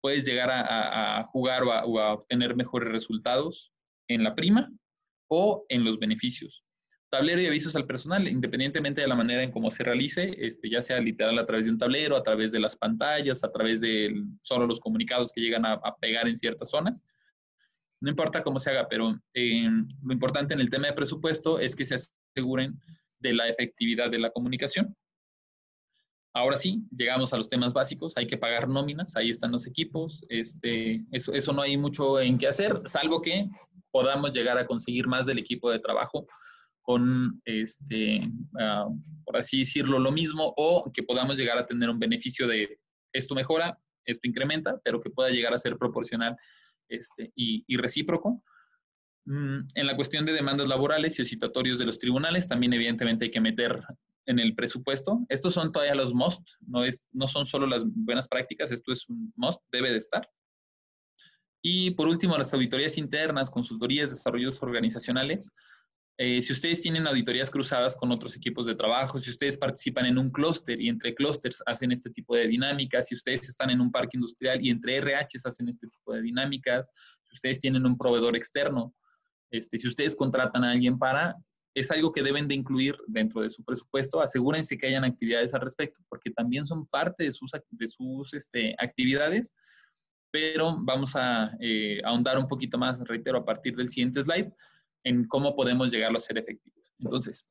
puedes 0.00 0.26
llegar 0.26 0.50
a, 0.52 1.22
jugar 1.24 1.62
o 1.62 1.72
a, 1.72 2.12
obtener 2.12 2.54
mejores 2.54 2.90
resultados 2.90 3.72
en 4.08 4.22
la 4.22 4.34
prima 4.34 4.70
o 5.28 5.64
en 5.70 5.82
los 5.82 5.98
beneficios. 5.98 6.62
Tablero 7.08 7.40
y 7.40 7.46
avisos 7.46 7.76
al 7.76 7.86
personal, 7.86 8.28
independientemente 8.28 9.00
de 9.00 9.06
la 9.06 9.14
manera 9.14 9.42
en 9.42 9.50
cómo 9.50 9.70
se 9.70 9.84
realice, 9.84 10.34
este, 10.38 10.68
ya 10.68 10.82
sea 10.82 11.00
literal 11.00 11.38
a 11.38 11.46
través 11.46 11.64
de 11.64 11.72
un 11.72 11.78
tablero, 11.78 12.16
a 12.16 12.22
través 12.22 12.52
de 12.52 12.60
las 12.60 12.76
pantallas, 12.76 13.44
a 13.44 13.50
través 13.50 13.80
de 13.80 14.12
solo 14.42 14.66
los 14.66 14.80
comunicados 14.80 15.32
que 15.32 15.40
llegan 15.40 15.64
a, 15.64 15.80
pegar 16.00 16.28
en 16.28 16.36
ciertas 16.36 16.68
zonas. 16.68 17.02
No 18.00 18.10
importa 18.10 18.42
cómo 18.42 18.58
se 18.58 18.70
haga, 18.70 18.88
pero 18.88 19.18
eh, 19.32 19.70
lo 20.02 20.12
importante 20.12 20.52
en 20.52 20.60
el 20.60 20.68
tema 20.68 20.88
de 20.88 20.92
presupuesto 20.92 21.58
es 21.60 21.74
que 21.74 21.84
se 21.84 21.94
aseguren 21.94 22.78
de 23.24 23.32
la 23.32 23.48
efectividad 23.48 24.10
de 24.10 24.18
la 24.18 24.30
comunicación. 24.30 24.94
Ahora 26.34 26.56
sí, 26.56 26.82
llegamos 26.94 27.32
a 27.32 27.38
los 27.38 27.48
temas 27.48 27.72
básicos. 27.72 28.16
Hay 28.16 28.26
que 28.26 28.36
pagar 28.36 28.68
nóminas, 28.68 29.16
ahí 29.16 29.30
están 29.30 29.52
los 29.52 29.66
equipos. 29.66 30.26
Este, 30.28 31.04
eso, 31.10 31.32
eso 31.32 31.52
no 31.52 31.62
hay 31.62 31.76
mucho 31.76 32.20
en 32.20 32.36
qué 32.36 32.48
hacer, 32.48 32.82
salvo 32.84 33.22
que 33.22 33.48
podamos 33.90 34.32
llegar 34.32 34.58
a 34.58 34.66
conseguir 34.66 35.06
más 35.06 35.26
del 35.26 35.38
equipo 35.38 35.70
de 35.70 35.78
trabajo 35.78 36.26
con, 36.82 37.40
este, 37.46 38.20
ah, 38.60 38.88
por 39.24 39.38
así 39.38 39.60
decirlo, 39.60 39.98
lo 39.98 40.12
mismo, 40.12 40.52
o 40.56 40.90
que 40.92 41.02
podamos 41.02 41.38
llegar 41.38 41.56
a 41.56 41.64
tener 41.64 41.88
un 41.88 41.98
beneficio 41.98 42.46
de 42.46 42.78
esto 43.14 43.34
mejora, 43.34 43.78
esto 44.04 44.28
incrementa, 44.28 44.78
pero 44.84 45.00
que 45.00 45.08
pueda 45.08 45.30
llegar 45.30 45.54
a 45.54 45.58
ser 45.58 45.78
proporcional 45.78 46.36
este, 46.88 47.32
y, 47.34 47.64
y 47.66 47.76
recíproco. 47.78 48.42
Mm, 49.26 49.60
en 49.74 49.86
la 49.86 49.96
cuestión 49.96 50.26
de 50.26 50.32
demandas 50.32 50.68
laborales 50.68 51.18
y 51.18 51.24
citatorios 51.24 51.78
de 51.78 51.86
los 51.86 51.98
tribunales, 51.98 52.46
también 52.46 52.72
evidentemente 52.74 53.26
hay 53.26 53.30
que 53.30 53.40
meter 53.40 53.80
en 54.26 54.38
el 54.38 54.54
presupuesto. 54.54 55.24
Estos 55.28 55.54
son 55.54 55.72
todavía 55.72 55.94
los 55.94 56.14
must, 56.14 56.42
no, 56.66 56.84
es, 56.84 57.08
no 57.12 57.26
son 57.26 57.46
solo 57.46 57.66
las 57.66 57.84
buenas 57.86 58.28
prácticas, 58.28 58.70
esto 58.70 58.92
es 58.92 59.08
un 59.08 59.32
must, 59.36 59.60
debe 59.72 59.90
de 59.90 59.98
estar. 59.98 60.28
Y 61.62 61.92
por 61.92 62.08
último, 62.08 62.36
las 62.36 62.52
auditorías 62.52 62.98
internas, 62.98 63.50
consultorías, 63.50 64.10
desarrollos 64.10 64.62
organizacionales. 64.62 65.50
Eh, 66.18 66.42
si 66.42 66.52
ustedes 66.52 66.82
tienen 66.82 67.06
auditorías 67.06 67.50
cruzadas 67.50 67.96
con 67.96 68.12
otros 68.12 68.36
equipos 68.36 68.66
de 68.66 68.74
trabajo, 68.74 69.18
si 69.18 69.30
ustedes 69.30 69.56
participan 69.56 70.04
en 70.06 70.18
un 70.18 70.30
clúster 70.30 70.80
y 70.80 70.88
entre 70.88 71.14
clústeres 71.14 71.62
hacen 71.66 71.90
este 71.90 72.10
tipo 72.10 72.36
de 72.36 72.46
dinámicas, 72.46 73.08
si 73.08 73.14
ustedes 73.14 73.48
están 73.48 73.70
en 73.70 73.80
un 73.80 73.90
parque 73.90 74.18
industrial 74.18 74.62
y 74.62 74.68
entre 74.68 75.00
RHs 75.00 75.46
hacen 75.46 75.68
este 75.68 75.88
tipo 75.88 76.12
de 76.12 76.20
dinámicas, 76.20 76.92
si 77.24 77.32
ustedes 77.32 77.60
tienen 77.60 77.86
un 77.86 77.96
proveedor 77.96 78.36
externo, 78.36 78.94
este, 79.58 79.78
si 79.78 79.86
ustedes 79.86 80.16
contratan 80.16 80.64
a 80.64 80.72
alguien 80.72 80.98
para, 80.98 81.36
es 81.74 81.90
algo 81.90 82.12
que 82.12 82.22
deben 82.22 82.48
de 82.48 82.54
incluir 82.54 82.96
dentro 83.06 83.42
de 83.42 83.50
su 83.50 83.64
presupuesto. 83.64 84.20
Asegúrense 84.20 84.78
que 84.78 84.86
hayan 84.86 85.04
actividades 85.04 85.54
al 85.54 85.60
respecto, 85.60 86.00
porque 86.08 86.30
también 86.30 86.64
son 86.64 86.86
parte 86.86 87.24
de 87.24 87.32
sus, 87.32 87.52
de 87.70 87.86
sus 87.88 88.34
este, 88.34 88.74
actividades. 88.78 89.54
Pero 90.30 90.76
vamos 90.80 91.14
a 91.16 91.56
eh, 91.60 92.00
ahondar 92.04 92.38
un 92.38 92.48
poquito 92.48 92.78
más, 92.78 93.00
reitero, 93.00 93.38
a 93.38 93.44
partir 93.44 93.76
del 93.76 93.88
siguiente 93.88 94.22
slide, 94.22 94.52
en 95.04 95.26
cómo 95.26 95.54
podemos 95.54 95.92
llegar 95.92 96.14
a 96.14 96.18
ser 96.18 96.38
efectivos. 96.38 96.92
Entonces, 96.98 97.46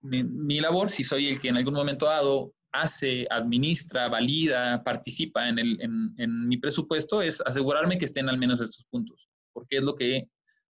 mi, 0.00 0.60
labor, 0.60 0.90
si 0.90 1.04
soy 1.04 1.28
el 1.28 1.40
que 1.40 1.48
en 1.48 1.56
algún 1.56 1.74
momento 1.74 2.06
dado 2.06 2.54
hace, 2.72 3.26
administra, 3.30 4.08
valida, 4.08 4.82
participa 4.82 5.48
en, 5.48 5.58
el, 5.58 5.80
en, 5.80 6.14
en 6.18 6.48
mi 6.48 6.56
presupuesto, 6.56 7.22
es 7.22 7.40
asegurarme 7.40 7.98
que 7.98 8.06
estén 8.06 8.28
al 8.28 8.38
menos 8.38 8.60
estos 8.60 8.84
puntos. 8.86 9.28
porque 9.52 9.76
es 9.76 9.82
lo 9.82 9.94
que 9.94 10.28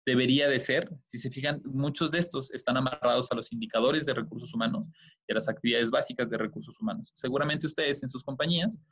debería 0.04 0.48
de 0.48 0.58
ser. 0.58 0.90
Si 1.04 1.18
se 1.18 1.30
fijan, 1.30 1.60
muchos 1.64 2.10
de 2.10 2.18
estos 2.18 2.50
están 2.52 2.76
amarrados 2.76 3.30
a 3.30 3.34
los 3.34 3.52
indicadores 3.52 4.06
de 4.06 4.14
recursos 4.14 4.52
humanos 4.54 4.86
y 5.26 5.32
a 5.32 5.36
las 5.36 5.48
actividades 5.48 5.90
básicas 5.90 6.30
de 6.30 6.38
recursos 6.38 6.80
humanos. 6.80 7.10
Seguramente 7.14 7.66
ustedes 7.66 8.02
en 8.02 8.08
sus 8.08 8.24
compañías 8.24 8.82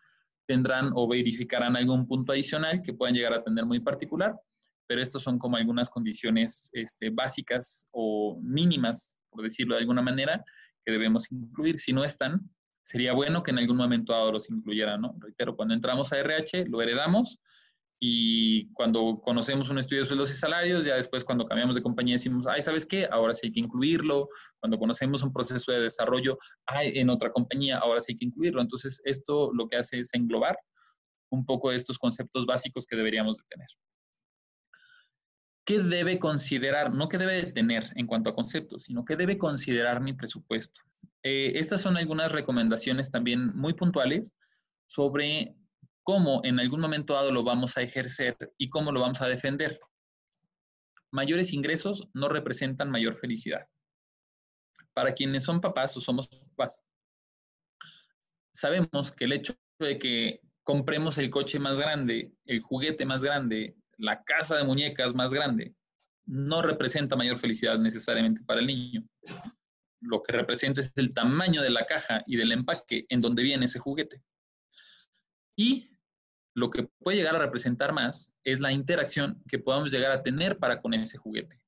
tendrán 0.47 0.91
o 0.95 1.09
verificarán 1.09 1.77
algún 1.77 2.07
punto 2.07 2.33
adicional 2.33 2.83
que 2.83 2.93
puedan 2.93 3.15
llegar 3.15 3.33
a 3.33 3.41
tener 3.41 3.65
muy 3.65 3.81
particular, 3.81 4.35
pero 4.87 5.03
estos 5.03 5.23
son 5.23 5.39
como 5.39 5.57
algunas 5.57 5.91
condiciones 5.91 6.71
este, 6.73 7.11
básicas 7.11 7.87
o 7.93 8.41
mínimas, 8.43 9.17
por 9.31 9.43
decirlo 9.45 9.75
de 9.75 9.83
alguna 9.83 10.03
manera, 10.03 10.45
que 10.85 10.93
debemos 10.93 11.31
incluir. 11.31 11.79
Si 11.79 11.93
no 11.93 12.05
están, 12.05 12.51
sería 12.83 13.13
bueno 13.13 13.43
que 13.43 13.53
en 13.53 13.59
algún 13.59 13.77
momento 13.77 14.13
dado 14.13 14.33
los 14.33 14.51
incluyeran, 14.51 15.01
¿no? 15.01 15.15
Reitero, 15.21 15.55
cuando 15.55 15.75
entramos 15.75 16.13
a 16.13 16.19
RH, 16.19 16.67
lo 16.67 16.83
heredamos 16.83 17.39
y 18.03 18.73
cuando 18.73 19.21
conocemos 19.23 19.69
un 19.69 19.79
estudio 19.79 20.01
de 20.01 20.09
sueldos 20.09 20.31
y 20.31 20.35
salarios, 20.35 20.87
ya 20.87 20.95
después 20.95 21.23
cuando 21.23 21.45
cambiamos 21.45 21.77
de 21.77 21.83
compañía 21.83 22.15
decimos, 22.15 22.47
ay, 22.47 22.63
¿sabes 22.63 22.87
qué? 22.87 23.07
Ahora 23.11 23.35
sí 23.35 23.49
hay 23.49 23.53
que 23.53 23.61
incluirlo. 23.61 24.31
Cuando 24.59 24.79
conocemos 24.79 25.23
un 25.23 25.35
proceso 25.35 25.71
de 25.71 25.81
desarrollo, 25.81 26.39
ay, 26.65 26.93
en 26.99 27.11
otra 27.11 27.31
compañía, 27.31 27.77
ahora 27.77 28.01
sí 28.01 28.13
hay 28.13 28.17
que 28.17 28.25
incluirlo. 28.25 28.63
Entonces, 28.63 29.03
esto 29.05 29.53
lo 29.53 29.69
que 29.69 29.77
hace 29.77 30.01
es 30.01 30.15
englobar 30.15 30.57
un 31.31 31.45
poco 31.45 31.73
estos 31.73 31.99
conceptos 31.99 32.47
básicos 32.47 32.87
que 32.87 32.97
deberíamos 32.97 33.37
de 33.37 33.45
tener. 33.51 33.69
¿Qué 35.67 35.81
debe 35.81 36.19
considerar? 36.19 36.95
No 36.95 37.07
qué 37.11 37.19
debe 37.19 37.35
de 37.35 37.53
tener 37.53 37.85
en 37.97 38.07
cuanto 38.07 38.31
a 38.31 38.35
conceptos, 38.35 38.85
sino 38.85 39.05
qué 39.05 39.15
debe 39.15 39.37
considerar 39.37 40.01
mi 40.01 40.15
presupuesto. 40.15 40.81
Eh, 41.23 41.53
estas 41.57 41.83
son 41.83 41.99
algunas 41.99 42.33
recomendaciones 42.33 43.11
también 43.11 43.55
muy 43.55 43.75
puntuales 43.75 44.33
sobre 44.87 45.55
cómo 46.11 46.41
en 46.43 46.59
algún 46.59 46.81
momento 46.81 47.15
dado 47.15 47.31
lo 47.31 47.45
vamos 47.45 47.77
a 47.77 47.83
ejercer 47.83 48.37
y 48.59 48.69
cómo 48.69 48.91
lo 48.91 49.01
vamos 49.01 49.23
a 49.23 49.29
defender. 49.29 49.79
Mayores 51.13 51.53
ingresos 51.53 52.09
no 52.15 52.29
representan 52.29 52.91
mayor 52.91 53.17
felicidad. 53.17 53.69
Para 54.93 55.13
quienes 55.13 55.45
son 55.45 55.61
papás 55.61 55.97
o 55.97 56.01
somos 56.01 56.27
papás, 56.27 56.83
sabemos 58.53 59.13
que 59.13 59.27
el 59.27 59.35
hecho 59.35 59.55
de 59.79 60.01
que 60.01 60.41
compremos 60.65 61.17
el 61.19 61.31
coche 61.31 61.61
más 61.61 61.79
grande, 61.79 62.33
el 62.45 62.59
juguete 62.59 63.07
más 63.07 63.23
grande, 63.23 63.77
la 63.97 64.25
casa 64.25 64.57
de 64.57 64.65
muñecas 64.65 65.15
más 65.15 65.33
grande, 65.33 65.77
no 66.27 66.61
representa 66.61 67.15
mayor 67.15 67.39
felicidad 67.39 67.79
necesariamente 67.79 68.43
para 68.43 68.59
el 68.59 68.67
niño. 68.67 69.05
Lo 70.01 70.25
que 70.25 70.33
representa 70.33 70.81
es 70.81 70.93
el 70.97 71.15
tamaño 71.15 71.63
de 71.63 71.71
la 71.71 71.87
caja 71.87 72.25
y 72.27 72.37
del 72.37 72.51
empaque 72.51 73.07
en 73.09 73.21
donde 73.21 73.45
viene 73.45 73.67
ese 73.67 73.79
juguete. 73.79 74.21
Y 75.57 76.00
lo 76.55 76.71
que 76.71 76.89
puede 77.01 77.19
llegar 77.19 77.37
a 77.37 77.41
representar 77.41 77.93
más 77.93 78.35
es 78.45 78.61
la 78.61 78.73
interacción 78.73 79.43
que 79.49 79.59
podamos 79.59 79.93
llegar 79.93 80.13
a 80.13 80.23
tener 80.23 80.59
para 80.59 80.81
con 80.81 80.95
ese 80.95 81.17
juguete. 81.17 81.63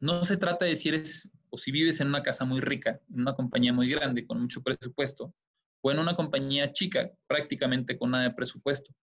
No 0.00 0.24
se 0.24 0.36
trata 0.36 0.64
de 0.64 0.76
si 0.76 0.90
eres 0.90 1.32
o 1.50 1.56
si 1.56 1.72
vives 1.72 2.00
en 2.00 2.08
una 2.08 2.22
casa 2.22 2.44
muy 2.44 2.60
rica, 2.60 3.00
en 3.10 3.20
una 3.20 3.34
compañía 3.34 3.72
muy 3.72 3.90
grande 3.90 4.26
con 4.26 4.40
mucho 4.40 4.62
presupuesto, 4.62 5.34
o 5.80 5.90
en 5.90 5.98
una 5.98 6.14
compañía 6.14 6.72
chica, 6.72 7.10
prácticamente 7.26 7.98
con 7.98 8.10
nada 8.10 8.24
de 8.24 8.34
presupuesto. 8.34 8.94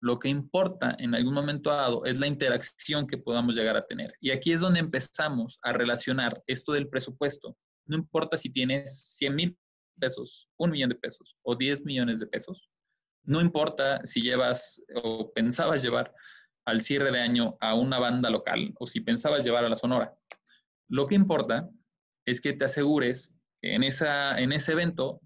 Lo 0.00 0.18
que 0.18 0.28
importa 0.28 0.96
en 0.98 1.14
algún 1.14 1.34
momento 1.34 1.70
dado 1.70 2.04
es 2.04 2.18
la 2.18 2.26
interacción 2.26 3.06
que 3.06 3.18
podamos 3.18 3.56
llegar 3.56 3.76
a 3.76 3.86
tener. 3.86 4.12
Y 4.20 4.30
aquí 4.30 4.52
es 4.52 4.60
donde 4.60 4.80
empezamos 4.80 5.58
a 5.62 5.72
relacionar 5.72 6.42
esto 6.46 6.72
del 6.72 6.88
presupuesto. 6.88 7.56
No 7.86 7.96
importa 7.96 8.36
si 8.36 8.50
tienes 8.50 9.16
100 9.16 9.34
mil 9.34 9.58
pesos, 9.98 10.48
un 10.58 10.70
millón 10.70 10.90
de 10.90 10.96
pesos 10.96 11.36
o 11.42 11.56
10 11.56 11.84
millones 11.84 12.20
de 12.20 12.26
pesos. 12.26 12.68
No 13.24 13.40
importa 13.40 14.00
si 14.04 14.22
llevas 14.22 14.82
o 15.02 15.32
pensabas 15.32 15.82
llevar 15.82 16.14
al 16.66 16.82
cierre 16.82 17.10
de 17.10 17.20
año 17.20 17.56
a 17.60 17.74
una 17.74 17.98
banda 17.98 18.30
local 18.30 18.72
o 18.78 18.86
si 18.86 19.00
pensabas 19.00 19.44
llevar 19.44 19.64
a 19.64 19.68
la 19.68 19.74
Sonora. 19.74 20.14
Lo 20.88 21.06
que 21.06 21.14
importa 21.14 21.68
es 22.26 22.40
que 22.40 22.52
te 22.52 22.64
asegures 22.64 23.34
que 23.60 23.74
en, 23.74 23.82
esa, 23.82 24.38
en 24.38 24.52
ese 24.52 24.72
evento 24.72 25.20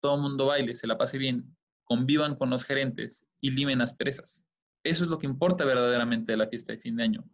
todo 0.00 0.16
el 0.16 0.22
mundo 0.22 0.46
baile, 0.46 0.74
se 0.74 0.86
la 0.86 0.98
pase 0.98 1.18
bien, 1.18 1.56
convivan 1.84 2.36
con 2.36 2.50
los 2.50 2.64
gerentes 2.64 3.26
y 3.40 3.50
limen 3.50 3.80
asperezas. 3.80 4.42
Eso 4.84 5.04
es 5.04 5.10
lo 5.10 5.18
que 5.18 5.26
importa 5.26 5.64
verdaderamente 5.64 6.32
de 6.32 6.38
la 6.38 6.48
fiesta 6.48 6.72
de 6.72 6.78
fin 6.78 6.96
de 6.96 7.04
año. 7.04 7.24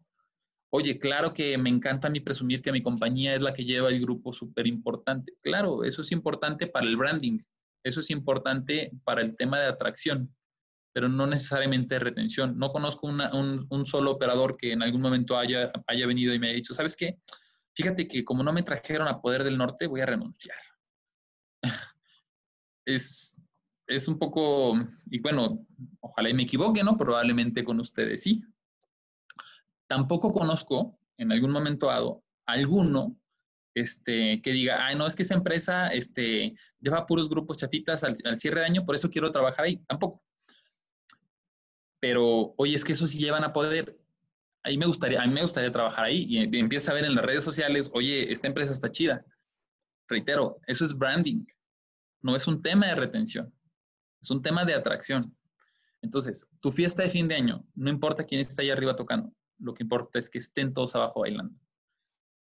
Oye, 0.71 0.99
claro 0.99 1.33
que 1.33 1.57
me 1.57 1.71
encanta 1.71 2.09
a 2.09 2.11
mí 2.11 2.21
presumir 2.21 2.61
que 2.61 2.73
mi 2.73 2.83
compañía 2.83 3.35
es 3.35 3.41
la 3.41 3.55
que 3.55 3.65
lleva 3.65 3.89
el 3.89 4.01
grupo 4.01 4.35
súper 4.35 4.67
importante. 4.67 5.33
Claro, 5.41 5.83
eso 5.83 6.03
es 6.03 6.13
importante 6.13 6.67
para 6.67 6.87
el 6.87 6.97
branding, 6.97 7.39
eso 7.83 8.01
es 8.01 8.11
importante 8.11 8.91
para 9.05 9.23
el 9.23 9.37
tema 9.37 9.59
de 9.61 9.67
atracción, 9.67 10.35
pero 10.93 11.09
no 11.09 11.27
necesariamente 11.27 11.99
retención. 11.99 12.59
No 12.59 12.73
conozco 12.73 13.07
un, 13.07 13.87
solo 13.87 14.13
operador 14.13 14.57
que 14.57 14.73
en 14.73 14.83
algún 14.83 15.01
momento 15.01 15.39
haya, 15.39 15.71
haya 15.87 16.07
venido 16.07 16.35
y 16.35 16.39
me 16.39 16.49
haya 16.49 16.57
dicho, 16.57 16.75
¿sabes 16.75 16.97
qué? 16.97 17.19
Fíjate 17.75 18.09
que 18.09 18.25
como 18.25 18.43
no 18.43 18.53
me 18.53 18.63
trajeron 18.63 19.07
a 19.09 19.21
Poder 19.21 19.45
del 19.45 19.59
Norte, 19.59 19.87
voy 19.87 20.01
a 20.01 20.07
renunciar. 20.07 20.59
es, 22.85 23.41
es 23.87 24.09
un 24.09 24.19
poco, 24.19 24.77
y 25.07 25.21
bueno, 25.21 25.67
ojalá 26.01 26.31
y 26.31 26.35
me 26.35 26.43
equivoque, 26.43 26.83
¿no? 26.83 26.97
Probablemente 26.97 27.65
con 27.65 27.81
ustedes 27.81 28.23
sí. 28.23 28.43
Tampoco 29.87 30.33
conozco 30.33 30.99
en 31.17 31.33
algún 31.33 31.51
momento 31.51 31.87
dado 31.87 32.23
alguno 32.47 33.17
este, 33.75 34.41
que 34.43 34.53
diga, 34.53 34.87
ay, 34.87 34.97
no, 34.97 35.07
es 35.07 35.15
que 35.15 35.23
esa 35.23 35.35
empresa 35.35 35.89
este, 35.89 36.55
lleva 36.81 37.07
puros 37.07 37.29
grupos 37.29 37.59
chafitas 37.59 38.05
al, 38.05 38.17
cierre 38.39 38.61
de 38.61 38.67
año, 38.67 38.85
por 38.85 38.95
eso 38.95 39.11
quiero 39.11 39.31
trabajar 39.31 39.65
ahí. 39.65 39.77
Tampoco. 39.89 40.23
Pero, 42.01 42.55
oye, 42.57 42.75
es 42.75 42.85
que 42.85 42.93
eso 42.93 43.07
sí 43.07 43.19
llevan 43.19 43.45
a 43.45 43.53
poder. 43.53 43.99
Ahí 44.63 44.77
me 44.77 44.87
gustaría, 44.87 45.23
a 45.23 45.27
me 45.27 45.43
gustaría 45.43 45.73
trabajar 45.73 46.05
ahí 46.05 46.27
y, 46.29 46.57
y 46.57 46.61
empieza 46.61 46.91
a 46.91 46.95
ver 46.95 47.05
en 47.05 47.15
las 47.15 47.25
redes 47.25 47.45
sociales, 47.45 47.91
oye, 47.93 48.31
esta 48.33 48.47
empresa 48.47 48.73
está 48.73 48.91
chida. 48.91 49.25
Reitero, 50.09 50.61
eso 50.67 50.85
es 50.85 50.97
branding, 50.97 51.45
no 52.23 52.35
es 52.35 52.47
un 52.47 52.63
tema 52.63 52.87
de 52.87 52.95
retención. 52.95 53.53
Es 54.21 54.31
un 54.31 54.43
tema 54.43 54.65
de 54.65 54.75
atracción. 54.75 55.35
Entonces, 56.03 56.49
tu 56.61 56.71
fiesta 56.71 57.03
de 57.03 57.09
fin 57.09 57.29
de 57.29 57.37
año, 57.37 57.65
no 57.75 57.91
importa 57.91 58.25
quién 58.25 58.41
está 58.41 58.63
ahí 58.63 58.71
arriba 58.71 58.97
tocando, 58.97 59.33
lo 59.59 59.75
que 59.75 59.83
importa 59.83 60.19
es 60.19 60.31
que 60.31 60.39
estén 60.39 60.73
todos 60.73 60.95
abajo 60.95 61.21
bailando. 61.21 61.55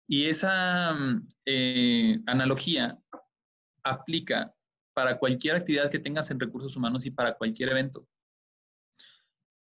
Y 0.07 0.29
esa 0.29 0.95
mm, 0.95 1.29
eh, 1.47 2.21
analogía 2.27 2.99
aplica 3.83 4.55
para 4.95 5.19
cualquier 5.19 5.57
actividad 5.57 5.91
que 5.91 5.99
tengas 5.99 6.31
en 6.31 6.41
recursos 6.41 6.77
humanos 6.77 7.07
y 7.07 7.11
para 7.11 7.35
cualquier 7.35 7.71
evento. 7.71 8.07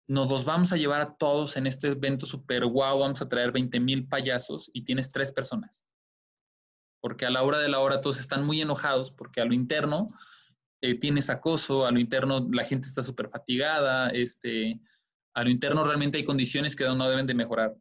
Nos 0.09 0.30
los 0.30 0.45
vamos 0.45 0.72
a 0.72 0.76
llevar 0.76 1.03
a 1.03 1.16
todos 1.16 1.57
en 1.57 1.66
este 1.66 1.89
evento 1.89 2.24
super 2.24 2.64
guau, 2.64 3.01
vamos 3.01 3.20
a 3.20 3.28
traer 3.28 3.53
20 3.53 3.78
mil 3.80 4.09
payasos 4.09 4.70
y 4.72 4.82
tienes 4.82 5.12
tres 5.12 5.32
personas. 5.32 5.84
Porque 7.01 7.26
a 7.26 7.30
la 7.30 7.43
hora 7.43 7.59
de 7.59 7.68
la 7.68 7.80
hora 7.80 8.01
todos 8.01 8.18
están 8.18 8.45
muy 8.45 8.61
enojados 8.61 9.11
porque 9.11 9.41
a 9.41 9.45
lo 9.45 9.53
interno 9.53 10.07
eh, 10.80 10.95
tienes 10.99 11.28
acoso, 11.28 11.86
a 11.86 11.91
lo 11.91 12.01
interno 12.01 12.49
la 12.51 12.64
gente 12.64 12.89
está 12.89 13.03
súper 13.03 13.28
fatigada, 13.28 14.09
este, 14.11 14.80
a 15.34 15.45
lo 15.45 15.51
interno 15.51 15.84
realmente 15.84 16.18
hay 16.18 16.24
condiciones 16.24 16.74
que 16.74 16.84
no 16.84 17.09
deben 17.09 17.26
de 17.26 17.34
mejorar. 17.34 17.76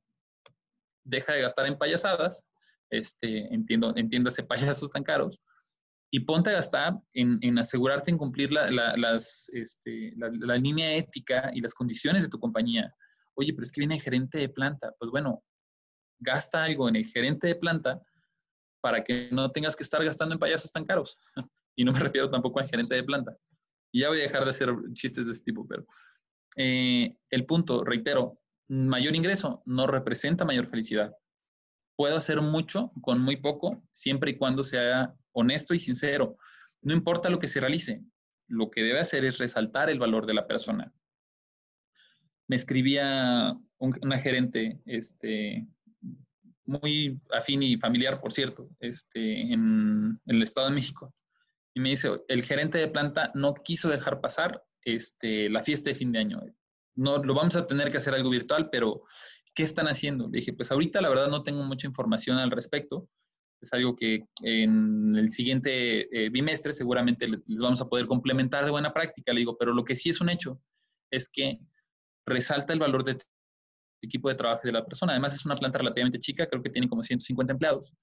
Deja 1.08 1.34
de 1.34 1.41
gastar 1.41 1.68
en 1.68 1.78
payasadas, 1.78 2.43
este, 2.89 3.53
entiendo, 3.53 3.93
entiéndase 3.95 4.43
payasos 4.84 4.89
tan 4.89 5.03
caros, 5.03 5.39
y 6.12 6.22
ponte 6.22 6.49
a 6.49 6.53
gastar 6.53 6.93
en, 7.14 7.60
asegurarte 7.60 8.12
en 8.12 8.18
cumplir 8.18 8.51
la, 8.51 9.18
este, 9.53 10.14
la, 10.16 10.58
línea 10.58 10.95
ética 10.95 11.51
y 11.53 11.60
las 11.62 11.74
condiciones 11.74 12.24
de 12.24 12.30
tu 12.30 12.39
compañía. 12.39 12.93
Oye, 13.36 13.53
pero 13.53 13.64
es 13.64 13.72
que 13.72 13.82
viene 13.82 13.99
gerente 13.99 14.38
de 14.38 14.49
planta. 14.49 14.93
Pues 14.99 15.12
bueno, 15.12 15.43
gasta 16.20 16.64
algo 16.64 16.88
en 16.88 16.95
el 16.95 17.05
gerente 17.05 17.47
de 17.47 17.55
planta 17.55 18.01
para 18.82 19.03
que 19.03 19.28
no 19.32 19.51
tengas 19.51 19.76
que 19.76 19.84
estar 19.84 20.03
gastando 20.03 20.34
en 20.34 20.39
payasos 20.39 20.72
tan 20.72 20.86
caros. 20.86 21.18
y 21.76 21.84
no 21.84 21.91
me 21.91 21.99
refiero 21.99 22.30
tampoco 22.30 22.62
al 22.62 22.70
gerente 22.70 22.95
de 22.95 23.03
planta. 23.03 23.36
Y 23.91 24.01
ya 24.01 24.10
voy 24.10 24.20
a 24.20 24.24
dejar 24.24 24.45
de 24.45 24.51
hacer 24.51 24.70
chistes 24.93 25.26
de 25.26 25.34
este 25.34 25.51
tipo, 25.51 25.68
pero 25.68 25.86
eh, 26.55 27.18
el 27.30 27.45
punto, 27.45 27.84
reitero, 27.84 28.39
mayor 28.68 29.15
ingreso 29.15 29.61
no 29.65 29.88
representa 29.88 30.45
mayor 30.45 30.68
felicidad. 30.68 31.13
Puedo 31.95 32.18
hacer 32.18 32.41
mucho 32.41 32.91
con 33.01 33.22
muy 33.22 33.38
poco, 33.38 33.84
siempre 33.93 34.32
y 34.32 34.38
cuando 34.38 34.63
sea 34.63 35.15
honesto 35.32 35.74
y 35.74 35.80
sincero. 35.80 36.38
No 36.82 36.93
importa 36.93 37.30
lo 37.30 37.39
que 37.39 37.47
se 37.47 37.59
realice, 37.59 38.03
lo 38.47 38.70
que 38.70 38.84
debe 38.84 38.99
hacer 38.99 39.26
es 39.26 39.38
resaltar 39.38 39.89
el 39.89 39.99
valor 39.99 40.26
de 40.26 40.34
la 40.34 40.47
persona. 40.47 40.93
Me 42.47 42.55
escribía 42.55 43.57
una 43.80 44.20
gerente, 44.20 44.80
este, 44.86 45.68
muy 46.65 47.20
afín 47.32 47.63
y 47.63 47.78
familiar, 47.78 48.22
por 48.22 48.32
cierto, 48.32 48.70
este, 48.80 49.53
en 49.53 50.20
el 50.26 50.43
Estado 50.43 50.70
de 50.70 50.76
México 50.76 51.13
y 51.78 51.80
me 51.80 51.89
dice, 51.89 52.09
el 52.28 52.41
gerente 52.41 52.80
de 52.80 52.88
planta 52.88 53.32
no 53.36 53.53
quiso 53.53 53.88
dejar 53.89 54.20
pasar 54.20 54.63
este, 54.82 55.47
la 55.47 55.61
fiesta 55.61 55.91
de 55.91 55.95
fin 55.95 56.11
de 56.11 56.18
año. 56.18 56.41
No, 56.98 57.24
lo 57.24 57.34
vamos 57.34 57.56
a 57.56 57.66
tener 57.66 57.91
que 57.91 57.98
hacer 57.98 58.14
algo 58.14 58.30
virtual, 58.30 58.70
pero 58.72 59.04
¿qué 59.56 59.64
están 59.64 59.88
haciendo? 59.88 60.26
Le 60.26 60.39
dije, 60.39 60.54
pues 60.54 60.72
ahorita 60.72 61.00
la 61.00 61.10
verdad 61.10 61.30
no 61.30 61.43
tengo 61.43 61.64
mucha 61.64 61.88
información 61.88 62.38
al 62.38 62.52
respecto. 62.52 63.08
Es 63.62 63.72
algo 63.74 63.95
que 63.95 64.26
en 64.43 65.16
el 65.16 65.32
siguiente 65.32 66.08
eh, 66.12 66.30
bimestre 66.30 66.74
seguramente 66.74 67.28
les 67.28 67.60
vamos 67.60 67.82
a 67.82 67.88
poder 67.88 68.08
complementar 68.08 68.66
de 68.66 68.72
buena 68.72 68.93
práctica. 68.93 69.32
Le 69.32 69.39
digo, 69.39 69.58
pero 69.58 69.74
lo 69.74 69.84
que 69.84 69.95
sí 69.95 70.10
es 70.10 70.22
un 70.22 70.30
hecho 70.30 70.60
es 71.12 71.30
que 71.30 71.60
resalta 72.26 72.74
el 72.74 72.80
valor 72.80 73.04
de 73.04 73.18
equipo 74.02 74.30
de 74.30 74.36
trabajo 74.36 74.62
de 74.64 74.72
la 74.72 74.86
persona. 74.86 75.14
Además, 75.14 75.36
es 75.36 75.45
una 75.45 75.56
planta 75.56 75.80
relativamente 75.80 76.20
chica, 76.20 76.48
creo 76.48 76.62
que 76.62 76.70
tiene 76.70 76.88
como 76.88 77.04
150 77.04 77.54
empleados. 77.54 77.93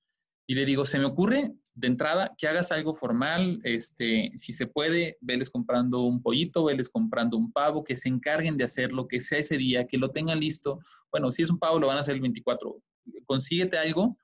Y 0.47 0.55
le 0.55 0.64
digo, 0.64 0.84
se 0.84 0.99
me 0.99 1.05
ocurre 1.05 1.53
de 1.75 1.89
entrada 1.89 2.35
que 2.39 2.47
hagas 2.47 2.70
algo 2.70 2.95
formal, 2.95 3.61
este, 3.64 4.31
si 4.37 4.53
se 4.53 4.66
puede, 4.66 5.18
veles 5.20 5.51
comprando 5.51 6.03
un 6.03 6.22
pollito, 6.22 6.64
veles 6.64 6.89
comprando 6.89 7.37
un 7.37 7.53
pavo, 7.53 7.83
que 7.83 7.97
se 7.97 8.09
encarguen 8.09 8.57
de 8.57 8.64
hacerlo, 8.64 9.09
que 9.09 9.20
sea 9.20 9.39
ese 9.39 9.59
día, 9.59 9.87
que 9.87 9.99
lo 9.99 10.11
tengan 10.11 10.39
listo. 10.39 10.79
Bueno, 11.11 11.33
si 11.33 11.43
es 11.43 11.51
un 11.51 11.59
pavo, 11.59 11.81
lo 11.81 11.89
van 11.89 11.97
a 11.97 12.01
hacer 12.01 12.14
el 12.14 12.20
24. 12.20 12.81
Consíguete 13.27 13.77
algo 13.77 14.16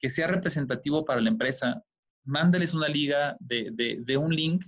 que 0.00 0.08
sea 0.08 0.28
representativo 0.28 1.04
para 1.04 1.20
la 1.20 1.28
empresa, 1.28 1.84
mándales 2.24 2.72
una 2.72 2.88
liga 2.88 3.36
de, 3.40 3.70
de, 3.72 3.98
de 4.00 4.16
un 4.16 4.34
link 4.34 4.64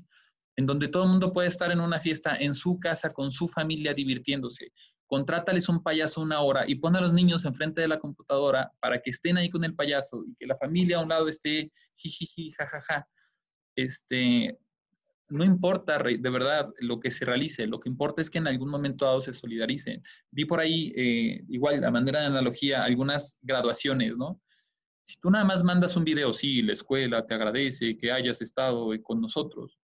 en 0.57 0.67
donde 0.67 0.89
todo 0.89 1.05
el 1.05 1.11
mundo 1.11 1.33
puede 1.33 1.49
estar 1.49 1.73
en 1.73 1.81
una 1.81 2.01
fiesta 2.01 2.37
en 2.37 2.53
su 2.53 2.79
casa 2.79 3.13
con 3.15 3.31
su 3.31 3.49
familia 3.49 3.95
divirtiéndose. 3.95 4.73
Contrátales 5.11 5.69
un 5.69 5.83
payaso 5.83 6.21
una 6.21 6.41
hora 6.41 6.63
y 6.69 6.77
pon 6.77 6.95
a 6.95 7.01
los 7.01 7.13
niños 7.13 7.45
enfrente 7.45 7.81
de 7.81 7.89
la 7.89 7.99
computadora 7.99 8.71
para 8.79 9.03
que 9.03 9.11
estén 9.11 9.39
ahí 9.39 9.51
con 9.51 9.65
el 9.65 9.75
payaso 9.75 10.23
y 10.25 10.37
que 10.37 10.47
la 10.47 10.57
familia 10.57 10.99
a 10.99 11.03
un 11.03 11.09
lado 11.09 11.27
esté 11.27 11.73
jijiji, 11.97 12.53
jajaja. 12.53 13.09
Este, 13.75 14.57
no 15.29 15.43
importa 15.43 15.99
de 15.99 16.31
verdad 16.31 16.71
lo 16.79 17.01
que 17.01 17.11
se 17.11 17.25
realice, 17.25 17.67
lo 17.67 17.81
que 17.81 17.89
importa 17.89 18.23
es 18.23 18.31
que 18.31 18.39
en 18.39 18.47
algún 18.47 18.71
momento 18.71 19.05
dado 19.05 19.21
se 19.21 19.33
solidaricen. 19.33 20.01
Vi 20.31 20.45
por 20.45 20.61
ahí, 20.61 20.93
eh, 20.95 21.43
igual, 21.49 21.83
a 21.83 21.91
manera 21.91 22.21
de 22.21 22.27
analogía, 22.27 22.85
algunas 22.85 23.37
graduaciones, 23.43 24.17
¿no? 24.17 24.41
Si 25.03 25.19
tú 25.19 25.29
nada 25.29 25.45
más 25.45 25.65
mandas 25.65 25.97
un 25.97 26.05
video, 26.05 26.33
sí, 26.33 26.63
la 26.63 26.75
escuela 26.75 27.27
te 27.27 27.35
agradece 27.35 27.97
que 27.97 28.13
hayas 28.13 28.43
estado 28.43 28.91
con 29.03 29.21
nosotros, 29.21 29.77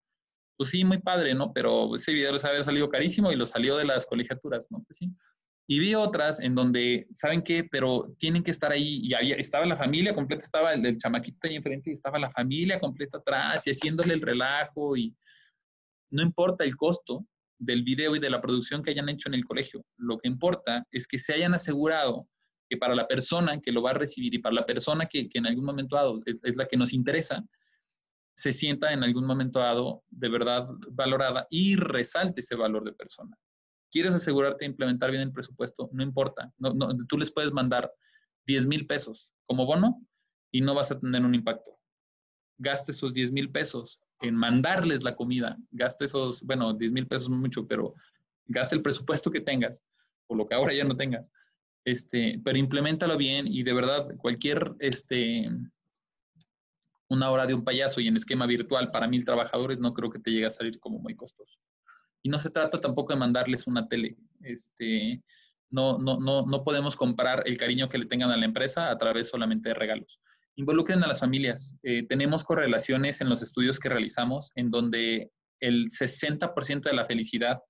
pues 0.57 0.71
sí, 0.71 0.85
muy 0.85 0.99
padre, 0.99 1.35
¿no? 1.35 1.53
Pero 1.53 1.95
ese 1.95 2.13
video 2.13 2.33
les 2.33 2.45
había 2.45 2.63
salido 2.63 2.89
carísimo 2.89 3.31
y 3.31 3.37
lo 3.37 3.47
salió 3.47 3.77
de 3.77 3.85
las 3.85 4.07
colegiaturas, 4.07 4.69
¿no? 4.71 4.83
Pues 4.87 4.99
sí. 4.99 5.11
Y 5.69 5.81
vi 5.81 5.95
otras 5.95 6.41
en 6.41 6.55
donde, 6.55 7.09
¿saben 7.13 7.43
qué? 7.43 7.65
Pero 7.65 8.15
tienen 8.19 8.43
que 8.43 8.53
estar 8.53 8.71
ahí 8.71 9.01
y 9.03 9.15
había, 9.15 9.35
estaba 9.37 9.67
la 9.67 9.77
familia 9.77 10.15
completa, 10.15 10.45
estaba 10.45 10.73
el, 10.73 10.87
el 10.87 10.97
chamaquito 10.97 11.39
ahí 11.43 11.57
enfrente 11.57 11.91
y 11.91 11.93
estaba 11.95 12.19
la 12.19 12.31
familia 12.31 12.79
completa 12.79 13.19
atrás 13.19 13.67
y 13.67 13.71
haciéndole 13.71 14.15
el 14.15 14.23
relajo 14.23 14.97
y 14.97 15.15
no 16.11 16.23
importa 16.23 16.65
el 16.65 16.77
costo 16.77 17.27
del 17.59 17.83
video 17.83 18.15
y 18.15 18.21
de 18.21 18.31
la 18.31 18.41
producción 18.41 18.83
que 18.83 18.91
hayan 18.91 19.09
hecho 19.09 19.29
en 19.29 19.35
el 19.35 19.45
colegio. 19.45 19.85
Lo 19.97 20.19
que 20.19 20.29
importa 20.29 20.87
es 20.93 21.09
que 21.09 21.19
se 21.19 21.35
hayan 21.35 21.55
asegurado 21.55 22.29
que 22.69 22.77
para 22.77 22.95
la 22.95 23.07
persona 23.07 23.61
que 23.61 23.73
lo 23.73 23.83
va 23.83 23.91
a 23.91 23.95
recibir 23.95 24.35
y 24.35 24.39
para 24.39 24.55
la 24.55 24.67
persona 24.67 25.07
que, 25.07 25.29
en 25.33 25.47
algún 25.47 25.65
momento 25.65 25.97
dado 25.97 26.21
es 26.25 26.57
la 26.57 26.67
que 26.67 26.77
nos 26.77 26.93
interesa, 26.93 27.45
se 28.37 28.53
sienta 28.53 28.93
en 28.93 29.03
algún 29.03 29.27
momento 29.27 29.59
dado 29.59 30.05
de 30.11 30.29
verdad 30.29 30.67
valorada 30.91 31.47
y 31.51 31.77
resalte 31.77 32.41
ese 32.41 32.55
valor 32.55 32.85
de 32.85 32.93
persona. 32.93 33.37
¿Quieres 33.91 34.15
asegurarte 34.15 34.65
de 34.65 34.71
implementar 34.71 35.11
bien 35.11 35.23
el 35.23 35.33
presupuesto? 35.33 35.89
No 35.93 36.03
importa. 36.03 36.53
Tú 37.09 37.17
les 37.17 37.31
puedes 37.31 37.51
mandar 37.53 37.91
10 38.47 38.67
mil 38.67 38.87
pesos 38.87 39.33
como 39.47 39.65
bono 39.65 40.07
y 40.53 40.61
no 40.61 40.75
vas 40.75 40.91
a 40.91 41.01
tener 41.01 41.25
un 41.25 41.35
impacto. 41.35 41.81
Gaste 42.59 42.93
esos 42.93 43.15
10 43.15 43.33
mil 43.33 43.51
pesos 43.51 44.01
en 44.21 44.35
mandarles 44.35 45.03
la 45.03 45.15
comida. 45.15 45.57
Gaste 45.71 46.05
esos, 46.05 46.43
bueno, 46.43 46.75
10 46.75 46.93
mil 46.93 47.07
pesos 47.07 47.31
mucho, 47.31 47.67
pero 47.67 47.95
gaste 48.45 48.77
el 48.77 48.83
presupuesto 48.83 49.31
que 49.31 49.41
tengas, 49.41 49.83
o 50.27 50.35
lo 50.35 50.45
que 50.45 50.55
ahora 50.55 50.75
ya 50.75 50.85
no 50.85 50.95
tengas. 50.95 51.31
Este, 51.87 52.39
pero 52.45 52.59
implementalo 52.59 53.17
bien 53.17 53.47
y 53.47 53.63
de 53.63 53.73
verdad 53.73 54.09
cualquier 54.19 54.75
este, 54.81 55.49
una 57.09 57.31
hora 57.31 57.47
de 57.47 57.55
un 57.55 57.65
payaso 57.65 58.01
y 58.01 58.09
en 58.09 58.17
esquema 58.17 58.47
virtual 58.47 58.91
para 58.91 59.09
mil 59.09 59.25
trabajadores, 59.25 59.79
no 59.79 59.95
creo 59.95 60.11
que 60.11 60.19
te 60.19 60.31
llegue 60.31 60.47
a 60.47 60.51
salir 60.51 60.79
como 60.81 60.99
muy 60.99 61.15
costoso. 61.15 61.59
Y 62.23 62.29
no 62.29 62.39
se 62.39 62.51
trata 62.51 62.81
tampoco 62.81 63.13
de 63.13 63.19
mandarles 63.19 63.67
una 63.67 63.87
tele. 63.87 64.17
Este, 64.43 65.23
no, 65.71 65.99
no, 65.99 66.19
no, 66.19 66.45
no 66.47 66.63
podemos 66.63 66.97
comparar 66.97 67.43
el 67.47 67.59
cariño 67.59 67.89
que 67.89 67.99
le 67.99 68.07
tengan 68.07 68.31
a 68.31 68.37
la 68.37 68.45
empresa 68.45 68.91
a 68.91 68.99
través 68.99 69.29
solamente 69.29 69.69
de 69.69 69.75
regalos. 69.75 70.21
Involucren 70.57 71.05
a 71.05 71.07
las 71.07 71.21
familias. 71.21 71.77
Eh, 71.83 72.07
tenemos 72.09 72.43
correlaciones 72.43 73.21
en 73.21 73.29
los 73.29 73.43
estudios 73.43 73.79
que 73.79 73.89
realizamos 73.89 74.53
en 74.57 74.71
donde 74.71 75.31
el 75.61 75.89
60% 75.89 76.83
de 76.83 76.95
la 76.95 77.05
felicidad 77.05 77.61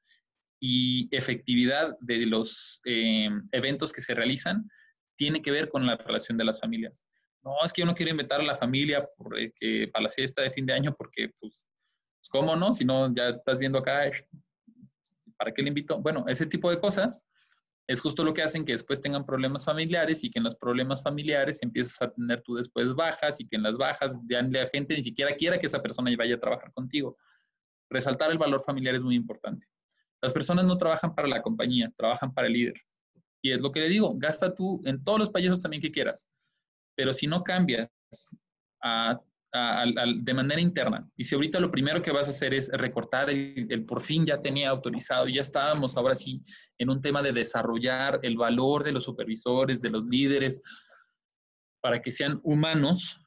y 0.61 1.15
efectividad 1.15 1.97
de 2.01 2.25
los 2.27 2.81
eh, 2.87 3.29
eventos 3.53 3.93
que 3.93 4.01
se 4.01 4.15
realizan 4.15 4.69
tiene 5.17 5.43
que 5.43 5.51
ver 5.51 5.69
con 5.69 5.87
la 5.87 5.97
relación 5.97 6.39
de 6.39 6.45
las 6.45 6.61
familias 6.61 7.07
no, 7.47 7.65
es 7.65 7.73
que 7.73 7.83
yo 7.83 7.87
no 7.87 7.95
quiero 7.95 8.11
invitar 8.11 8.41
a 8.41 8.45
la 8.45 8.57
familia 8.57 9.09
porque, 9.17 9.89
para 9.93 10.03
la 10.03 10.09
fiesta 10.09 10.43
de 10.43 10.51
fin 10.51 10.67
de 10.67 10.73
año 10.73 10.93
porque, 10.97 11.29
pues, 11.41 11.65
pues, 12.19 12.29
¿cómo 12.29 12.57
no? 12.57 12.73
Si 12.73 12.85
no, 12.85 13.15
ya 13.15 13.29
estás 13.29 13.61
viendo 13.61 13.79
acá, 13.79 14.11
¿para 15.39 15.55
qué 15.55 15.63
le 15.63 15.69
invito? 15.69 16.01
Bueno, 16.01 16.25
ese 16.27 16.47
tipo 16.47 16.69
de 16.71 16.81
cosas 16.81 17.25
es 17.87 18.01
justo 18.01 18.25
lo 18.25 18.35
que 18.35 18.43
hacen 18.43 18.65
que 18.65 18.73
después 18.73 19.01
tengan 19.01 19.25
problemas 19.25 19.65
familiares 19.65 20.25
y 20.25 20.31
que 20.31 20.41
en 20.41 20.45
los 20.45 20.57
problemas 20.57 21.05
familiares 21.05 21.63
empiezas 21.63 22.03
a 22.03 22.11
tener 22.11 22.43
tú 22.43 22.57
después 22.57 22.95
bajas 22.97 23.41
y 23.41 23.47
que 23.47 23.55
en 23.55 23.63
las 23.63 23.79
bajas 23.79 24.19
ya 24.29 24.43
la 24.43 24.67
gente 24.67 24.97
ni 24.97 25.05
siquiera 25.05 25.37
quiera 25.37 25.57
que 25.57 25.67
esa 25.67 25.81
persona 25.81 26.11
vaya 26.19 26.35
a 26.35 26.41
trabajar 26.41 26.73
contigo. 26.73 27.17
Resaltar 27.89 28.33
el 28.33 28.39
valor 28.39 28.61
familiar 28.65 28.97
es 28.97 29.05
muy 29.05 29.15
importante. 29.15 29.67
Las 30.21 30.33
personas 30.33 30.65
no 30.65 30.77
trabajan 30.77 31.15
para 31.15 31.29
la 31.29 31.43
compañía, 31.43 31.93
trabajan 31.97 32.35
para 32.35 32.49
el 32.49 32.55
líder. 32.55 32.83
Y 33.41 33.53
es 33.53 33.61
lo 33.61 33.71
que 33.71 33.79
le 33.79 33.89
digo, 33.89 34.15
gasta 34.17 34.53
tú 34.53 34.83
en 34.85 35.05
todos 35.05 35.21
los 35.21 35.31
payasos 35.31 35.61
también 35.61 35.81
que 35.81 35.93
quieras. 35.93 36.27
Pero 36.97 37.15
si 37.15 37.27
no 37.27 37.45
cambias 37.45 37.89
de 39.53 40.35
manera 40.35 40.61
interna, 40.61 41.01
y 41.17 41.25
si 41.25 41.35
ahorita 41.35 41.61
lo 41.61 41.71
primero 41.71 42.03
que 42.03 42.11
vas 42.11 42.27
a 42.27 42.31
hacer 42.31 42.53
es 42.55 42.71
recortar 42.73 43.31
el, 43.31 43.85
por 43.87 44.03
fin 44.03 44.27
ya 44.27 44.41
tenía 44.41 44.71
autorizado, 44.71 45.29
ya 45.29 45.41
estábamos 45.41 45.97
ahora 45.97 46.17
sí 46.17 46.43
en 46.79 46.91
un 46.91 47.01
tema 47.01 47.23
de 47.23 47.33
desarrollar 47.33 48.21
el 48.23 48.37
valor 48.37 48.83
de 48.83 48.93
los 48.93 49.05
supervisores, 49.05 49.81
de 49.81 49.91
los 49.91 50.05
líderes, 50.07 50.61
para 51.81 52.03
que 52.03 52.11
sean 52.11 52.41
humanos, 52.43 53.21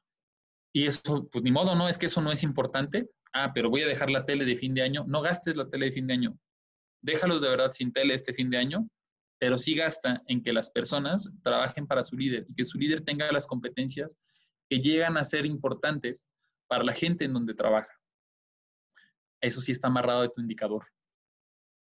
y 0.74 0.86
eso, 0.86 1.28
pues 1.32 1.43
ni 1.43 1.51
modo, 1.51 1.76
¿no? 1.76 1.89
Es 1.89 1.97
que 1.97 2.05
eso 2.05 2.22
no 2.22 2.32
es 2.32 2.43
importante. 2.43 3.09
Ah, 3.34 3.51
pero 3.53 3.70
voy 3.70 3.82
a 3.82 3.88
dejar 3.88 4.09
la 4.09 4.26
tele 4.26 4.45
de 4.45 4.55
fin 4.55 4.74
de 4.74 4.82
año. 4.82 5.03
No 5.07 5.22
gastes 5.22 5.55
la 5.55 5.67
tele 5.67 5.88
de 5.88 5.91
fin 5.91 6.07
de 6.07 6.13
año. 6.13 6.39
Déjalos 7.01 7.41
de 7.41 7.49
verdad 7.49 7.72
sin 7.72 7.91
tele 7.91 8.13
este 8.13 8.34
fin 8.34 8.49
de 8.49 8.57
año 8.57 8.88
pero 9.40 9.58
sí 9.58 9.74
gasta 9.74 10.22
en 10.28 10.44
que 10.44 10.54
las 10.54 10.70
personas 10.70 11.32
trabajen 11.42 11.88
para 11.88 12.04
su 12.04 12.18
líder 12.18 12.46
y 12.48 12.54
que 12.54 12.66
su 12.66 12.78
líder 12.78 13.02
tenga 13.02 13.32
las 13.32 13.48
competencias 13.48 14.20
que 14.70 14.80
llegan 14.80 15.18
a 15.18 15.24
ser 15.24 15.46
importantes 15.46 16.28
para 16.68 16.84
la 16.84 16.94
gente 16.94 17.26
en 17.26 17.34
donde 17.34 17.54
trabaja. 17.54 17.92
Eso 19.42 19.62
sí 19.62 19.72
está 19.72 19.88
amarrado 19.88 20.22
de 20.22 20.30
tu 20.30 20.42
indicador. 20.42 20.86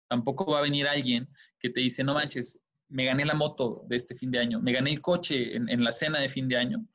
Tampoco 0.08 0.52
va 0.52 0.60
a 0.60 0.62
venir 0.62 0.88
alguien 0.88 1.28
que 1.58 1.70
te 1.70 1.80
dice, 1.80 2.04
no 2.04 2.14
manches, 2.14 2.60
me 2.88 3.04
gané 3.04 3.24
la 3.24 3.34
moto 3.34 3.84
de 3.88 3.96
este 3.96 4.14
fin 4.14 4.30
de 4.30 4.38
año, 4.38 4.60
me 4.60 4.72
gané 4.72 4.90
el 4.90 5.00
coche 5.00 5.56
en, 5.56 5.68
en 5.68 5.84
la 5.84 5.92
cena 5.92 6.18
de 6.18 6.28
fin 6.28 6.48
de 6.48 6.56
año 6.56 6.86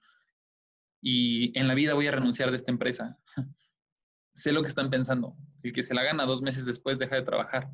y 1.01 1.57
en 1.57 1.67
la 1.67 1.75
vida 1.75 1.93
voy 1.93 2.07
a 2.07 2.11
renunciar 2.11 2.49
de 2.49 2.57
esta 2.57 2.71
empresa. 2.71 3.19
sé 4.31 4.51
lo 4.51 4.61
que 4.61 4.67
están 4.67 4.89
pensando. 4.89 5.35
El 5.63 5.73
que 5.73 5.83
se 5.83 5.93
la 5.93 6.03
gana 6.03 6.25
dos 6.25 6.41
meses 6.41 6.65
después 6.65 6.99
deja 6.99 7.15
de 7.15 7.23
trabajar. 7.23 7.71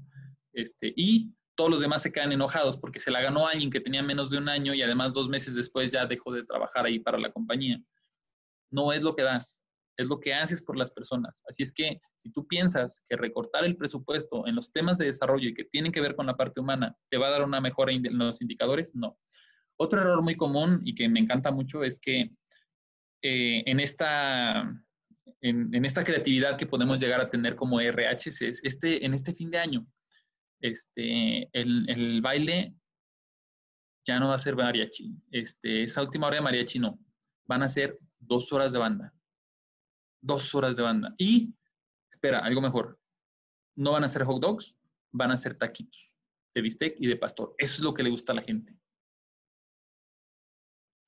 Este, 0.54 0.94
y 0.96 1.34
todos 1.62 1.70
los 1.70 1.82
demás 1.82 2.01
se 2.01 2.12
quedan 2.12 2.32
enojados 2.32 2.76
porque 2.76 2.99
se 2.99 3.12
la 3.12 3.22
ganó 3.22 3.47
alguien 3.47 3.70
que 3.70 3.80
tenía 3.80 4.01
menos 4.01 4.32
de 4.32 4.39
un 4.39 4.49
año 4.49 4.74
y 4.74 4.82
además 4.82 5.14
dos 5.14 5.30
meses 5.30 5.53
después 5.53 5.91
ya 5.91 6.07
dejó 6.07 6.34
de 6.34 6.43
trabajar 6.43 6.88
ahí 6.88 6.97
para 6.97 7.20
la 7.20 7.32
compañía. 7.32 7.78
No 8.72 8.91
es 8.91 9.03
lo 9.03 9.16
que 9.16 9.22
das, 9.22 9.62
es 9.95 10.07
lo 10.07 10.20
que 10.20 10.34
haces 10.34 10.64
por 10.64 10.76
las 10.76 10.89
personas. 10.89 11.43
Así 11.47 11.62
es 11.62 11.72
que 11.72 12.01
si 12.16 12.32
tú 12.32 12.47
piensas 12.47 13.03
que 13.07 13.16
recortar 13.16 13.64
el 13.64 13.78
presupuesto 13.78 14.47
en 14.47 14.55
los 14.55 14.72
temas 14.72 14.97
de 14.97 15.05
desarrollo 15.05 15.49
y 15.49 15.53
que 15.53 15.66
tienen 15.66 15.91
que 15.91 16.01
ver 16.01 16.16
con 16.16 16.26
la 16.26 16.36
parte 16.36 16.59
humana 16.59 16.97
te 17.09 17.20
va 17.20 17.28
a 17.28 17.32
dar 17.32 17.43
una 17.43 17.62
mejora 17.62 17.93
en 17.93 18.18
los 18.18 18.41
indicadores, 18.41 18.95
no. 18.95 19.20
Otro 19.78 20.01
error 20.01 20.24
muy 20.24 20.36
común 20.36 20.82
y 20.84 20.95
que 20.95 21.07
me 21.09 21.20
encanta 21.20 21.51
mucho 21.51 21.84
es 21.84 21.99
que 21.99 22.32
eh, 23.22 23.64
en, 23.68 23.80
esta, 23.80 24.68
en, 25.41 25.86
esta 25.86 26.03
creatividad 26.03 26.57
que 26.57 26.66
podemos 26.66 26.97
llegar 26.97 27.22
a 27.22 27.30
tener 27.30 27.55
como 27.55 27.80
RH 27.80 28.30
es 28.30 28.41
este, 28.64 29.05
en 29.05 29.14
este 29.14 29.36
fin 29.36 29.51
de 29.51 29.59
año 29.59 29.86
este, 30.62 31.49
el, 31.53 31.89
el, 31.89 32.22
baile 32.22 32.76
ya 34.05 34.20
no 34.20 34.30
va 34.30 34.36
a 34.36 34.39
ser 34.39 34.55
mariachi. 34.55 35.16
Este, 35.32 35.84
esa 35.84 36.01
última 36.01 36.28
hora 36.28 36.38
de 36.38 36.41
mariachi 36.41 36.80
no. 36.80 36.99
Van 37.45 37.64
a 37.64 37.70
ser 37.70 37.97
dos 38.20 38.51
horas 38.53 38.72
de 38.72 38.80
banda. 38.80 39.14
Dos 40.22 40.53
horas 40.55 40.76
de 40.76 40.84
banda. 40.84 41.14
Y, 41.18 41.53
espera, 42.12 42.39
algo 42.39 42.62
mejor. 42.62 42.99
No 43.76 43.91
van 43.91 44.03
a 44.03 44.07
ser 44.07 44.24
hot 44.24 44.41
dogs, 44.41 44.76
van 45.12 45.32
a 45.32 45.38
ser 45.38 45.55
taquitos 45.55 46.14
de 46.53 46.62
bistec 46.62 46.95
y 46.99 47.07
de 47.07 47.16
pastor. 47.16 47.55
Eso 47.57 47.76
es 47.76 47.84
lo 47.84 47.93
que 47.93 48.03
le 48.03 48.09
gusta 48.09 48.34
a 48.34 48.36
la 48.36 48.41
gente. 48.41 48.78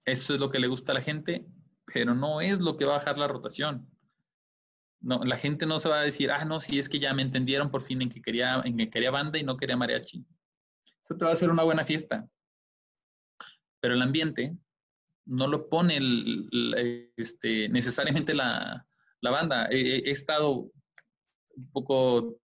Eso 0.06 0.34
es 0.34 0.40
lo 0.40 0.50
que 0.50 0.60
le 0.60 0.68
gusta 0.68 0.92
a 0.92 0.96
la 0.96 1.02
gente, 1.02 1.46
pero 1.86 2.14
no 2.14 2.42
es 2.42 2.60
lo 2.60 2.76
que 2.78 2.86
va 2.86 2.96
a 2.96 2.98
bajar 2.98 3.18
la 3.18 3.28
rotación. 3.28 3.90
La 5.04 5.36
gente 5.36 5.66
no 5.66 5.80
se 5.80 5.90
va 5.90 6.00
a 6.00 6.04
decir, 6.04 6.32
ah, 6.32 6.46
no, 6.46 6.60
sí, 6.60 6.80
es 6.80 6.88
que 6.88 7.00
ya 7.00 7.14
me 7.14 7.22
entendieron 7.22 7.70
por 7.70 7.82
fin 7.82 8.02
en 8.02 8.10
que 8.10 8.22
quería, 8.22 8.62
en 8.64 8.78
que 8.78 8.90
quería 8.90 9.12
banda 9.12 9.38
y 9.38 9.44
no 9.44 9.58
quería 9.58 9.76
mariachi. 9.76 10.26
Eso 11.04 11.18
te 11.18 11.26
va 11.26 11.32
a 11.32 11.34
hacer 11.34 11.50
una 11.50 11.64
buena 11.64 11.84
fiesta. 11.84 12.28
Pero 13.82 13.96
el 13.96 14.02
ambiente 14.02 14.56
no 15.26 15.48
lo 15.48 15.68
pone 15.68 16.00
este, 17.18 17.68
necesariamente 17.68 18.34
la, 18.34 18.88
banda. 19.22 19.68
He, 19.70 20.10
estado 20.10 20.72
un 21.56 21.72
poco 21.74 22.40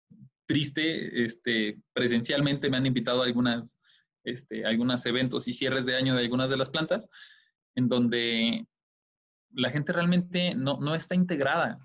triste, 0.46 1.24
este, 1.24 1.80
presencialmente 1.92 2.70
me 2.70 2.76
han 2.76 2.86
invitado 2.86 3.22
a 3.22 3.26
algunas 3.26 3.78
este, 4.24 4.64
algunos 4.64 5.04
eventos 5.06 5.46
y 5.48 5.52
cierres 5.52 5.84
de 5.86 5.96
año 5.96 6.14
de 6.14 6.22
algunas 6.22 6.48
de 6.50 6.56
las 6.56 6.70
plantas, 6.70 7.08
en 7.74 7.88
donde 7.88 8.66
la 9.50 9.70
gente 9.70 9.92
realmente 9.92 10.54
no, 10.54 10.78
no 10.80 10.94
está 10.94 11.14
integrada. 11.14 11.78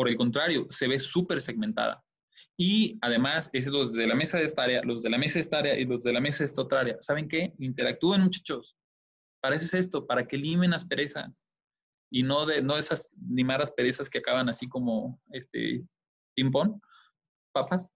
Por 0.00 0.08
el 0.08 0.16
contrario, 0.16 0.66
se 0.70 0.88
ve 0.88 0.98
súper 0.98 1.42
segmentada. 1.42 2.02
Y 2.56 2.98
además, 3.02 3.50
es 3.52 3.66
los 3.66 3.92
de 3.92 4.06
la 4.06 4.14
mesa 4.14 4.38
de 4.38 4.44
esta 4.44 4.62
área, 4.62 4.82
los 4.82 5.02
de 5.02 5.10
la 5.10 5.18
mesa 5.18 5.34
de 5.34 5.40
esta 5.42 5.58
área 5.58 5.78
y 5.78 5.84
los 5.84 6.02
de 6.02 6.14
la 6.14 6.22
mesa 6.22 6.38
de 6.38 6.46
esta 6.46 6.62
otra 6.62 6.80
área. 6.80 6.96
¿Saben 7.00 7.28
qué? 7.28 7.52
Interactúen, 7.58 8.22
muchachos. 8.22 8.78
Para 9.42 9.56
eso 9.56 9.66
es 9.66 9.74
esto, 9.74 10.06
para 10.06 10.26
que 10.26 10.38
limen 10.38 10.72
asperezas. 10.72 11.44
Y 12.10 12.22
no, 12.22 12.46
de, 12.46 12.62
no 12.62 12.78
esas 12.78 13.14
limar 13.28 13.60
asperezas 13.60 14.08
que 14.08 14.20
acaban 14.20 14.48
así 14.48 14.66
como 14.70 15.20
este 15.32 15.84
ping-pong, 16.34 16.80
papas, 17.52 17.92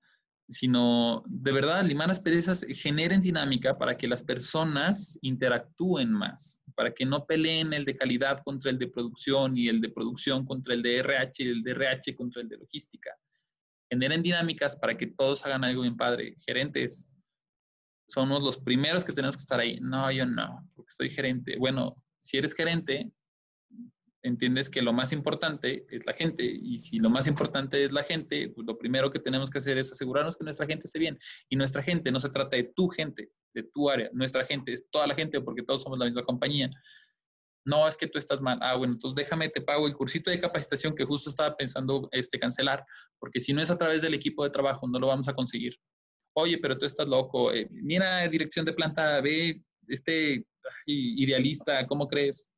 sino 0.49 1.23
de 1.27 1.53
verdad 1.53 1.85
limar 1.85 2.11
asperezas 2.11 2.67
generen 2.69 3.21
dinámica 3.21 3.79
para 3.79 3.97
que 3.97 4.09
las 4.09 4.23
personas 4.23 5.19
interactúen 5.23 6.13
más, 6.13 6.63
para 6.75 6.93
que 6.93 7.07
no 7.07 7.27
peleen 7.27 7.73
el 7.73 7.85
de 7.85 7.97
calidad 7.97 8.39
contra 8.45 8.71
el 8.71 8.79
de 8.79 8.89
producción 8.89 9.57
y 9.57 9.69
el 9.69 9.81
de 9.81 9.89
producción 9.89 10.45
contra 10.45 10.75
el 10.75 10.83
de 10.83 10.99
RH 10.99 11.43
y 11.45 11.49
el 11.49 11.63
de 11.63 11.71
RH 11.73 12.15
contra 12.15 12.43
el 12.43 12.49
de 12.49 12.59
logística 12.59 13.11
generen 13.91 14.23
dinámicas 14.23 14.77
para 14.77 14.97
que 14.97 15.07
todos 15.07 15.45
hagan 15.47 15.65
algo 15.65 15.83
bien 15.83 15.97
padre. 15.97 16.35
Gerentes, 16.45 17.15
somos 18.09 18.43
los 18.43 18.59
primeros 18.59 19.05
que 19.05 19.13
tenemos 19.13 19.37
que 19.37 19.43
estar 19.43 19.61
ahí. 19.61 19.79
No, 19.81 20.11
yo 20.11 20.27
no, 20.27 20.69
porque 20.75 20.91
soy 20.93 21.11
gerente. 21.11 21.57
Bueno, 21.59 21.97
si 22.19 22.39
eres 22.39 22.55
gerente, 22.55 23.11
entiendes 24.25 24.69
que 24.69 24.83
lo 24.83 24.93
más 24.93 25.13
importante 25.13 25.87
es 25.91 26.05
la 26.07 26.13
gente. 26.13 26.45
Y 26.45 26.79
si 26.81 26.99
lo 26.99 27.11
más 27.11 27.27
importante 27.27 27.85
es 27.85 27.93
la 27.93 28.03
gente, 28.03 28.49
pues 28.49 28.67
lo 28.67 28.77
primero 28.77 29.11
que 29.11 29.21
tenemos 29.21 29.51
que 29.51 29.59
hacer 29.59 29.79
es 29.79 29.93
asegurarnos 29.93 30.37
que 30.37 30.45
nuestra 30.45 30.67
gente 30.67 30.87
esté 30.87 30.99
bien. 30.99 31.19
Y 31.49 31.57
nuestra 31.57 31.83
gente 31.83 32.11
no 32.11 32.19
se 32.19 32.29
trata 32.29 32.57
de 32.57 32.73
tu 32.75 32.89
gente, 32.89 33.31
de 33.55 33.63
tu 33.63 33.89
área. 33.89 34.11
Nuestra 34.13 34.45
gente 34.45 34.73
es 34.73 34.89
toda 34.91 35.07
la 35.07 35.15
gente 35.15 35.41
porque 35.41 35.63
todos 35.63 35.83
somos 35.83 35.99
la 35.99 36.07
misma 36.07 36.25
compañía 36.25 36.71
no, 37.65 37.89
es 37.89 37.97
que 37.97 38.07
tú 38.07 38.19
estás 38.19 38.41
mal. 38.41 38.59
Ah, 38.61 38.77
bueno, 38.77 38.95
entonces 38.95 39.17
déjame, 39.17 39.49
te 39.49 39.61
pago 39.61 39.87
el 39.87 39.95
cursito 39.95 40.31
de 40.31 40.39
capacitación 40.39 40.95
que 40.95 41.05
justo 41.05 41.31
estaba 41.31 41.57
pensando 41.57 42.09
este, 42.13 42.39
cancelar, 42.39 42.85
porque 43.19 43.41
si 43.41 43.53
no 43.53 43.63
es 43.63 43.71
a 43.71 43.79
través 43.79 44.03
del 44.03 44.15
equipo 44.15 44.45
de 44.45 44.51
trabajo, 44.51 44.87
no 44.87 44.99
lo 44.99 45.07
vamos 45.07 45.29
a 45.29 45.35
conseguir. 45.35 45.75
Oye, 46.35 46.59
pero 46.59 46.77
tú 46.77 46.85
estás 46.85 47.07
loco. 47.07 47.53
Eh, 47.53 47.69
mira, 47.71 48.29
dirección 48.29 48.65
de 48.65 48.73
planta, 48.73 49.21
ve, 49.21 49.63
este 49.89 50.47
idealista, 50.87 51.87
¿cómo 51.87 52.07
crees? 52.09 52.53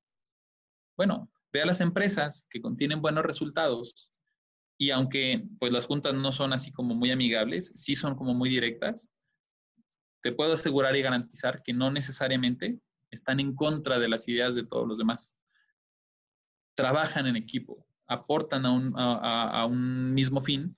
Bueno, 0.96 1.30
ve 1.56 1.62
a 1.62 1.66
las 1.66 1.80
empresas 1.80 2.46
que 2.50 2.60
contienen 2.60 3.00
buenos 3.00 3.24
resultados 3.24 4.10
y 4.78 4.90
aunque 4.90 5.42
pues 5.58 5.72
las 5.72 5.86
juntas 5.86 6.12
no 6.12 6.30
son 6.30 6.52
así 6.52 6.70
como 6.70 6.94
muy 6.94 7.10
amigables, 7.10 7.72
sí 7.74 7.94
son 7.94 8.14
como 8.14 8.34
muy 8.34 8.50
directas, 8.50 9.10
te 10.22 10.32
puedo 10.32 10.52
asegurar 10.52 10.94
y 10.96 11.02
garantizar 11.02 11.62
que 11.62 11.72
no 11.72 11.90
necesariamente 11.90 12.78
están 13.10 13.40
en 13.40 13.54
contra 13.54 13.98
de 13.98 14.08
las 14.08 14.28
ideas 14.28 14.54
de 14.54 14.64
todos 14.64 14.86
los 14.86 14.98
demás. 14.98 15.34
Trabajan 16.74 17.26
en 17.26 17.36
equipo, 17.36 17.86
aportan 18.06 18.66
a 18.66 19.64
un, 19.64 20.12
mismo 20.12 20.42
fin 20.42 20.76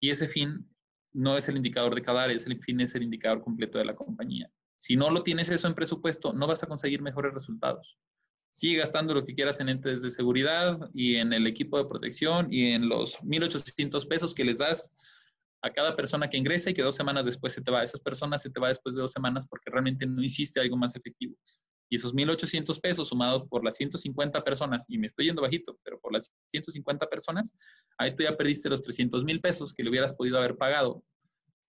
y 0.00 0.08
ese 0.08 0.26
fin 0.26 0.66
no 1.12 1.36
es 1.36 1.50
el 1.50 1.56
indicador 1.56 1.94
de 1.94 2.00
cada 2.02 2.22
área, 2.22 2.36
es 2.36 2.46
el 2.46 2.58
fin 2.62 2.80
es 2.80 2.94
el 2.94 3.02
indicador 3.02 3.42
completo 3.42 3.78
de 3.78 3.84
la 3.84 3.94
compañía. 3.94 4.50
Si 4.76 4.96
no 4.96 5.10
lo 5.10 5.22
tienes 5.22 5.50
eso 5.50 5.68
en 5.68 5.74
presupuesto, 5.74 6.32
no 6.32 6.46
vas 6.46 6.62
a 6.62 6.66
conseguir 6.66 7.02
mejores 7.02 7.34
resultados. 7.34 7.98
Sigue 8.50 8.78
gastando 8.78 9.14
lo 9.14 9.24
que 9.24 9.34
quieras 9.34 9.60
en 9.60 9.68
entes 9.68 10.02
de 10.02 10.10
seguridad 10.10 10.78
y 10.94 11.16
en 11.16 11.32
el 11.32 11.46
equipo 11.46 11.78
de 11.78 11.84
protección 11.84 12.52
y 12.52 12.72
en 12.72 12.88
los 12.88 13.22
1.800 13.22 14.06
pesos 14.08 14.34
que 14.34 14.44
les 14.44 14.58
das 14.58 14.92
a 15.62 15.72
cada 15.72 15.96
persona 15.96 16.28
que 16.28 16.36
ingresa 16.36 16.70
y 16.70 16.74
que 16.74 16.82
dos 16.82 16.96
semanas 16.96 17.24
después 17.24 17.52
se 17.52 17.62
te 17.62 17.70
va. 17.70 17.82
Esas 17.82 18.00
personas 18.00 18.42
se 18.42 18.50
te 18.50 18.60
va 18.60 18.68
después 18.68 18.94
de 18.94 19.02
dos 19.02 19.12
semanas 19.12 19.46
porque 19.48 19.70
realmente 19.70 20.06
no 20.06 20.22
hiciste 20.22 20.60
algo 20.60 20.76
más 20.76 20.96
efectivo. 20.96 21.36
Y 21.90 21.96
esos 21.96 22.14
1.800 22.14 22.80
pesos 22.80 23.08
sumados 23.08 23.44
por 23.48 23.64
las 23.64 23.76
150 23.76 24.44
personas, 24.44 24.84
y 24.88 24.98
me 24.98 25.06
estoy 25.06 25.26
yendo 25.26 25.40
bajito, 25.40 25.78
pero 25.82 25.98
por 26.00 26.12
las 26.12 26.34
150 26.50 27.06
personas, 27.06 27.54
ahí 27.96 28.14
tú 28.14 28.24
ya 28.24 28.36
perdiste 28.36 28.68
los 28.68 28.82
300 28.82 29.24
mil 29.24 29.40
pesos 29.40 29.72
que 29.72 29.82
le 29.82 29.90
hubieras 29.90 30.12
podido 30.12 30.38
haber 30.38 30.56
pagado 30.56 31.02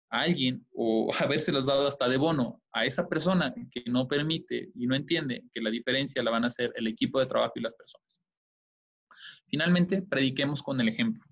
a 0.09 0.21
alguien 0.21 0.65
o 0.73 1.09
habérselos 1.19 1.65
dado 1.65 1.87
hasta 1.87 2.07
de 2.07 2.17
bono 2.17 2.61
a 2.73 2.85
esa 2.85 3.07
persona 3.07 3.53
que 3.71 3.83
no 3.87 4.07
permite 4.07 4.71
y 4.75 4.87
no 4.87 4.95
entiende 4.95 5.43
que 5.53 5.61
la 5.61 5.69
diferencia 5.69 6.23
la 6.23 6.31
van 6.31 6.43
a 6.43 6.47
hacer 6.47 6.71
el 6.75 6.87
equipo 6.87 7.19
de 7.19 7.25
trabajo 7.25 7.53
y 7.55 7.61
las 7.61 7.75
personas. 7.75 8.21
Finalmente, 9.47 10.01
prediquemos 10.03 10.61
con 10.61 10.79
el 10.79 10.87
ejemplo 10.87 11.29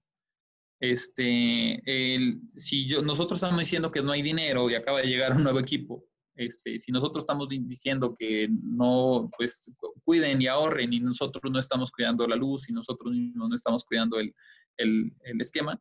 este, 0.79 1.81
el, 1.85 2.39
si 2.55 2.87
nosotros 3.01 3.37
estamos 3.37 3.59
diciendo 3.59 3.91
que 3.91 4.01
no 4.01 4.11
hay 4.11 4.21
dinero 4.21 4.69
y 4.69 4.75
acaba 4.75 5.01
de 5.01 5.07
llegar 5.07 5.35
un 5.35 5.43
nuevo 5.43 5.59
equipo, 5.59 6.05
este, 6.35 6.77
si 6.77 6.91
nosotros 6.91 7.23
estamos 7.23 7.47
diciendo 7.49 8.15
que 8.17 8.47
no, 8.49 9.27
pues 9.35 9.65
cuiden 10.03 10.39
y 10.41 10.47
ahorren 10.47 10.93
y 10.93 10.99
nosotros 10.99 11.51
no 11.51 11.57
estamos 11.57 11.91
cuidando 11.91 12.27
la 12.27 12.35
luz 12.35 12.69
y 12.69 12.73
nosotros 12.73 13.11
no 13.33 13.55
estamos 13.55 13.83
cuidando 13.85 14.19
el, 14.19 14.33
el, 14.77 15.11
el 15.23 15.41
esquema, 15.41 15.79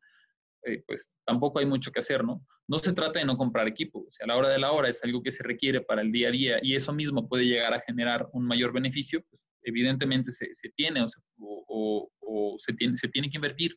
eh, 0.67 0.83
pues 0.87 1.13
tampoco 1.25 1.59
hay 1.59 1.67
mucho 1.67 1.91
que 1.91 2.01
hacer, 2.01 2.25
¿no? 2.25 2.45
No 2.69 2.79
se 2.79 2.93
trata 2.93 3.19
de 3.21 3.25
no 3.25 3.37
comprar 3.37 3.67
equipo, 3.69 4.01
o 4.01 4.11
sea, 4.11 4.25
a 4.25 4.29
la 4.29 4.37
hora 4.37 4.49
de 4.49 4.59
la 4.59 4.73
hora 4.73 4.89
es 4.89 5.03
algo 5.05 5.23
que 5.23 5.33
se 5.33 5.43
requiere 5.43 5.81
para 5.81 6.03
el 6.03 6.13
día 6.13 6.29
a 6.29 6.33
día 6.33 6.59
y 6.63 6.75
eso 6.75 6.93
mismo 6.93 7.29
puede 7.29 7.45
llegar 7.45 7.73
a 7.73 7.81
generar 7.81 8.29
un 8.33 8.47
mayor 8.47 8.73
beneficio, 8.73 9.23
pues 9.29 9.49
evidentemente 9.63 10.33
se, 10.33 10.55
se 10.55 10.69
tiene 10.71 11.03
o, 11.03 11.07
o, 11.39 12.11
o 12.21 12.57
se, 12.59 12.73
tiene, 12.73 12.97
se 12.97 13.09
tiene 13.09 13.31
que 13.31 13.39
invertir 13.39 13.77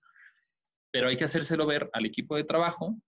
pero 0.91 1.07
hay 1.07 1.17
que 1.17 1.25
hacérselo 1.25 1.65
ver 1.65 1.89
al 1.93 2.05
equipo 2.05 2.35
de 2.35 2.43
trabajo 2.43 2.99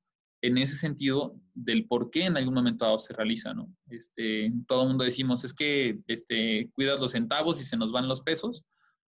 en 0.44 0.58
ese 0.58 0.76
sentido 0.76 1.36
del 1.54 1.88
por 1.88 2.10
qué 2.10 2.26
en 2.26 2.38
algún 2.38 2.56
momento 2.56 2.86
dado 2.86 3.00
se 3.00 3.14
realiza, 3.14 3.54
¿no? 3.54 3.72
Este, 3.90 4.52
todo 4.68 4.84
el 4.84 4.90
mundo 4.90 5.04
decimos, 5.04 5.44
es 5.44 5.54
que 5.54 6.00
este, 6.08 6.72
cuidas 6.74 7.00
los 7.00 7.12
centavos 7.12 7.62
y 7.62 7.64
se 7.64 7.78
nos 7.78 7.92
van 7.92 8.08
los 8.08 8.22
pesos. 8.22 8.64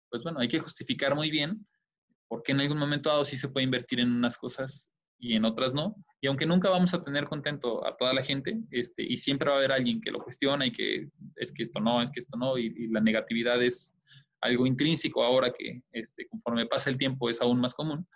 Pues 0.09 0.23
bueno, 0.23 0.39
hay 0.39 0.47
que 0.47 0.59
justificar 0.59 1.15
muy 1.15 1.31
bien 1.31 1.65
por 2.33 2.41
qué 2.41 2.53
en 2.53 2.61
algún 2.61 2.79
momento 2.79 3.11
dado 3.11 3.25
sí 3.25 3.37
se 3.37 3.49
puede 3.49 3.65
invertir 3.65 3.99
en 3.99 4.11
unas 4.11 4.39
cosas 4.39 4.91
y 5.19 5.35
en 5.35 5.45
otras 5.45 5.71
no. 5.71 5.95
Y 6.19 6.25
aunque 6.25 6.47
nunca 6.47 6.67
vamos 6.71 6.95
a 6.95 7.01
tener 7.01 7.25
contento 7.25 7.85
a 7.85 7.95
toda 7.95 8.11
la 8.11 8.23
gente, 8.23 8.59
este, 8.71 9.03
y 9.03 9.17
siempre 9.17 9.49
va 9.49 9.55
a 9.55 9.59
haber 9.59 9.71
alguien 9.71 10.01
que 10.01 10.09
lo 10.09 10.17
cuestiona 10.17 10.65
y 10.65 10.71
que 10.71 11.09
es 11.35 11.51
que 11.53 11.61
esto 11.61 11.79
no, 11.79 12.01
es 12.01 12.09
que 12.09 12.19
esto 12.19 12.35
no, 12.35 12.57
y, 12.57 12.73
y 12.75 12.87
la 12.87 13.01
negatividad 13.01 13.61
es 13.61 13.95
algo 14.41 14.65
intrínseco 14.65 15.23
ahora 15.23 15.53
que 15.53 15.83
este, 15.91 16.27
conforme 16.27 16.65
pasa 16.65 16.89
el 16.89 16.97
tiempo 16.97 17.29
es 17.29 17.39
aún 17.39 17.59
más 17.61 17.75
común, 17.75 18.07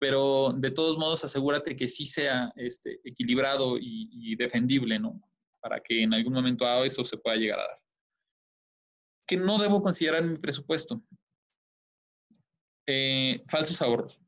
pero 0.00 0.54
de 0.56 0.70
todos 0.70 0.96
modos 0.96 1.24
asegúrate 1.24 1.76
que 1.76 1.88
sí 1.88 2.06
sea 2.06 2.52
este, 2.56 3.00
equilibrado 3.04 3.76
y, 3.78 4.34
defendible, 4.36 4.98
¿no? 4.98 5.20
Para 5.60 5.78
que 5.80 6.02
en 6.02 6.14
algún 6.14 6.32
momento 6.32 6.64
dado 6.64 6.86
eso 6.86 7.04
se 7.04 7.18
pueda 7.18 7.36
llegar 7.36 7.60
a 7.60 7.68
dar. 7.68 7.80
¿Qué 9.28 9.36
no 9.36 9.58
debo 9.58 9.82
considerar 9.82 10.24
mi 10.24 10.38
presupuesto? 10.38 11.04
Eh, 12.86 13.42
falsos 13.48 13.80
ahorros. 13.82 14.20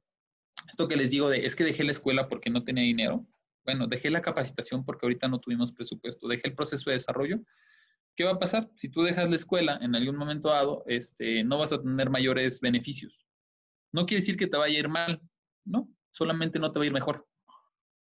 Esto 0.69 0.89
que 0.89 0.97
les 0.97 1.11
digo 1.11 1.29
de, 1.29 1.45
es 1.45 1.57
que 1.57 1.65
dejé 1.65 1.85
la 1.85 1.91
escuela 1.91 2.29
porque 2.29 2.51
no 2.51 2.65
tenía 2.65 2.85
dinero. 2.85 3.27
Bueno, 3.65 3.87
dejé 3.87 4.11
la 4.11 4.23
capacitación 4.23 4.85
porque 4.85 5.07
ahorita 5.07 5.29
no 5.29 5.41
tuvimos 5.41 5.73
presupuesto. 5.73 6.29
Dejé 6.29 6.49
el 6.49 6.55
proceso 6.55 6.91
de 6.91 6.95
desarrollo. 6.95 7.41
¿Qué 8.17 8.25
va 8.25 8.33
a 8.33 8.39
pasar? 8.39 8.71
Si 8.77 8.89
tú 8.89 9.03
dejas 9.03 9.29
la 9.29 9.37
escuela 9.37 9.79
en 9.83 9.95
algún 9.97 10.17
momento 10.17 10.51
dado, 10.51 10.85
este, 10.87 11.43
no 11.43 11.59
vas 11.59 11.73
a 11.73 11.81
tener 11.81 12.11
mayores 12.11 12.61
beneficios. 12.61 13.27
No 13.93 14.07
quiere 14.07 14.21
decir 14.21 14.37
que 14.37 14.47
te 14.47 14.57
vaya 14.57 14.77
a 14.77 14.81
ir 14.81 14.89
mal, 14.89 15.21
no, 15.65 15.89
solamente 16.11 16.59
no 16.59 16.71
te 16.71 16.79
va 16.79 16.85
a 16.85 16.87
ir 16.87 16.93
mejor. 16.93 17.27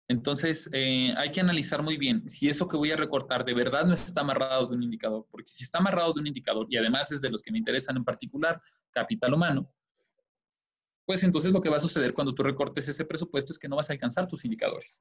Entonces, 0.09 0.71
eh, 0.73 1.13
hay 1.17 1.33
que 1.33 1.41
analizar 1.41 1.83
muy 1.83 1.97
bien 1.97 2.29
si 2.29 2.49
eso 2.49 2.69
que 2.69 2.77
voy 2.77 2.93
a 2.93 2.97
recortar 2.97 3.45
de 3.45 3.55
verdad 3.55 3.85
no 3.85 3.95
está 3.95 4.21
amarrado 4.21 4.69
de 4.69 4.77
un 4.77 4.85
indicador, 4.85 5.27
porque 5.31 5.51
si 5.51 5.65
está 5.65 5.79
amarrado 5.79 6.13
de 6.13 6.21
un 6.21 6.29
indicador 6.29 6.67
y 6.71 6.77
además 6.77 7.11
es 7.11 7.21
de 7.21 7.31
los 7.31 7.43
que 7.43 7.51
me 7.51 7.59
interesan 7.59 7.97
en 7.97 8.05
particular, 8.05 8.63
capital 8.93 9.35
humano, 9.35 9.73
pues 11.07 11.23
entonces 11.25 11.53
lo 11.53 11.63
que 11.63 11.71
va 11.71 11.77
a 11.77 11.81
suceder 11.81 12.13
cuando 12.13 12.35
tú 12.35 12.43
recortes 12.43 12.89
ese 12.89 13.05
presupuesto 13.05 13.53
es 13.53 13.59
que 13.59 13.69
no 13.69 13.77
vas 13.77 13.89
a 13.89 13.93
alcanzar 13.93 14.27
tus 14.27 14.45
indicadores. 14.45 15.01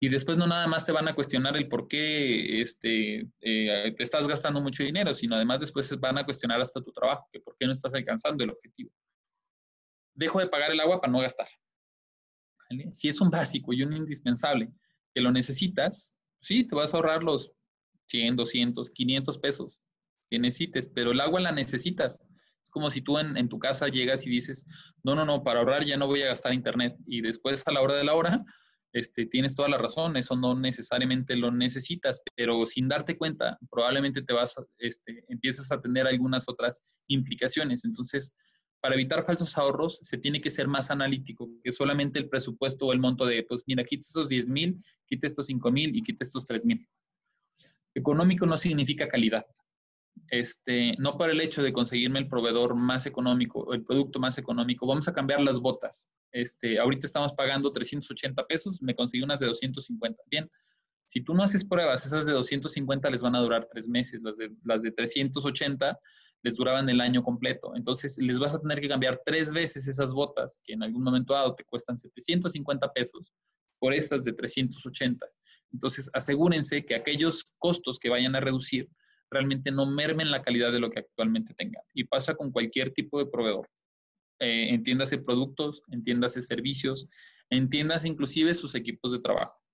Y 0.00 0.08
después 0.08 0.36
no 0.36 0.46
nada 0.46 0.66
más 0.68 0.84
te 0.84 0.92
van 0.92 1.08
a 1.08 1.14
cuestionar 1.14 1.56
el 1.56 1.68
por 1.68 1.88
qué 1.88 2.60
este, 2.60 3.28
eh, 3.40 3.94
te 3.96 4.02
estás 4.02 4.28
gastando 4.28 4.60
mucho 4.60 4.84
dinero, 4.84 5.12
sino 5.12 5.34
además 5.34 5.60
después 5.60 5.98
van 5.98 6.18
a 6.18 6.24
cuestionar 6.24 6.60
hasta 6.60 6.82
tu 6.82 6.92
trabajo, 6.92 7.28
que 7.32 7.40
por 7.40 7.56
qué 7.56 7.66
no 7.66 7.72
estás 7.72 7.94
alcanzando 7.94 8.44
el 8.44 8.50
objetivo. 8.50 8.90
Dejo 10.14 10.38
de 10.38 10.48
pagar 10.48 10.70
el 10.70 10.80
agua 10.80 11.00
para 11.00 11.12
no 11.12 11.20
gastar. 11.20 11.48
Si 12.92 13.08
es 13.08 13.20
un 13.20 13.30
básico 13.30 13.72
y 13.72 13.82
un 13.82 13.92
indispensable 13.92 14.72
que 15.14 15.20
lo 15.20 15.32
necesitas, 15.32 16.18
sí, 16.40 16.64
te 16.64 16.74
vas 16.74 16.94
a 16.94 16.98
ahorrar 16.98 17.22
los 17.22 17.52
100, 18.06 18.36
200, 18.36 18.90
500 18.90 19.38
pesos 19.38 19.80
que 20.30 20.38
necesites, 20.38 20.88
pero 20.88 21.12
el 21.12 21.20
agua 21.20 21.40
la 21.40 21.52
necesitas. 21.52 22.22
Es 22.64 22.70
como 22.70 22.90
si 22.90 23.02
tú 23.02 23.18
en, 23.18 23.48
tu 23.48 23.58
casa 23.58 23.88
llegas 23.88 24.26
y 24.26 24.30
dices, 24.30 24.66
no, 25.02 25.14
no, 25.14 25.24
no, 25.24 25.44
para 25.44 25.60
ahorrar 25.60 25.84
ya 25.84 25.96
no 25.96 26.06
voy 26.06 26.22
a 26.22 26.28
gastar 26.28 26.54
internet. 26.54 26.96
Y 27.06 27.20
después 27.20 27.62
a 27.66 27.72
la 27.72 27.82
hora 27.82 27.94
de 27.94 28.04
la 28.04 28.14
hora, 28.14 28.42
este, 28.94 29.26
tienes 29.26 29.54
toda 29.54 29.68
la 29.68 29.76
razón, 29.76 30.16
eso 30.16 30.34
no 30.34 30.58
necesariamente 30.58 31.36
lo 31.36 31.50
necesitas, 31.50 32.22
pero 32.36 32.64
sin 32.64 32.88
darte 32.88 33.18
cuenta, 33.18 33.58
probablemente 33.70 34.22
te 34.22 34.32
vas, 34.32 34.54
este, 34.78 35.24
empiezas 35.28 35.70
a 35.72 35.80
tener 35.80 36.06
algunas 36.06 36.48
otras 36.48 36.82
implicaciones. 37.08 37.84
Entonces, 37.84 38.34
para 38.80 38.94
evitar 38.94 39.24
falsos 39.24 39.56
ahorros 39.58 39.98
se 40.02 40.18
tiene 40.18 40.40
que 40.40 40.50
ser 40.50 40.68
más 40.68 40.90
analítico 40.90 41.50
que 41.62 41.72
solamente 41.72 42.18
el 42.18 42.28
presupuesto 42.28 42.86
o 42.86 42.92
el 42.92 43.00
monto 43.00 43.26
de, 43.26 43.42
pues 43.42 43.64
mira, 43.66 43.82
quita 43.82 44.06
estos 44.06 44.28
10 44.28 44.48
mil, 44.48 44.82
quita 45.06 45.26
estos 45.26 45.46
5 45.46 45.72
mil 45.72 45.96
y 45.96 46.02
quita 46.02 46.22
estos 46.22 46.44
3 46.44 46.64
mil. 46.64 46.86
Económico 47.94 48.46
no 48.46 48.56
significa 48.56 49.08
calidad. 49.08 49.44
Este, 50.30 50.94
no 50.98 51.16
por 51.16 51.30
el 51.30 51.40
hecho 51.40 51.62
de 51.62 51.72
conseguirme 51.72 52.18
el 52.18 52.28
proveedor 52.28 52.74
más 52.74 53.06
económico, 53.06 53.72
el 53.72 53.84
producto 53.84 54.18
más 54.18 54.38
económico, 54.38 54.86
vamos 54.86 55.08
a 55.08 55.12
cambiar 55.12 55.40
las 55.40 55.60
botas. 55.60 56.10
Este, 56.32 56.78
ahorita 56.78 57.06
estamos 57.06 57.32
pagando 57.32 57.72
380 57.72 58.46
pesos, 58.46 58.82
me 58.82 58.94
conseguí 58.94 59.22
unas 59.22 59.40
de 59.40 59.46
250. 59.46 60.22
Bien, 60.30 60.50
si 61.06 61.22
tú 61.22 61.34
no 61.34 61.42
haces 61.42 61.64
pruebas, 61.64 62.06
esas 62.06 62.26
de 62.26 62.32
250 62.32 63.10
les 63.10 63.22
van 63.22 63.36
a 63.36 63.40
durar 63.40 63.68
tres 63.70 63.88
meses, 63.88 64.20
las 64.22 64.36
de, 64.38 64.50
las 64.64 64.82
de 64.82 64.90
380 64.90 65.98
les 66.42 66.56
duraban 66.56 66.88
el 66.88 67.00
año 67.00 67.22
completo. 67.22 67.74
Entonces, 67.74 68.18
les 68.18 68.38
vas 68.38 68.54
a 68.54 68.60
tener 68.60 68.80
que 68.80 68.88
cambiar 68.88 69.20
tres 69.24 69.52
veces 69.52 69.86
esas 69.86 70.12
botas, 70.12 70.60
que 70.64 70.74
en 70.74 70.82
algún 70.82 71.02
momento 71.02 71.32
dado 71.32 71.54
te 71.54 71.64
cuestan 71.64 71.96
750 71.96 72.92
pesos, 72.92 73.32
por 73.78 73.94
esas 73.94 74.24
de 74.24 74.32
380. 74.32 75.26
Entonces, 75.72 76.10
asegúrense 76.12 76.84
que 76.84 76.94
aquellos 76.94 77.48
costos 77.58 77.98
que 77.98 78.10
vayan 78.10 78.36
a 78.36 78.40
reducir 78.40 78.88
realmente 79.30 79.70
no 79.70 79.86
mermen 79.86 80.30
la 80.30 80.42
calidad 80.42 80.72
de 80.72 80.80
lo 80.80 80.90
que 80.90 81.00
actualmente 81.00 81.54
tengan. 81.54 81.82
Y 81.92 82.04
pasa 82.04 82.34
con 82.34 82.52
cualquier 82.52 82.90
tipo 82.90 83.18
de 83.18 83.26
proveedor. 83.26 83.68
Eh, 84.40 84.74
entiéndase 84.74 85.18
productos, 85.18 85.82
entiéndase 85.90 86.42
servicios, 86.42 87.08
entiéndase 87.50 88.08
inclusive 88.08 88.54
sus 88.54 88.74
equipos 88.74 89.12
de 89.12 89.20
trabajo 89.20 89.64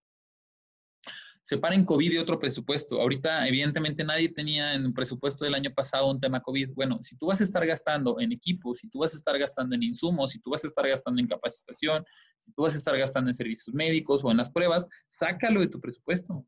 separen 1.43 1.85
COVID 1.85 2.13
y 2.13 2.19
otro 2.19 2.39
presupuesto. 2.39 3.01
Ahorita, 3.01 3.47
evidentemente, 3.49 4.05
nadie 4.05 4.29
tenía 4.29 4.75
en 4.75 4.85
el 4.85 4.93
presupuesto 4.93 5.45
del 5.45 5.55
año 5.55 5.73
pasado 5.75 6.11
un 6.11 6.21
tema 6.21 6.41
COVID. 6.41 6.71
Bueno, 6.75 7.01
si 7.03 7.17
tú 7.17 7.27
vas 7.27 7.41
a 7.41 7.45
estar 7.45 7.67
gastando 7.67 8.21
en 8.21 8.33
equipos, 8.33 8.79
si 8.79 8.89
tú 8.89 9.01
vas 9.01 9.15
a 9.15 9.17
estar 9.17 9.37
gastando 9.39 9.75
en 9.75 9.83
insumos, 9.83 10.31
si 10.31 10.41
tú 10.41 10.51
vas 10.51 10.63
a 10.65 10.69
estar 10.69 10.87
gastando 10.87 11.21
en 11.21 11.27
capacitación, 11.27 12.05
si 12.45 12.53
tú 12.53 12.63
vas 12.63 12.75
a 12.75 12.77
estar 12.77 12.97
gastando 12.97 13.31
en 13.31 13.35
servicios 13.35 13.75
médicos 13.75 14.23
o 14.25 14.31
en 14.31 14.37
las 14.37 14.51
pruebas, 14.51 14.87
sácalo 15.09 15.61
de 15.61 15.69
tu 15.69 15.81
presupuesto. 15.81 16.47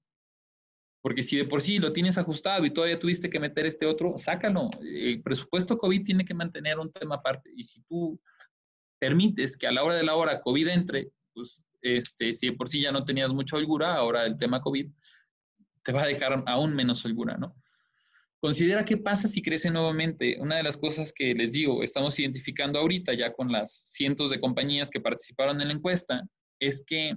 Porque 1.02 1.22
si 1.22 1.36
de 1.36 1.44
por 1.44 1.60
sí 1.60 1.78
lo 1.78 1.92
tienes 1.92 2.16
ajustado 2.16 2.64
y 2.64 2.70
todavía 2.70 2.98
tuviste 2.98 3.28
que 3.28 3.40
meter 3.40 3.66
este 3.66 3.86
otro, 3.86 4.16
sácalo. 4.18 4.70
El 4.80 5.20
presupuesto 5.22 5.76
COVID 5.76 6.04
tiene 6.04 6.24
que 6.24 6.32
mantener 6.32 6.78
un 6.78 6.92
tema 6.92 7.16
aparte. 7.16 7.50
Y 7.56 7.64
si 7.64 7.82
tú 7.82 8.20
permites 9.00 9.56
que 9.56 9.66
a 9.66 9.72
la 9.72 9.82
hora 9.82 9.96
de 9.96 10.04
la 10.04 10.14
hora 10.14 10.40
COVID 10.40 10.68
entre, 10.68 11.10
pues 11.34 11.66
este, 11.82 12.34
si 12.34 12.46
de 12.46 12.52
por 12.52 12.68
sí 12.68 12.80
ya 12.80 12.92
no 12.92 13.04
tenías 13.04 13.32
mucha 13.32 13.56
holgura, 13.56 13.96
ahora 13.96 14.24
el 14.24 14.38
tema 14.38 14.62
COVID 14.62 14.88
te 15.82 15.92
va 15.92 16.04
a 16.04 16.06
dejar 16.06 16.44
aún 16.46 16.74
menos 16.74 17.04
holgura, 17.04 17.36
¿no? 17.36 17.56
Considera 18.40 18.84
qué 18.84 18.96
pasa 18.96 19.28
si 19.28 19.40
crece 19.42 19.70
nuevamente. 19.70 20.36
Una 20.40 20.56
de 20.56 20.62
las 20.64 20.76
cosas 20.76 21.12
que 21.12 21.34
les 21.34 21.52
digo, 21.52 21.82
estamos 21.82 22.18
identificando 22.18 22.78
ahorita 22.78 23.14
ya 23.14 23.32
con 23.32 23.52
las 23.52 23.72
cientos 23.92 24.30
de 24.30 24.40
compañías 24.40 24.90
que 24.90 25.00
participaron 25.00 25.60
en 25.60 25.68
la 25.68 25.74
encuesta, 25.74 26.22
es 26.58 26.84
que 26.84 27.16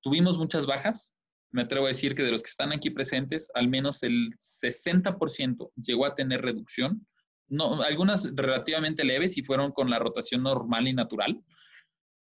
tuvimos 0.00 0.38
muchas 0.38 0.66
bajas. 0.66 1.14
Me 1.52 1.62
atrevo 1.62 1.84
a 1.84 1.88
decir 1.88 2.14
que 2.14 2.22
de 2.22 2.30
los 2.30 2.42
que 2.42 2.48
están 2.48 2.72
aquí 2.72 2.90
presentes, 2.90 3.50
al 3.54 3.68
menos 3.68 4.02
el 4.02 4.36
60% 4.38 5.70
llegó 5.76 6.06
a 6.06 6.14
tener 6.14 6.40
reducción. 6.40 7.06
No, 7.48 7.82
algunas 7.82 8.34
relativamente 8.34 9.04
leves 9.04 9.36
y 9.36 9.42
fueron 9.42 9.72
con 9.72 9.90
la 9.90 9.98
rotación 9.98 10.42
normal 10.42 10.88
y 10.88 10.94
natural, 10.94 11.44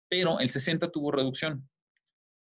pero 0.09 0.39
el 0.39 0.49
60 0.49 0.91
tuvo 0.93 1.11
reducción. 1.11 1.69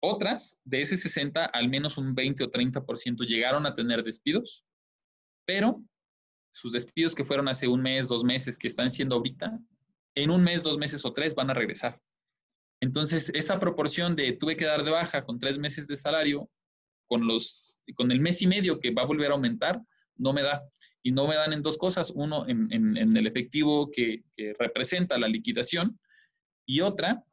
Otras, 0.03 0.61
de 0.65 0.83
ese 0.83 0.97
60, 0.97 1.47
al 1.47 1.69
menos 1.69 1.99
un 1.99 2.15
20 2.15 2.45
o 2.45 2.51
30% 2.51 3.27
llegaron 3.27 3.67
a 3.67 3.75
tener 3.75 4.03
despidos, 4.03 4.65
pero 5.47 5.83
sus 6.53 6.73
despidos 6.73 7.15
que 7.15 7.25
fueron 7.25 7.49
hace 7.49 7.69
un 7.69 7.81
mes, 7.81 8.09
dos 8.09 8.25
meses, 8.25 8.59
que 8.59 8.69
están 8.69 8.91
siendo 8.91 9.17
ahorita, 9.17 9.59
en 10.15 10.31
un 10.31 10.43
mes, 10.43 10.63
dos 10.63 10.79
meses 10.79 11.05
o 11.05 11.13
tres 11.13 11.35
van 11.35 11.51
a 11.51 11.55
regresar. 11.55 12.01
Entonces, 12.81 13.31
esa 13.35 13.59
proporción 13.59 14.17
de 14.17 14.33
tuve 14.33 14.57
que 14.57 14.65
dar 14.65 14.85
de 14.85 14.91
baja 14.91 15.23
con 15.23 15.39
tres 15.39 15.59
meses 15.59 15.87
de 15.87 15.97
salario, 15.97 16.51
con, 17.07 17.27
los, 17.27 17.81
con 17.95 18.11
el 18.11 18.21
mes 18.21 18.41
y 18.43 18.47
medio 18.47 18.81
que 18.81 18.93
va 18.93 19.03
a 19.03 19.07
volver 19.07 19.31
a 19.31 19.35
aumentar, 19.35 19.81
no 20.17 20.33
me 20.33 20.43
da. 20.43 20.63
Y 21.03 21.13
no 21.13 21.27
me 21.27 21.35
dan 21.35 21.53
en 21.53 21.63
dos 21.63 21.77
cosas. 21.79 22.13
Uno, 22.15 22.47
en, 22.47 22.97
el 22.97 23.27
efectivo 23.27 23.91
que, 23.91 24.23
representa 24.59 25.19
la 25.19 25.29
liquidación 25.29 25.99
y 26.67 26.81
otra, 26.81 27.25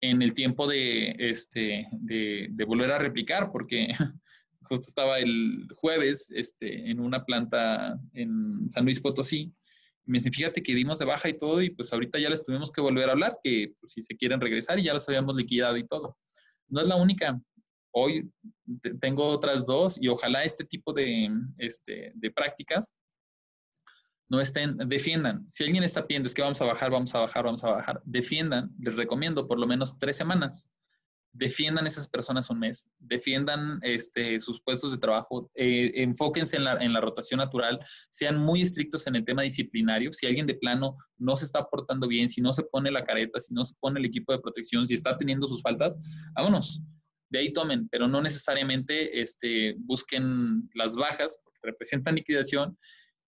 en 0.00 0.22
el 0.22 0.34
tiempo 0.34 0.66
de, 0.66 1.14
este, 1.18 1.86
de, 1.92 2.64
volver 2.66 2.90
a 2.90 2.98
replicar, 2.98 3.50
porque 3.52 3.88
justo 4.62 4.86
estaba 4.88 5.18
el 5.18 5.68
jueves 5.76 6.30
este, 6.34 6.90
en 6.90 7.00
una 7.00 7.24
planta 7.24 7.98
en 8.12 8.70
San 8.70 8.84
Luis 8.84 9.00
Potosí. 9.00 9.52
Me 10.04 10.18
fíjate 10.20 10.62
que 10.62 10.74
dimos 10.74 10.98
de 10.98 11.04
baja 11.04 11.28
y 11.28 11.38
todo, 11.38 11.62
y 11.62 11.70
pues 11.70 11.92
ahorita 11.92 12.18
ya 12.18 12.28
les 12.28 12.44
tuvimos 12.44 12.70
que 12.70 12.80
volver 12.80 13.08
a 13.08 13.12
hablar, 13.12 13.38
que 13.42 13.74
pues, 13.80 13.92
si 13.92 14.02
se 14.02 14.16
quieren 14.16 14.40
regresar 14.40 14.78
y 14.78 14.84
ya 14.84 14.92
los 14.92 15.08
habíamos 15.08 15.36
liquidado 15.36 15.76
y 15.76 15.86
todo. 15.86 16.16
No 16.68 16.80
es 16.80 16.86
la 16.86 16.96
única. 16.96 17.40
Hoy 17.92 18.30
tengo 19.00 19.26
otras 19.26 19.66
dos 19.66 19.98
y 20.00 20.08
ojalá 20.08 20.44
este 20.44 20.64
tipo 20.64 20.92
de, 20.92 21.30
este, 21.58 22.12
de 22.14 22.30
prácticas 22.30 22.92
no 24.32 24.40
estén, 24.40 24.78
defiendan. 24.88 25.46
Si 25.50 25.62
alguien 25.62 25.84
está 25.84 26.06
pidiendo 26.06 26.26
es 26.26 26.34
que 26.34 26.40
vamos 26.40 26.60
a 26.62 26.64
bajar, 26.64 26.90
vamos 26.90 27.14
a 27.14 27.20
bajar, 27.20 27.44
vamos 27.44 27.62
a 27.64 27.70
bajar, 27.70 28.00
defiendan. 28.06 28.70
Les 28.78 28.96
recomiendo 28.96 29.46
por 29.46 29.58
lo 29.60 29.66
menos 29.66 29.98
tres 29.98 30.16
semanas. 30.16 30.70
Defiendan 31.32 31.86
esas 31.86 32.08
personas 32.08 32.50
un 32.50 32.58
mes, 32.58 32.88
defiendan 32.98 33.78
este, 33.82 34.38
sus 34.38 34.62
puestos 34.62 34.92
de 34.92 34.98
trabajo, 34.98 35.50
eh, 35.54 35.92
enfóquense 35.94 36.56
en 36.56 36.64
la, 36.64 36.74
en 36.74 36.92
la 36.92 37.00
rotación 37.00 37.38
natural, 37.38 37.80
sean 38.10 38.38
muy 38.38 38.62
estrictos 38.62 39.06
en 39.06 39.16
el 39.16 39.24
tema 39.24 39.42
disciplinario. 39.42 40.12
Si 40.12 40.26
alguien 40.26 40.46
de 40.46 40.54
plano 40.54 40.96
no 41.18 41.36
se 41.36 41.46
está 41.46 41.64
portando 41.64 42.06
bien, 42.06 42.28
si 42.28 42.40
no 42.42 42.52
se 42.52 42.64
pone 42.64 42.90
la 42.90 43.04
careta, 43.04 43.40
si 43.40 43.54
no 43.54 43.64
se 43.64 43.74
pone 43.80 43.98
el 43.98 44.06
equipo 44.06 44.32
de 44.32 44.40
protección, 44.40 44.86
si 44.86 44.94
está 44.94 45.16
teniendo 45.16 45.46
sus 45.46 45.62
faltas, 45.62 45.98
vámonos 46.34 46.82
de 47.32 47.38
ahí 47.38 47.52
tomen, 47.52 47.88
pero 47.88 48.06
no 48.06 48.20
necesariamente 48.20 49.20
este, 49.22 49.74
busquen 49.78 50.68
las 50.74 50.96
bajas, 50.96 51.40
porque 51.42 51.60
representan 51.62 52.14
liquidación 52.14 52.78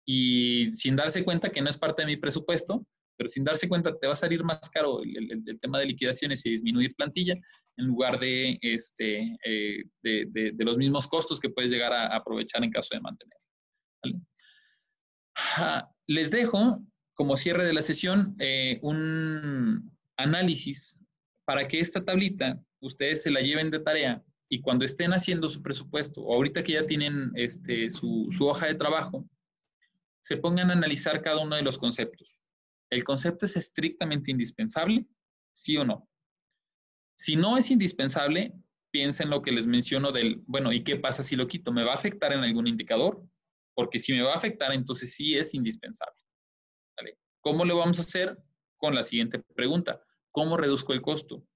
y 0.06 0.72
sin 0.72 0.96
darse 0.96 1.22
cuenta 1.22 1.50
que 1.50 1.60
no 1.60 1.68
es 1.68 1.76
parte 1.76 2.02
de 2.02 2.06
mi 2.06 2.16
presupuesto, 2.16 2.86
pero 3.20 3.28
sin 3.28 3.44
darse 3.44 3.68
cuenta 3.68 3.94
te 3.98 4.06
va 4.06 4.14
a 4.14 4.16
salir 4.16 4.42
más 4.42 4.70
caro 4.70 5.02
el, 5.02 5.58
tema 5.60 5.78
de 5.78 5.84
liquidaciones 5.84 6.46
y 6.46 6.52
disminuir 6.52 6.94
plantilla 6.94 7.34
en 7.76 7.84
lugar 7.84 8.18
de, 8.18 8.58
este, 8.62 9.36
eh, 9.44 9.84
de, 10.02 10.54
los 10.64 10.78
mismos 10.78 11.06
costos 11.06 11.38
que 11.38 11.50
puedes 11.50 11.70
llegar 11.70 11.92
a, 11.92 12.16
aprovechar 12.16 12.64
en 12.64 12.70
caso 12.70 12.94
de 12.94 13.02
mantener. 13.02 13.36
les 16.06 16.30
dejo 16.30 16.82
como 17.12 17.36
cierre 17.36 17.66
de 17.66 17.74
la 17.74 17.82
sesión 17.82 18.34
eh, 18.40 18.78
un 18.80 19.94
análisis 20.16 20.98
para 21.44 21.68
que 21.68 21.78
esta 21.78 22.02
tablita 22.02 22.58
ustedes 22.80 23.22
se 23.22 23.30
la 23.30 23.42
lleven 23.42 23.68
de 23.68 23.80
tarea 23.80 24.24
y 24.48 24.62
cuando 24.62 24.86
estén 24.86 25.12
haciendo 25.12 25.46
su 25.50 25.60
presupuesto 25.60 26.22
o 26.22 26.36
ahorita 26.36 26.62
que 26.62 26.72
ya 26.72 26.86
tienen 26.86 27.32
este, 27.34 27.90
su, 27.90 28.28
su 28.30 28.48
hoja 28.48 28.64
de 28.64 28.76
trabajo, 28.76 29.28
se 30.22 30.38
pongan 30.38 30.70
a 30.70 30.72
analizar 30.72 31.20
cada 31.20 31.42
uno 31.42 31.56
de 31.56 31.62
los 31.62 31.76
conceptos. 31.76 32.39
¿El 32.90 33.04
concepto 33.04 33.46
es 33.46 33.56
estrictamente 33.56 34.30
indispensable? 34.30 35.06
¿Sí 35.52 35.76
o 35.76 35.84
no? 35.84 36.08
Si 37.16 37.36
no 37.36 37.56
es 37.56 37.70
indispensable, 37.70 38.52
piensen 38.90 39.26
en 39.26 39.30
lo 39.30 39.42
que 39.42 39.52
les 39.52 39.66
menciono 39.66 40.10
del, 40.10 40.42
bueno, 40.46 40.72
¿y 40.72 40.82
qué 40.82 40.96
pasa 40.96 41.22
si 41.22 41.36
lo 41.36 41.46
quito? 41.46 41.72
¿Me 41.72 41.84
va 41.84 41.92
a 41.92 41.96
afectar 41.96 42.32
en 42.32 42.40
algún 42.40 42.66
indicador? 42.66 43.22
Porque 43.74 43.98
si 43.98 44.12
me 44.12 44.22
va 44.22 44.32
a 44.32 44.36
afectar, 44.36 44.72
entonces 44.72 45.14
sí 45.14 45.36
es 45.36 45.54
indispensable. 45.54 46.20
¿Cómo 47.40 47.64
lo 47.64 47.78
vamos 47.78 47.98
a 47.98 48.02
hacer? 48.02 48.38
Con 48.76 48.94
la 48.94 49.02
siguiente 49.02 49.38
pregunta. 49.54 50.02
¿Cómo 50.30 50.56
reduzco 50.56 50.92
el 50.92 51.00
costo? 51.00 51.46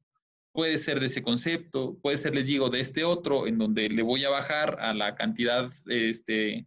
Puede 0.52 0.78
ser 0.78 1.00
de 1.00 1.06
ese 1.06 1.22
concepto, 1.22 1.98
puede 2.00 2.16
ser, 2.16 2.34
les 2.34 2.46
digo, 2.46 2.70
de 2.70 2.80
este 2.80 3.04
otro, 3.04 3.46
en 3.46 3.58
donde 3.58 3.88
le 3.88 4.02
voy 4.02 4.24
a 4.24 4.30
bajar 4.30 4.80
a 4.80 4.94
la 4.94 5.14
cantidad 5.14 5.70
este, 5.86 6.66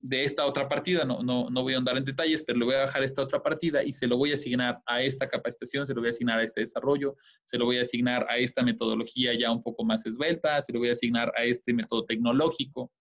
de 0.00 0.24
esta 0.24 0.46
otra 0.46 0.68
partida, 0.68 1.04
no, 1.04 1.22
no, 1.22 1.50
no 1.50 1.62
voy 1.62 1.74
a 1.74 1.78
andar 1.78 1.96
en 1.96 2.04
detalles, 2.04 2.44
pero 2.44 2.58
le 2.58 2.64
voy 2.64 2.74
a 2.76 2.80
bajar 2.80 3.02
esta 3.02 3.22
otra 3.22 3.42
partida 3.42 3.82
y 3.82 3.92
se 3.92 4.06
lo 4.06 4.16
voy 4.16 4.30
a 4.30 4.34
asignar 4.34 4.80
a 4.86 5.02
esta 5.02 5.28
capacitación, 5.28 5.86
se 5.86 5.94
lo 5.94 6.00
voy 6.00 6.08
a 6.08 6.10
asignar 6.10 6.38
a 6.38 6.44
este 6.44 6.60
desarrollo, 6.60 7.16
se 7.44 7.58
lo 7.58 7.64
voy 7.64 7.78
a 7.78 7.82
asignar 7.82 8.24
a 8.28 8.38
esta 8.38 8.62
metodología 8.62 9.34
ya 9.38 9.50
un 9.50 9.62
poco 9.62 9.84
más 9.84 10.06
esbelta, 10.06 10.60
se 10.60 10.72
lo 10.72 10.78
voy 10.78 10.90
a 10.90 10.92
asignar 10.92 11.32
a 11.36 11.44
este 11.44 11.72
método 11.72 12.04
tecnológico. 12.04 12.92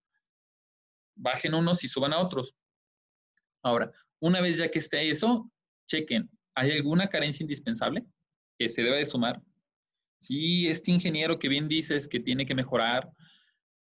Bajen 1.16 1.54
unos 1.54 1.84
y 1.84 1.88
suban 1.88 2.14
a 2.14 2.20
otros. 2.20 2.56
Ahora, 3.62 3.92
una 4.20 4.42
vez 4.42 4.58
ya 4.58 4.70
que 4.70 4.80
esté 4.80 5.08
eso, 5.10 5.52
chequen, 5.88 6.30
¿hay 6.56 6.72
alguna 6.72 7.10
carencia 7.10 7.44
indispensable 7.44 8.06
que 8.58 8.70
se 8.70 8.82
debe 8.82 8.98
de 8.98 9.06
sumar? 9.06 9.42
Si 10.20 10.68
este 10.68 10.92
ingeniero 10.92 11.38
que 11.38 11.48
bien 11.48 11.68
dices 11.68 12.08
que 12.08 12.20
tiene 12.20 12.46
que 12.46 12.56
mejorar, 12.56 13.12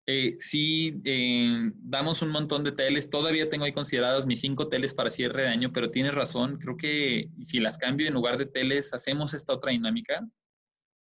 eh, 0.07 0.33
sí, 0.37 0.99
eh, 1.05 1.71
damos 1.75 2.21
un 2.21 2.29
montón 2.29 2.63
de 2.63 2.71
teles. 2.71 3.09
Todavía 3.09 3.49
tengo 3.49 3.65
ahí 3.65 3.73
consideradas 3.73 4.25
mis 4.25 4.41
cinco 4.41 4.67
teles 4.67 4.93
para 4.93 5.11
cierre 5.11 5.43
de 5.43 5.47
año, 5.49 5.71
pero 5.71 5.91
tienes 5.91 6.15
razón. 6.15 6.57
Creo 6.57 6.75
que 6.75 7.29
si 7.41 7.59
las 7.59 7.77
cambio 7.77 8.07
en 8.07 8.13
lugar 8.13 8.37
de 8.37 8.47
teles, 8.47 8.93
hacemos 8.93 9.33
esta 9.33 9.53
otra 9.53 9.71
dinámica. 9.71 10.27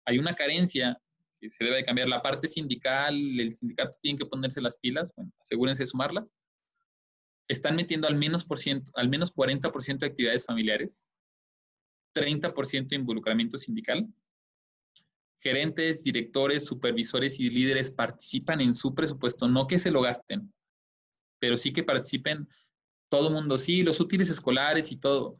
Hay 0.04 0.18
una 0.18 0.34
carencia 0.34 0.98
que 1.40 1.48
se 1.48 1.64
debe 1.64 1.76
de 1.76 1.84
cambiar. 1.84 2.08
La 2.08 2.22
parte 2.22 2.48
sindical, 2.48 3.14
el 3.40 3.56
sindicato 3.56 3.96
tiene 4.02 4.18
que 4.18 4.26
ponerse 4.26 4.60
las 4.60 4.76
pilas. 4.78 5.12
Bueno, 5.16 5.32
asegúrense 5.40 5.84
de 5.84 5.86
sumarlas. 5.86 6.32
Están 7.48 7.76
metiendo 7.76 8.08
al 8.08 8.16
menos, 8.16 8.44
por 8.44 8.58
ciento, 8.58 8.92
al 8.94 9.08
menos 9.08 9.34
40% 9.34 9.98
de 9.98 10.06
actividades 10.06 10.46
familiares, 10.46 11.04
30% 12.14 12.88
de 12.88 12.96
involucramiento 12.96 13.58
sindical 13.58 14.06
gerentes, 15.42 16.04
directores, 16.04 16.64
supervisores 16.64 17.40
y 17.40 17.50
líderes 17.50 17.90
participan 17.90 18.60
en 18.60 18.74
su 18.74 18.94
presupuesto, 18.94 19.48
no 19.48 19.66
que 19.66 19.78
se 19.78 19.90
lo 19.90 20.00
gasten, 20.00 20.52
pero 21.40 21.58
sí 21.58 21.72
que 21.72 21.82
participen 21.82 22.48
todo 23.08 23.28
el 23.28 23.34
mundo, 23.34 23.58
sí, 23.58 23.82
los 23.82 23.98
útiles 24.00 24.30
escolares 24.30 24.92
y 24.92 24.96
todo. 24.96 25.36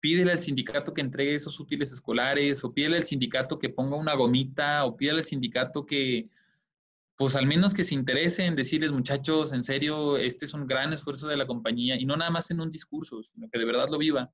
Pídele 0.00 0.32
al 0.32 0.40
sindicato 0.40 0.94
que 0.94 1.00
entregue 1.00 1.34
esos 1.34 1.58
útiles 1.58 1.90
escolares, 1.90 2.62
o 2.64 2.72
pídele 2.72 2.98
al 2.98 3.04
sindicato 3.04 3.58
que 3.58 3.68
ponga 3.68 3.96
una 3.96 4.14
gomita, 4.14 4.84
o 4.84 4.96
pídele 4.96 5.18
al 5.18 5.24
sindicato 5.24 5.84
que, 5.84 6.28
pues 7.16 7.34
al 7.34 7.46
menos 7.46 7.74
que 7.74 7.84
se 7.84 7.94
interese 7.94 8.46
en 8.46 8.54
decirles, 8.54 8.92
muchachos, 8.92 9.52
en 9.52 9.64
serio, 9.64 10.16
este 10.16 10.44
es 10.44 10.54
un 10.54 10.66
gran 10.66 10.92
esfuerzo 10.92 11.26
de 11.26 11.36
la 11.36 11.46
compañía, 11.46 11.96
y 12.00 12.04
no 12.04 12.16
nada 12.16 12.30
más 12.30 12.52
en 12.52 12.60
un 12.60 12.70
discurso, 12.70 13.20
sino 13.22 13.50
que 13.50 13.58
de 13.58 13.64
verdad 13.64 13.88
lo 13.90 13.98
viva. 13.98 14.32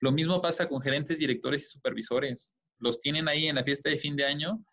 Lo 0.00 0.10
mismo 0.10 0.40
pasa 0.40 0.68
con 0.68 0.80
gerentes, 0.80 1.18
directores 1.18 1.62
y 1.62 1.70
supervisores. 1.70 2.52
Los 2.78 2.98
tienen 2.98 3.28
ahí 3.28 3.48
en 3.48 3.56
la 3.56 3.64
fiesta 3.64 3.90
de 3.90 3.98
fin 3.98 4.16
de 4.16 4.24
año 4.24 4.64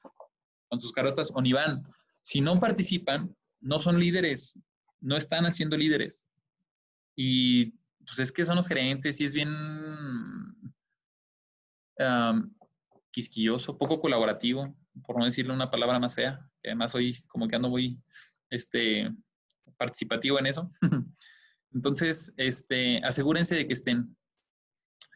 con 0.69 0.79
sus 0.79 0.91
carotas 0.91 1.31
o 1.33 1.41
ni 1.41 1.53
van. 1.53 1.83
Si 2.21 2.41
no 2.41 2.59
participan, 2.59 3.35
no 3.59 3.79
son 3.79 3.99
líderes, 3.99 4.59
no 4.99 5.17
están 5.17 5.45
haciendo 5.45 5.77
líderes. 5.77 6.27
Y 7.15 7.71
pues 8.05 8.19
es 8.19 8.31
que 8.31 8.45
son 8.45 8.55
los 8.55 8.67
gerentes 8.67 9.19
y 9.19 9.25
es 9.25 9.33
bien 9.33 9.49
quisquilloso, 13.11 13.77
poco 13.77 14.01
colaborativo, 14.01 14.75
por 15.05 15.17
no 15.17 15.25
decirle 15.25 15.53
una 15.53 15.71
palabra 15.71 15.99
más 15.99 16.15
fea, 16.15 16.39
además 16.63 16.93
hoy 16.95 17.21
como 17.27 17.47
que 17.47 17.55
ando 17.55 17.69
muy 17.69 17.97
este, 18.49 19.09
participativo 19.77 20.37
en 20.39 20.47
eso. 20.47 20.69
Entonces, 21.73 22.33
este, 22.37 23.01
asegúrense 23.03 23.55
de 23.55 23.67
que 23.67 23.73
estén. 23.73 24.15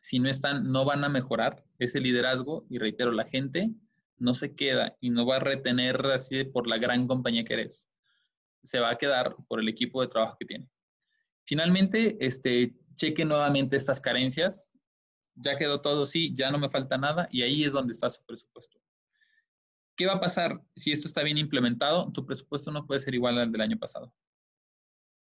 Si 0.02 0.20
no 0.20 0.30
están, 0.30 0.72
no 0.72 0.86
van 0.86 1.04
a 1.04 1.10
mejorar 1.10 1.66
ese 1.80 2.00
liderazgo 2.00 2.66
y 2.70 2.78
reitero, 2.78 3.12
la 3.12 3.26
gente 3.26 3.74
no 4.18 4.34
se 4.34 4.54
queda 4.54 4.98
y 5.00 5.10
no 5.10 5.26
va 5.26 5.38
a 5.38 5.40
retener 5.40 6.06
así 6.08 6.44
por 6.44 6.68
la 6.68 6.78
gran 6.78 7.08
compañía 7.08 7.46
que 7.46 7.54
eres. 7.54 7.90
Se 8.62 8.80
va 8.80 8.92
a 8.92 8.98
quedar 8.98 9.36
por 9.48 9.62
el 9.62 9.70
equipo 9.70 10.02
de 10.02 10.08
trabajo 10.10 10.36
que 10.38 10.46
tiene. 10.46 10.70
Finalmente, 11.46 12.18
este, 12.20 12.76
cheque 12.96 13.26
nuevamente 13.26 13.78
estas 13.78 14.02
carencias. 14.02 14.76
Ya 15.36 15.56
quedó 15.56 15.80
todo, 15.80 16.06
sí, 16.06 16.34
ya 16.36 16.52
no 16.52 16.60
me 16.60 16.70
falta 16.70 16.98
nada 16.98 17.30
y 17.32 17.44
ahí 17.44 17.64
es 17.64 17.72
donde 17.72 17.94
está 17.94 18.10
su 18.10 18.24
presupuesto. 18.26 18.78
¿Qué 19.96 20.06
va 20.06 20.14
a 20.14 20.20
pasar 20.20 20.62
si 20.76 20.92
esto 20.92 21.08
está 21.08 21.24
bien 21.24 21.38
implementado? 21.38 22.12
Tu 22.12 22.26
presupuesto 22.26 22.72
no 22.72 22.86
puede 22.86 23.00
ser 23.00 23.16
igual 23.16 23.38
al 23.38 23.52
del 23.52 23.62
año 23.62 23.78
pasado. 23.80 24.14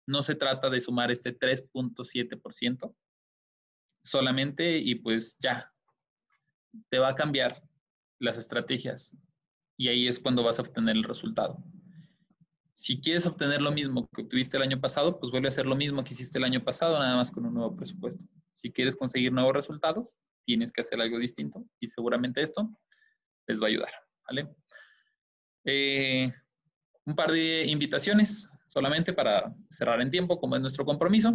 No 0.07 0.23
se 0.23 0.35
trata 0.35 0.71
de 0.71 0.81
sumar 0.81 1.11
este 1.11 1.39
3.7% 1.39 2.95
solamente 4.03 4.79
y 4.79 4.97
pues 4.97 5.39
ya, 5.39 5.73
te 6.89 6.99
va 6.99 7.09
a 7.09 7.15
cambiar 7.15 7.63
las 8.19 8.39
estrategias 8.39 9.17
y 9.77 9.89
ahí 9.89 10.09
es 10.09 10.19
cuando 10.19 10.43
vas 10.43 10.59
a 10.59 10.63
obtener 10.63 10.97
el 10.97 11.05
resultado. 11.05 11.63
Si 12.73 13.01
quieres 13.01 13.27
obtener 13.27 13.61
lo 13.61 13.73
mismo 13.73 14.09
que 14.15 14.23
obtuviste 14.23 14.57
el 14.57 14.63
año 14.63 14.81
pasado, 14.81 15.19
pues 15.19 15.33
vuelve 15.33 15.49
a 15.49 15.51
hacer 15.51 15.67
lo 15.67 15.77
mismo 15.77 16.05
que 16.05 16.15
hiciste 16.15 16.39
el 16.39 16.45
año 16.45 16.63
pasado, 16.63 16.99
nada 16.99 17.17
más 17.17 17.31
con 17.31 17.47
un 17.47 17.55
nuevo 17.55 17.75
presupuesto. 17.75 18.25
Si 18.53 18.73
quieres 18.73 18.97
conseguir 18.97 19.33
nuevos 19.33 19.55
resultados, 19.55 20.19
tienes 20.45 20.73
que 20.73 20.81
hacer 20.81 21.01
algo 21.01 21.19
distinto 21.19 21.65
y 21.81 21.87
seguramente 21.87 22.43
esto 22.43 22.71
les 23.47 23.61
va 23.61 23.67
a 23.67 23.71
ayudar. 23.71 23.91
¿vale? 24.29 24.55
Eh, 25.65 26.33
un 27.05 27.15
par 27.15 27.33
de 27.33 27.65
invitaciones 27.67 28.59
solamente 28.67 29.13
para 29.13 29.55
cerrar 29.71 30.01
en 30.01 30.11
tiempo, 30.11 30.39
como 30.39 30.57
es 30.57 30.61
nuestro 30.61 30.85
compromiso. 30.85 31.35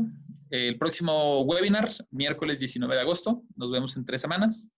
El 0.50 0.78
próximo 0.78 1.42
webinar, 1.42 1.92
miércoles 2.12 2.60
19 2.60 2.94
de 2.94 3.02
agosto, 3.02 3.44
nos 3.56 3.72
vemos 3.72 3.98
en 3.98 4.06
tres 4.06 4.22
semanas 4.22 4.70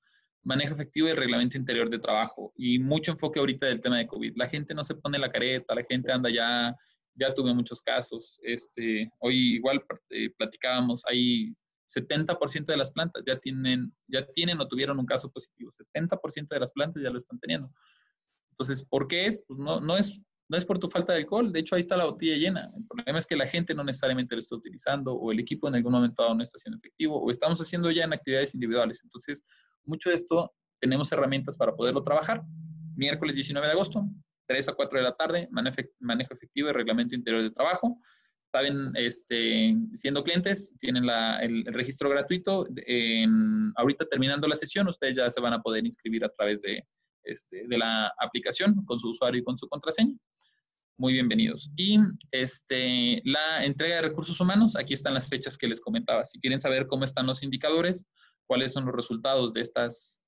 manejo 0.46 0.76
efectivo 0.76 1.10
y 1.10 1.14
reglamento 1.14 1.58
interior 1.58 1.90
de 1.90 2.00
trabajo. 2.00 2.54
Y 2.56 2.80
mucho 2.80 3.12
enfoque 3.12 3.40
ahorita 3.40 3.66
del 3.66 3.82
tema 3.82 3.98
de 3.98 4.08
COVID. 4.08 4.38
La 4.38 4.48
gente 4.48 4.74
no 4.74 4.84
se 4.84 4.96
pone 4.96 5.20
la 5.20 5.32
careta, 5.32 5.76
la 5.76 5.84
gente 5.84 6.12
anda 6.12 6.30
ya, 6.30 6.74
ya 7.16 7.34
tuve 7.34 7.54
muchos 7.54 7.82
casos. 7.82 8.40
Este, 8.44 9.12
hoy 9.20 9.56
igual 9.56 9.84
eh, 10.12 10.30
platicábamos, 10.38 11.04
hay 11.10 11.54
70% 11.88 12.66
de 12.66 12.78
las 12.78 12.92
plantas 12.92 13.24
ya 13.26 13.38
tienen, 13.38 13.94
ya 14.08 14.26
tienen 14.32 14.60
o 14.62 14.68
tuvieron 14.68 15.00
un 15.00 15.06
caso 15.06 15.30
positivo. 15.32 15.72
70% 15.72 16.48
de 16.48 16.60
las 16.60 16.72
plantas 16.72 17.02
ya 17.02 17.10
lo 17.10 17.18
están 17.18 17.40
teniendo. 17.40 17.72
Entonces, 18.52 18.86
¿por 18.86 19.08
qué 19.08 19.26
es? 19.26 19.44
Pues 19.48 19.60
no, 19.60 19.82
no 19.82 19.98
es 19.98 20.22
no 20.48 20.58
es 20.58 20.66
por 20.66 20.78
tu 20.78 20.90
falta 20.90 21.14
de 21.14 21.20
alcohol, 21.20 21.52
de 21.52 21.60
hecho 21.60 21.76
ahí 21.76 21.80
está 21.80 21.98
la 21.98 22.06
botella 22.06 22.36
llena. 22.36 22.72
El 22.78 22.86
problema 22.86 23.18
es 23.18 23.26
que 23.26 23.36
la 23.36 23.48
gente 23.48 23.74
no 23.74 23.84
necesariamente 23.84 24.36
lo 24.36 24.42
está 24.42 24.56
utilizando 24.56 25.14
o 25.14 25.32
el 25.32 25.40
equipo 25.40 25.68
en 25.68 25.76
algún 25.76 25.94
momento 25.94 26.22
dado 26.22 26.36
no 26.36 26.44
está 26.44 26.60
siendo 26.60 26.78
efectivo 26.78 27.20
o 27.20 27.32
estamos 27.32 27.60
haciendo 27.60 27.90
ya 27.90 28.04
en 28.04 28.14
actividades 28.14 28.54
individuales. 28.54 29.00
Entonces, 29.04 29.44
mucho 29.86 30.10
de 30.10 30.16
esto 30.16 30.54
tenemos 30.80 31.12
herramientas 31.12 31.58
para 31.58 31.76
poderlo 31.76 32.04
trabajar. 32.04 32.44
Miércoles 32.96 33.36
19 33.36 33.68
de 33.68 33.74
agosto, 33.74 34.06
3 34.48 34.70
a 34.70 34.74
4 34.74 34.98
de 35.00 35.04
la 35.04 35.16
tarde, 35.16 35.48
manejo 35.52 36.34
efectivo 36.34 36.70
y 36.70 36.74
reglamento 36.74 37.16
interior 37.16 37.44
de 37.44 37.52
trabajo. 37.52 38.00
Saben, 38.52 38.92
este, 38.96 39.76
siendo 39.94 40.24
clientes, 40.24 40.78
tienen 40.80 41.04
el, 41.42 41.66
registro 41.66 42.10
gratuito. 42.10 42.68
ahorita 43.76 44.06
terminando 44.06 44.48
la 44.48 44.56
sesión, 44.56 44.88
ustedes 44.88 45.18
ya 45.18 45.30
se 45.30 45.42
van 45.42 45.54
a 45.54 45.62
poder 45.62 45.84
inscribir 45.86 46.24
a 46.24 46.30
través 46.30 46.62
de, 46.62 46.86
este, 47.24 47.68
de 47.68 47.78
la 47.78 48.14
aplicación 48.20 48.86
con 48.86 49.00
su 49.00 49.10
usuario 49.10 49.42
y 49.42 49.44
con 49.44 49.58
su 49.58 49.68
contraseña. 49.68 50.16
Muy 50.98 51.12
bienvenidos. 51.12 51.70
Y 51.76 52.00
este, 52.32 53.22
la 53.26 53.66
entrega 53.66 53.98
de 53.98 54.02
recursos 54.04 54.40
humanos, 54.40 54.78
aquí 54.78 54.94
están 54.94 55.14
las 55.14 55.28
fechas 55.28 55.58
que 55.58 55.68
les 55.68 55.82
comentaba. 55.82 56.24
Si 56.24 56.40
quieren 56.40 56.62
saber 56.62 56.88
cómo 56.88 57.04
están 57.04 57.28
los 57.28 57.44
indicadores, 57.44 58.08
cuáles 58.48 58.74
son 58.74 58.86
los 58.86 58.96
resultados 58.96 59.54
de 59.54 59.62
estas, 59.62 60.22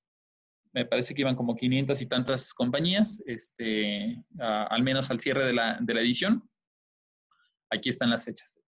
me 0.72 0.84
parece 0.84 1.14
que 1.14 1.22
iban 1.22 1.36
como 1.36 1.56
500 1.56 2.00
y 2.02 2.06
tantas 2.06 2.52
compañías, 2.54 3.22
este, 3.26 4.22
al 4.38 4.82
menos 4.82 5.10
al 5.10 5.20
cierre 5.20 5.46
de 5.46 5.52
la, 5.52 5.78
de 5.80 5.94
la 5.94 6.00
edición. 6.00 6.48
Aquí 7.70 7.88
están 7.88 8.10
las 8.10 8.24
fechas. 8.24 8.58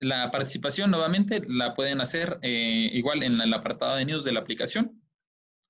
La 0.00 0.30
participación, 0.30 0.90
nuevamente, 0.90 1.42
la 1.46 1.74
pueden 1.74 2.00
hacer 2.00 2.38
eh, 2.42 2.90
igual 2.92 3.22
en 3.22 3.40
el 3.40 3.54
apartado 3.54 3.96
de 3.96 4.04
news 4.04 4.24
de 4.24 4.32
la 4.32 4.40
aplicación. 4.40 5.00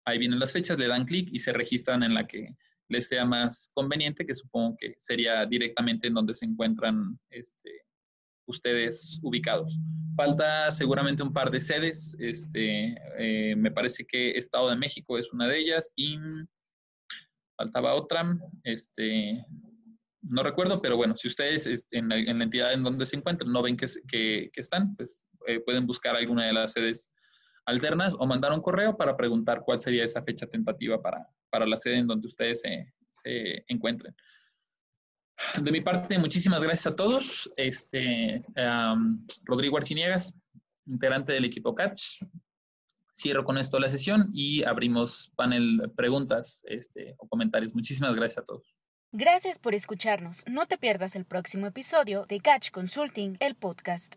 Ahí 0.05 0.19
vienen 0.19 0.41
las 0.41 0.53
fechas, 0.53 0.79
le 0.79 0.89
dan 0.89 1.05
clic 1.05 1.29
y 1.31 1.39
se 1.39 1.53
registran 1.53 2.03
en 2.03 2.15
la 2.15 2.27
que 2.27 2.57
les 2.89 3.09
sea 3.09 3.25
más 3.25 3.71
conveniente, 3.75 4.27
que 4.27 4.35
supongo 4.35 4.77
que 4.79 4.95
sería 4.99 5.45
directamente 5.47 6.09
en 6.09 6.15
donde 6.15 6.35
se 6.35 6.47
encuentran 6.47 7.19
este, 7.31 7.87
ustedes 8.53 9.19
ubicados. 9.23 9.79
Falta 10.17 10.71
seguramente 10.71 11.23
un 11.23 11.33
par 11.33 11.51
de 11.51 11.61
sedes. 11.61 12.17
Este, 12.21 12.95
eh, 13.19 13.57
me 13.57 13.71
parece 13.71 14.05
que 14.07 14.33
Estado 14.33 14.71
de 14.71 14.77
México 14.77 15.19
es 15.19 15.33
una 15.33 15.49
de 15.49 15.59
ellas 15.59 15.91
y 15.97 16.17
faltaba 17.57 17.95
otra. 17.95 18.39
Este, 18.63 19.45
no 20.23 20.43
recuerdo, 20.43 20.81
pero 20.81 20.97
bueno, 20.97 21.17
si 21.17 21.29
ustedes 21.29 21.67
este, 21.67 21.99
en, 21.99 22.09
la, 22.09 22.17
entidad 22.17 22.73
en 22.73 22.85
donde 22.85 23.07
se 23.07 23.17
encuentran 23.17 23.51
no 23.51 23.63
ven 23.63 23.77
que, 23.77 23.87
que, 24.09 24.51
están, 24.55 24.95
pues 24.97 25.27
eh, 25.49 25.61
pueden 25.61 25.87
buscar 25.87 26.15
alguna 26.15 26.47
de 26.47 26.53
las 26.53 26.73
sedes 26.73 27.13
alternas 27.67 28.15
o 28.19 28.27
mandar 28.27 28.53
un 28.53 28.61
correo 28.61 28.97
para 28.97 29.17
preguntar 29.17 29.63
cuál 29.65 29.81
sería 29.81 30.05
esa 30.05 30.23
fecha 30.23 30.47
tentativa 30.47 31.01
para, 31.01 31.27
para 31.51 31.67
la 31.67 31.77
sede 31.77 31.99
en 31.99 32.07
donde 32.07 32.27
ustedes 32.27 32.61
se, 32.61 32.93
se 33.11 33.65
encuentren. 33.69 34.15
De 35.61 35.71
mi 35.71 35.81
parte, 35.81 36.19
muchísimas 36.19 36.63
gracias 36.63 36.93
a 36.93 36.97
todos. 36.97 37.51
Este, 37.57 38.43
Rodrigo 39.45 39.77
Arciniegas, 39.77 40.35
integrante 40.87 41.33
del 41.33 41.45
equipo 41.45 41.75
Catch. 41.75 42.23
Cierro 43.15 43.45
con 43.45 43.59
esto 43.59 43.79
la 43.79 43.91
sesión 43.91 44.31
y 44.33 44.65
abrimos 44.65 45.31
panel 45.37 45.91
preguntas 45.95 46.65
este, 46.67 47.15
o 47.19 47.29
comentarios. 47.29 47.75
Muchísimas 47.75 48.17
gracias 48.17 48.39
a 48.39 48.45
todos. 48.45 48.75
Gracias 49.15 49.59
por 49.59 49.75
escucharnos. 49.75 50.43
No 50.49 50.65
te 50.65 50.79
pierdas 50.79 51.15
el 51.17 51.27
próximo 51.27 51.67
episodio 51.67 52.25
de 52.25 52.41
Catch 52.41 52.71
Consulting, 52.71 53.37
el 53.41 53.55
podcast. 53.55 54.11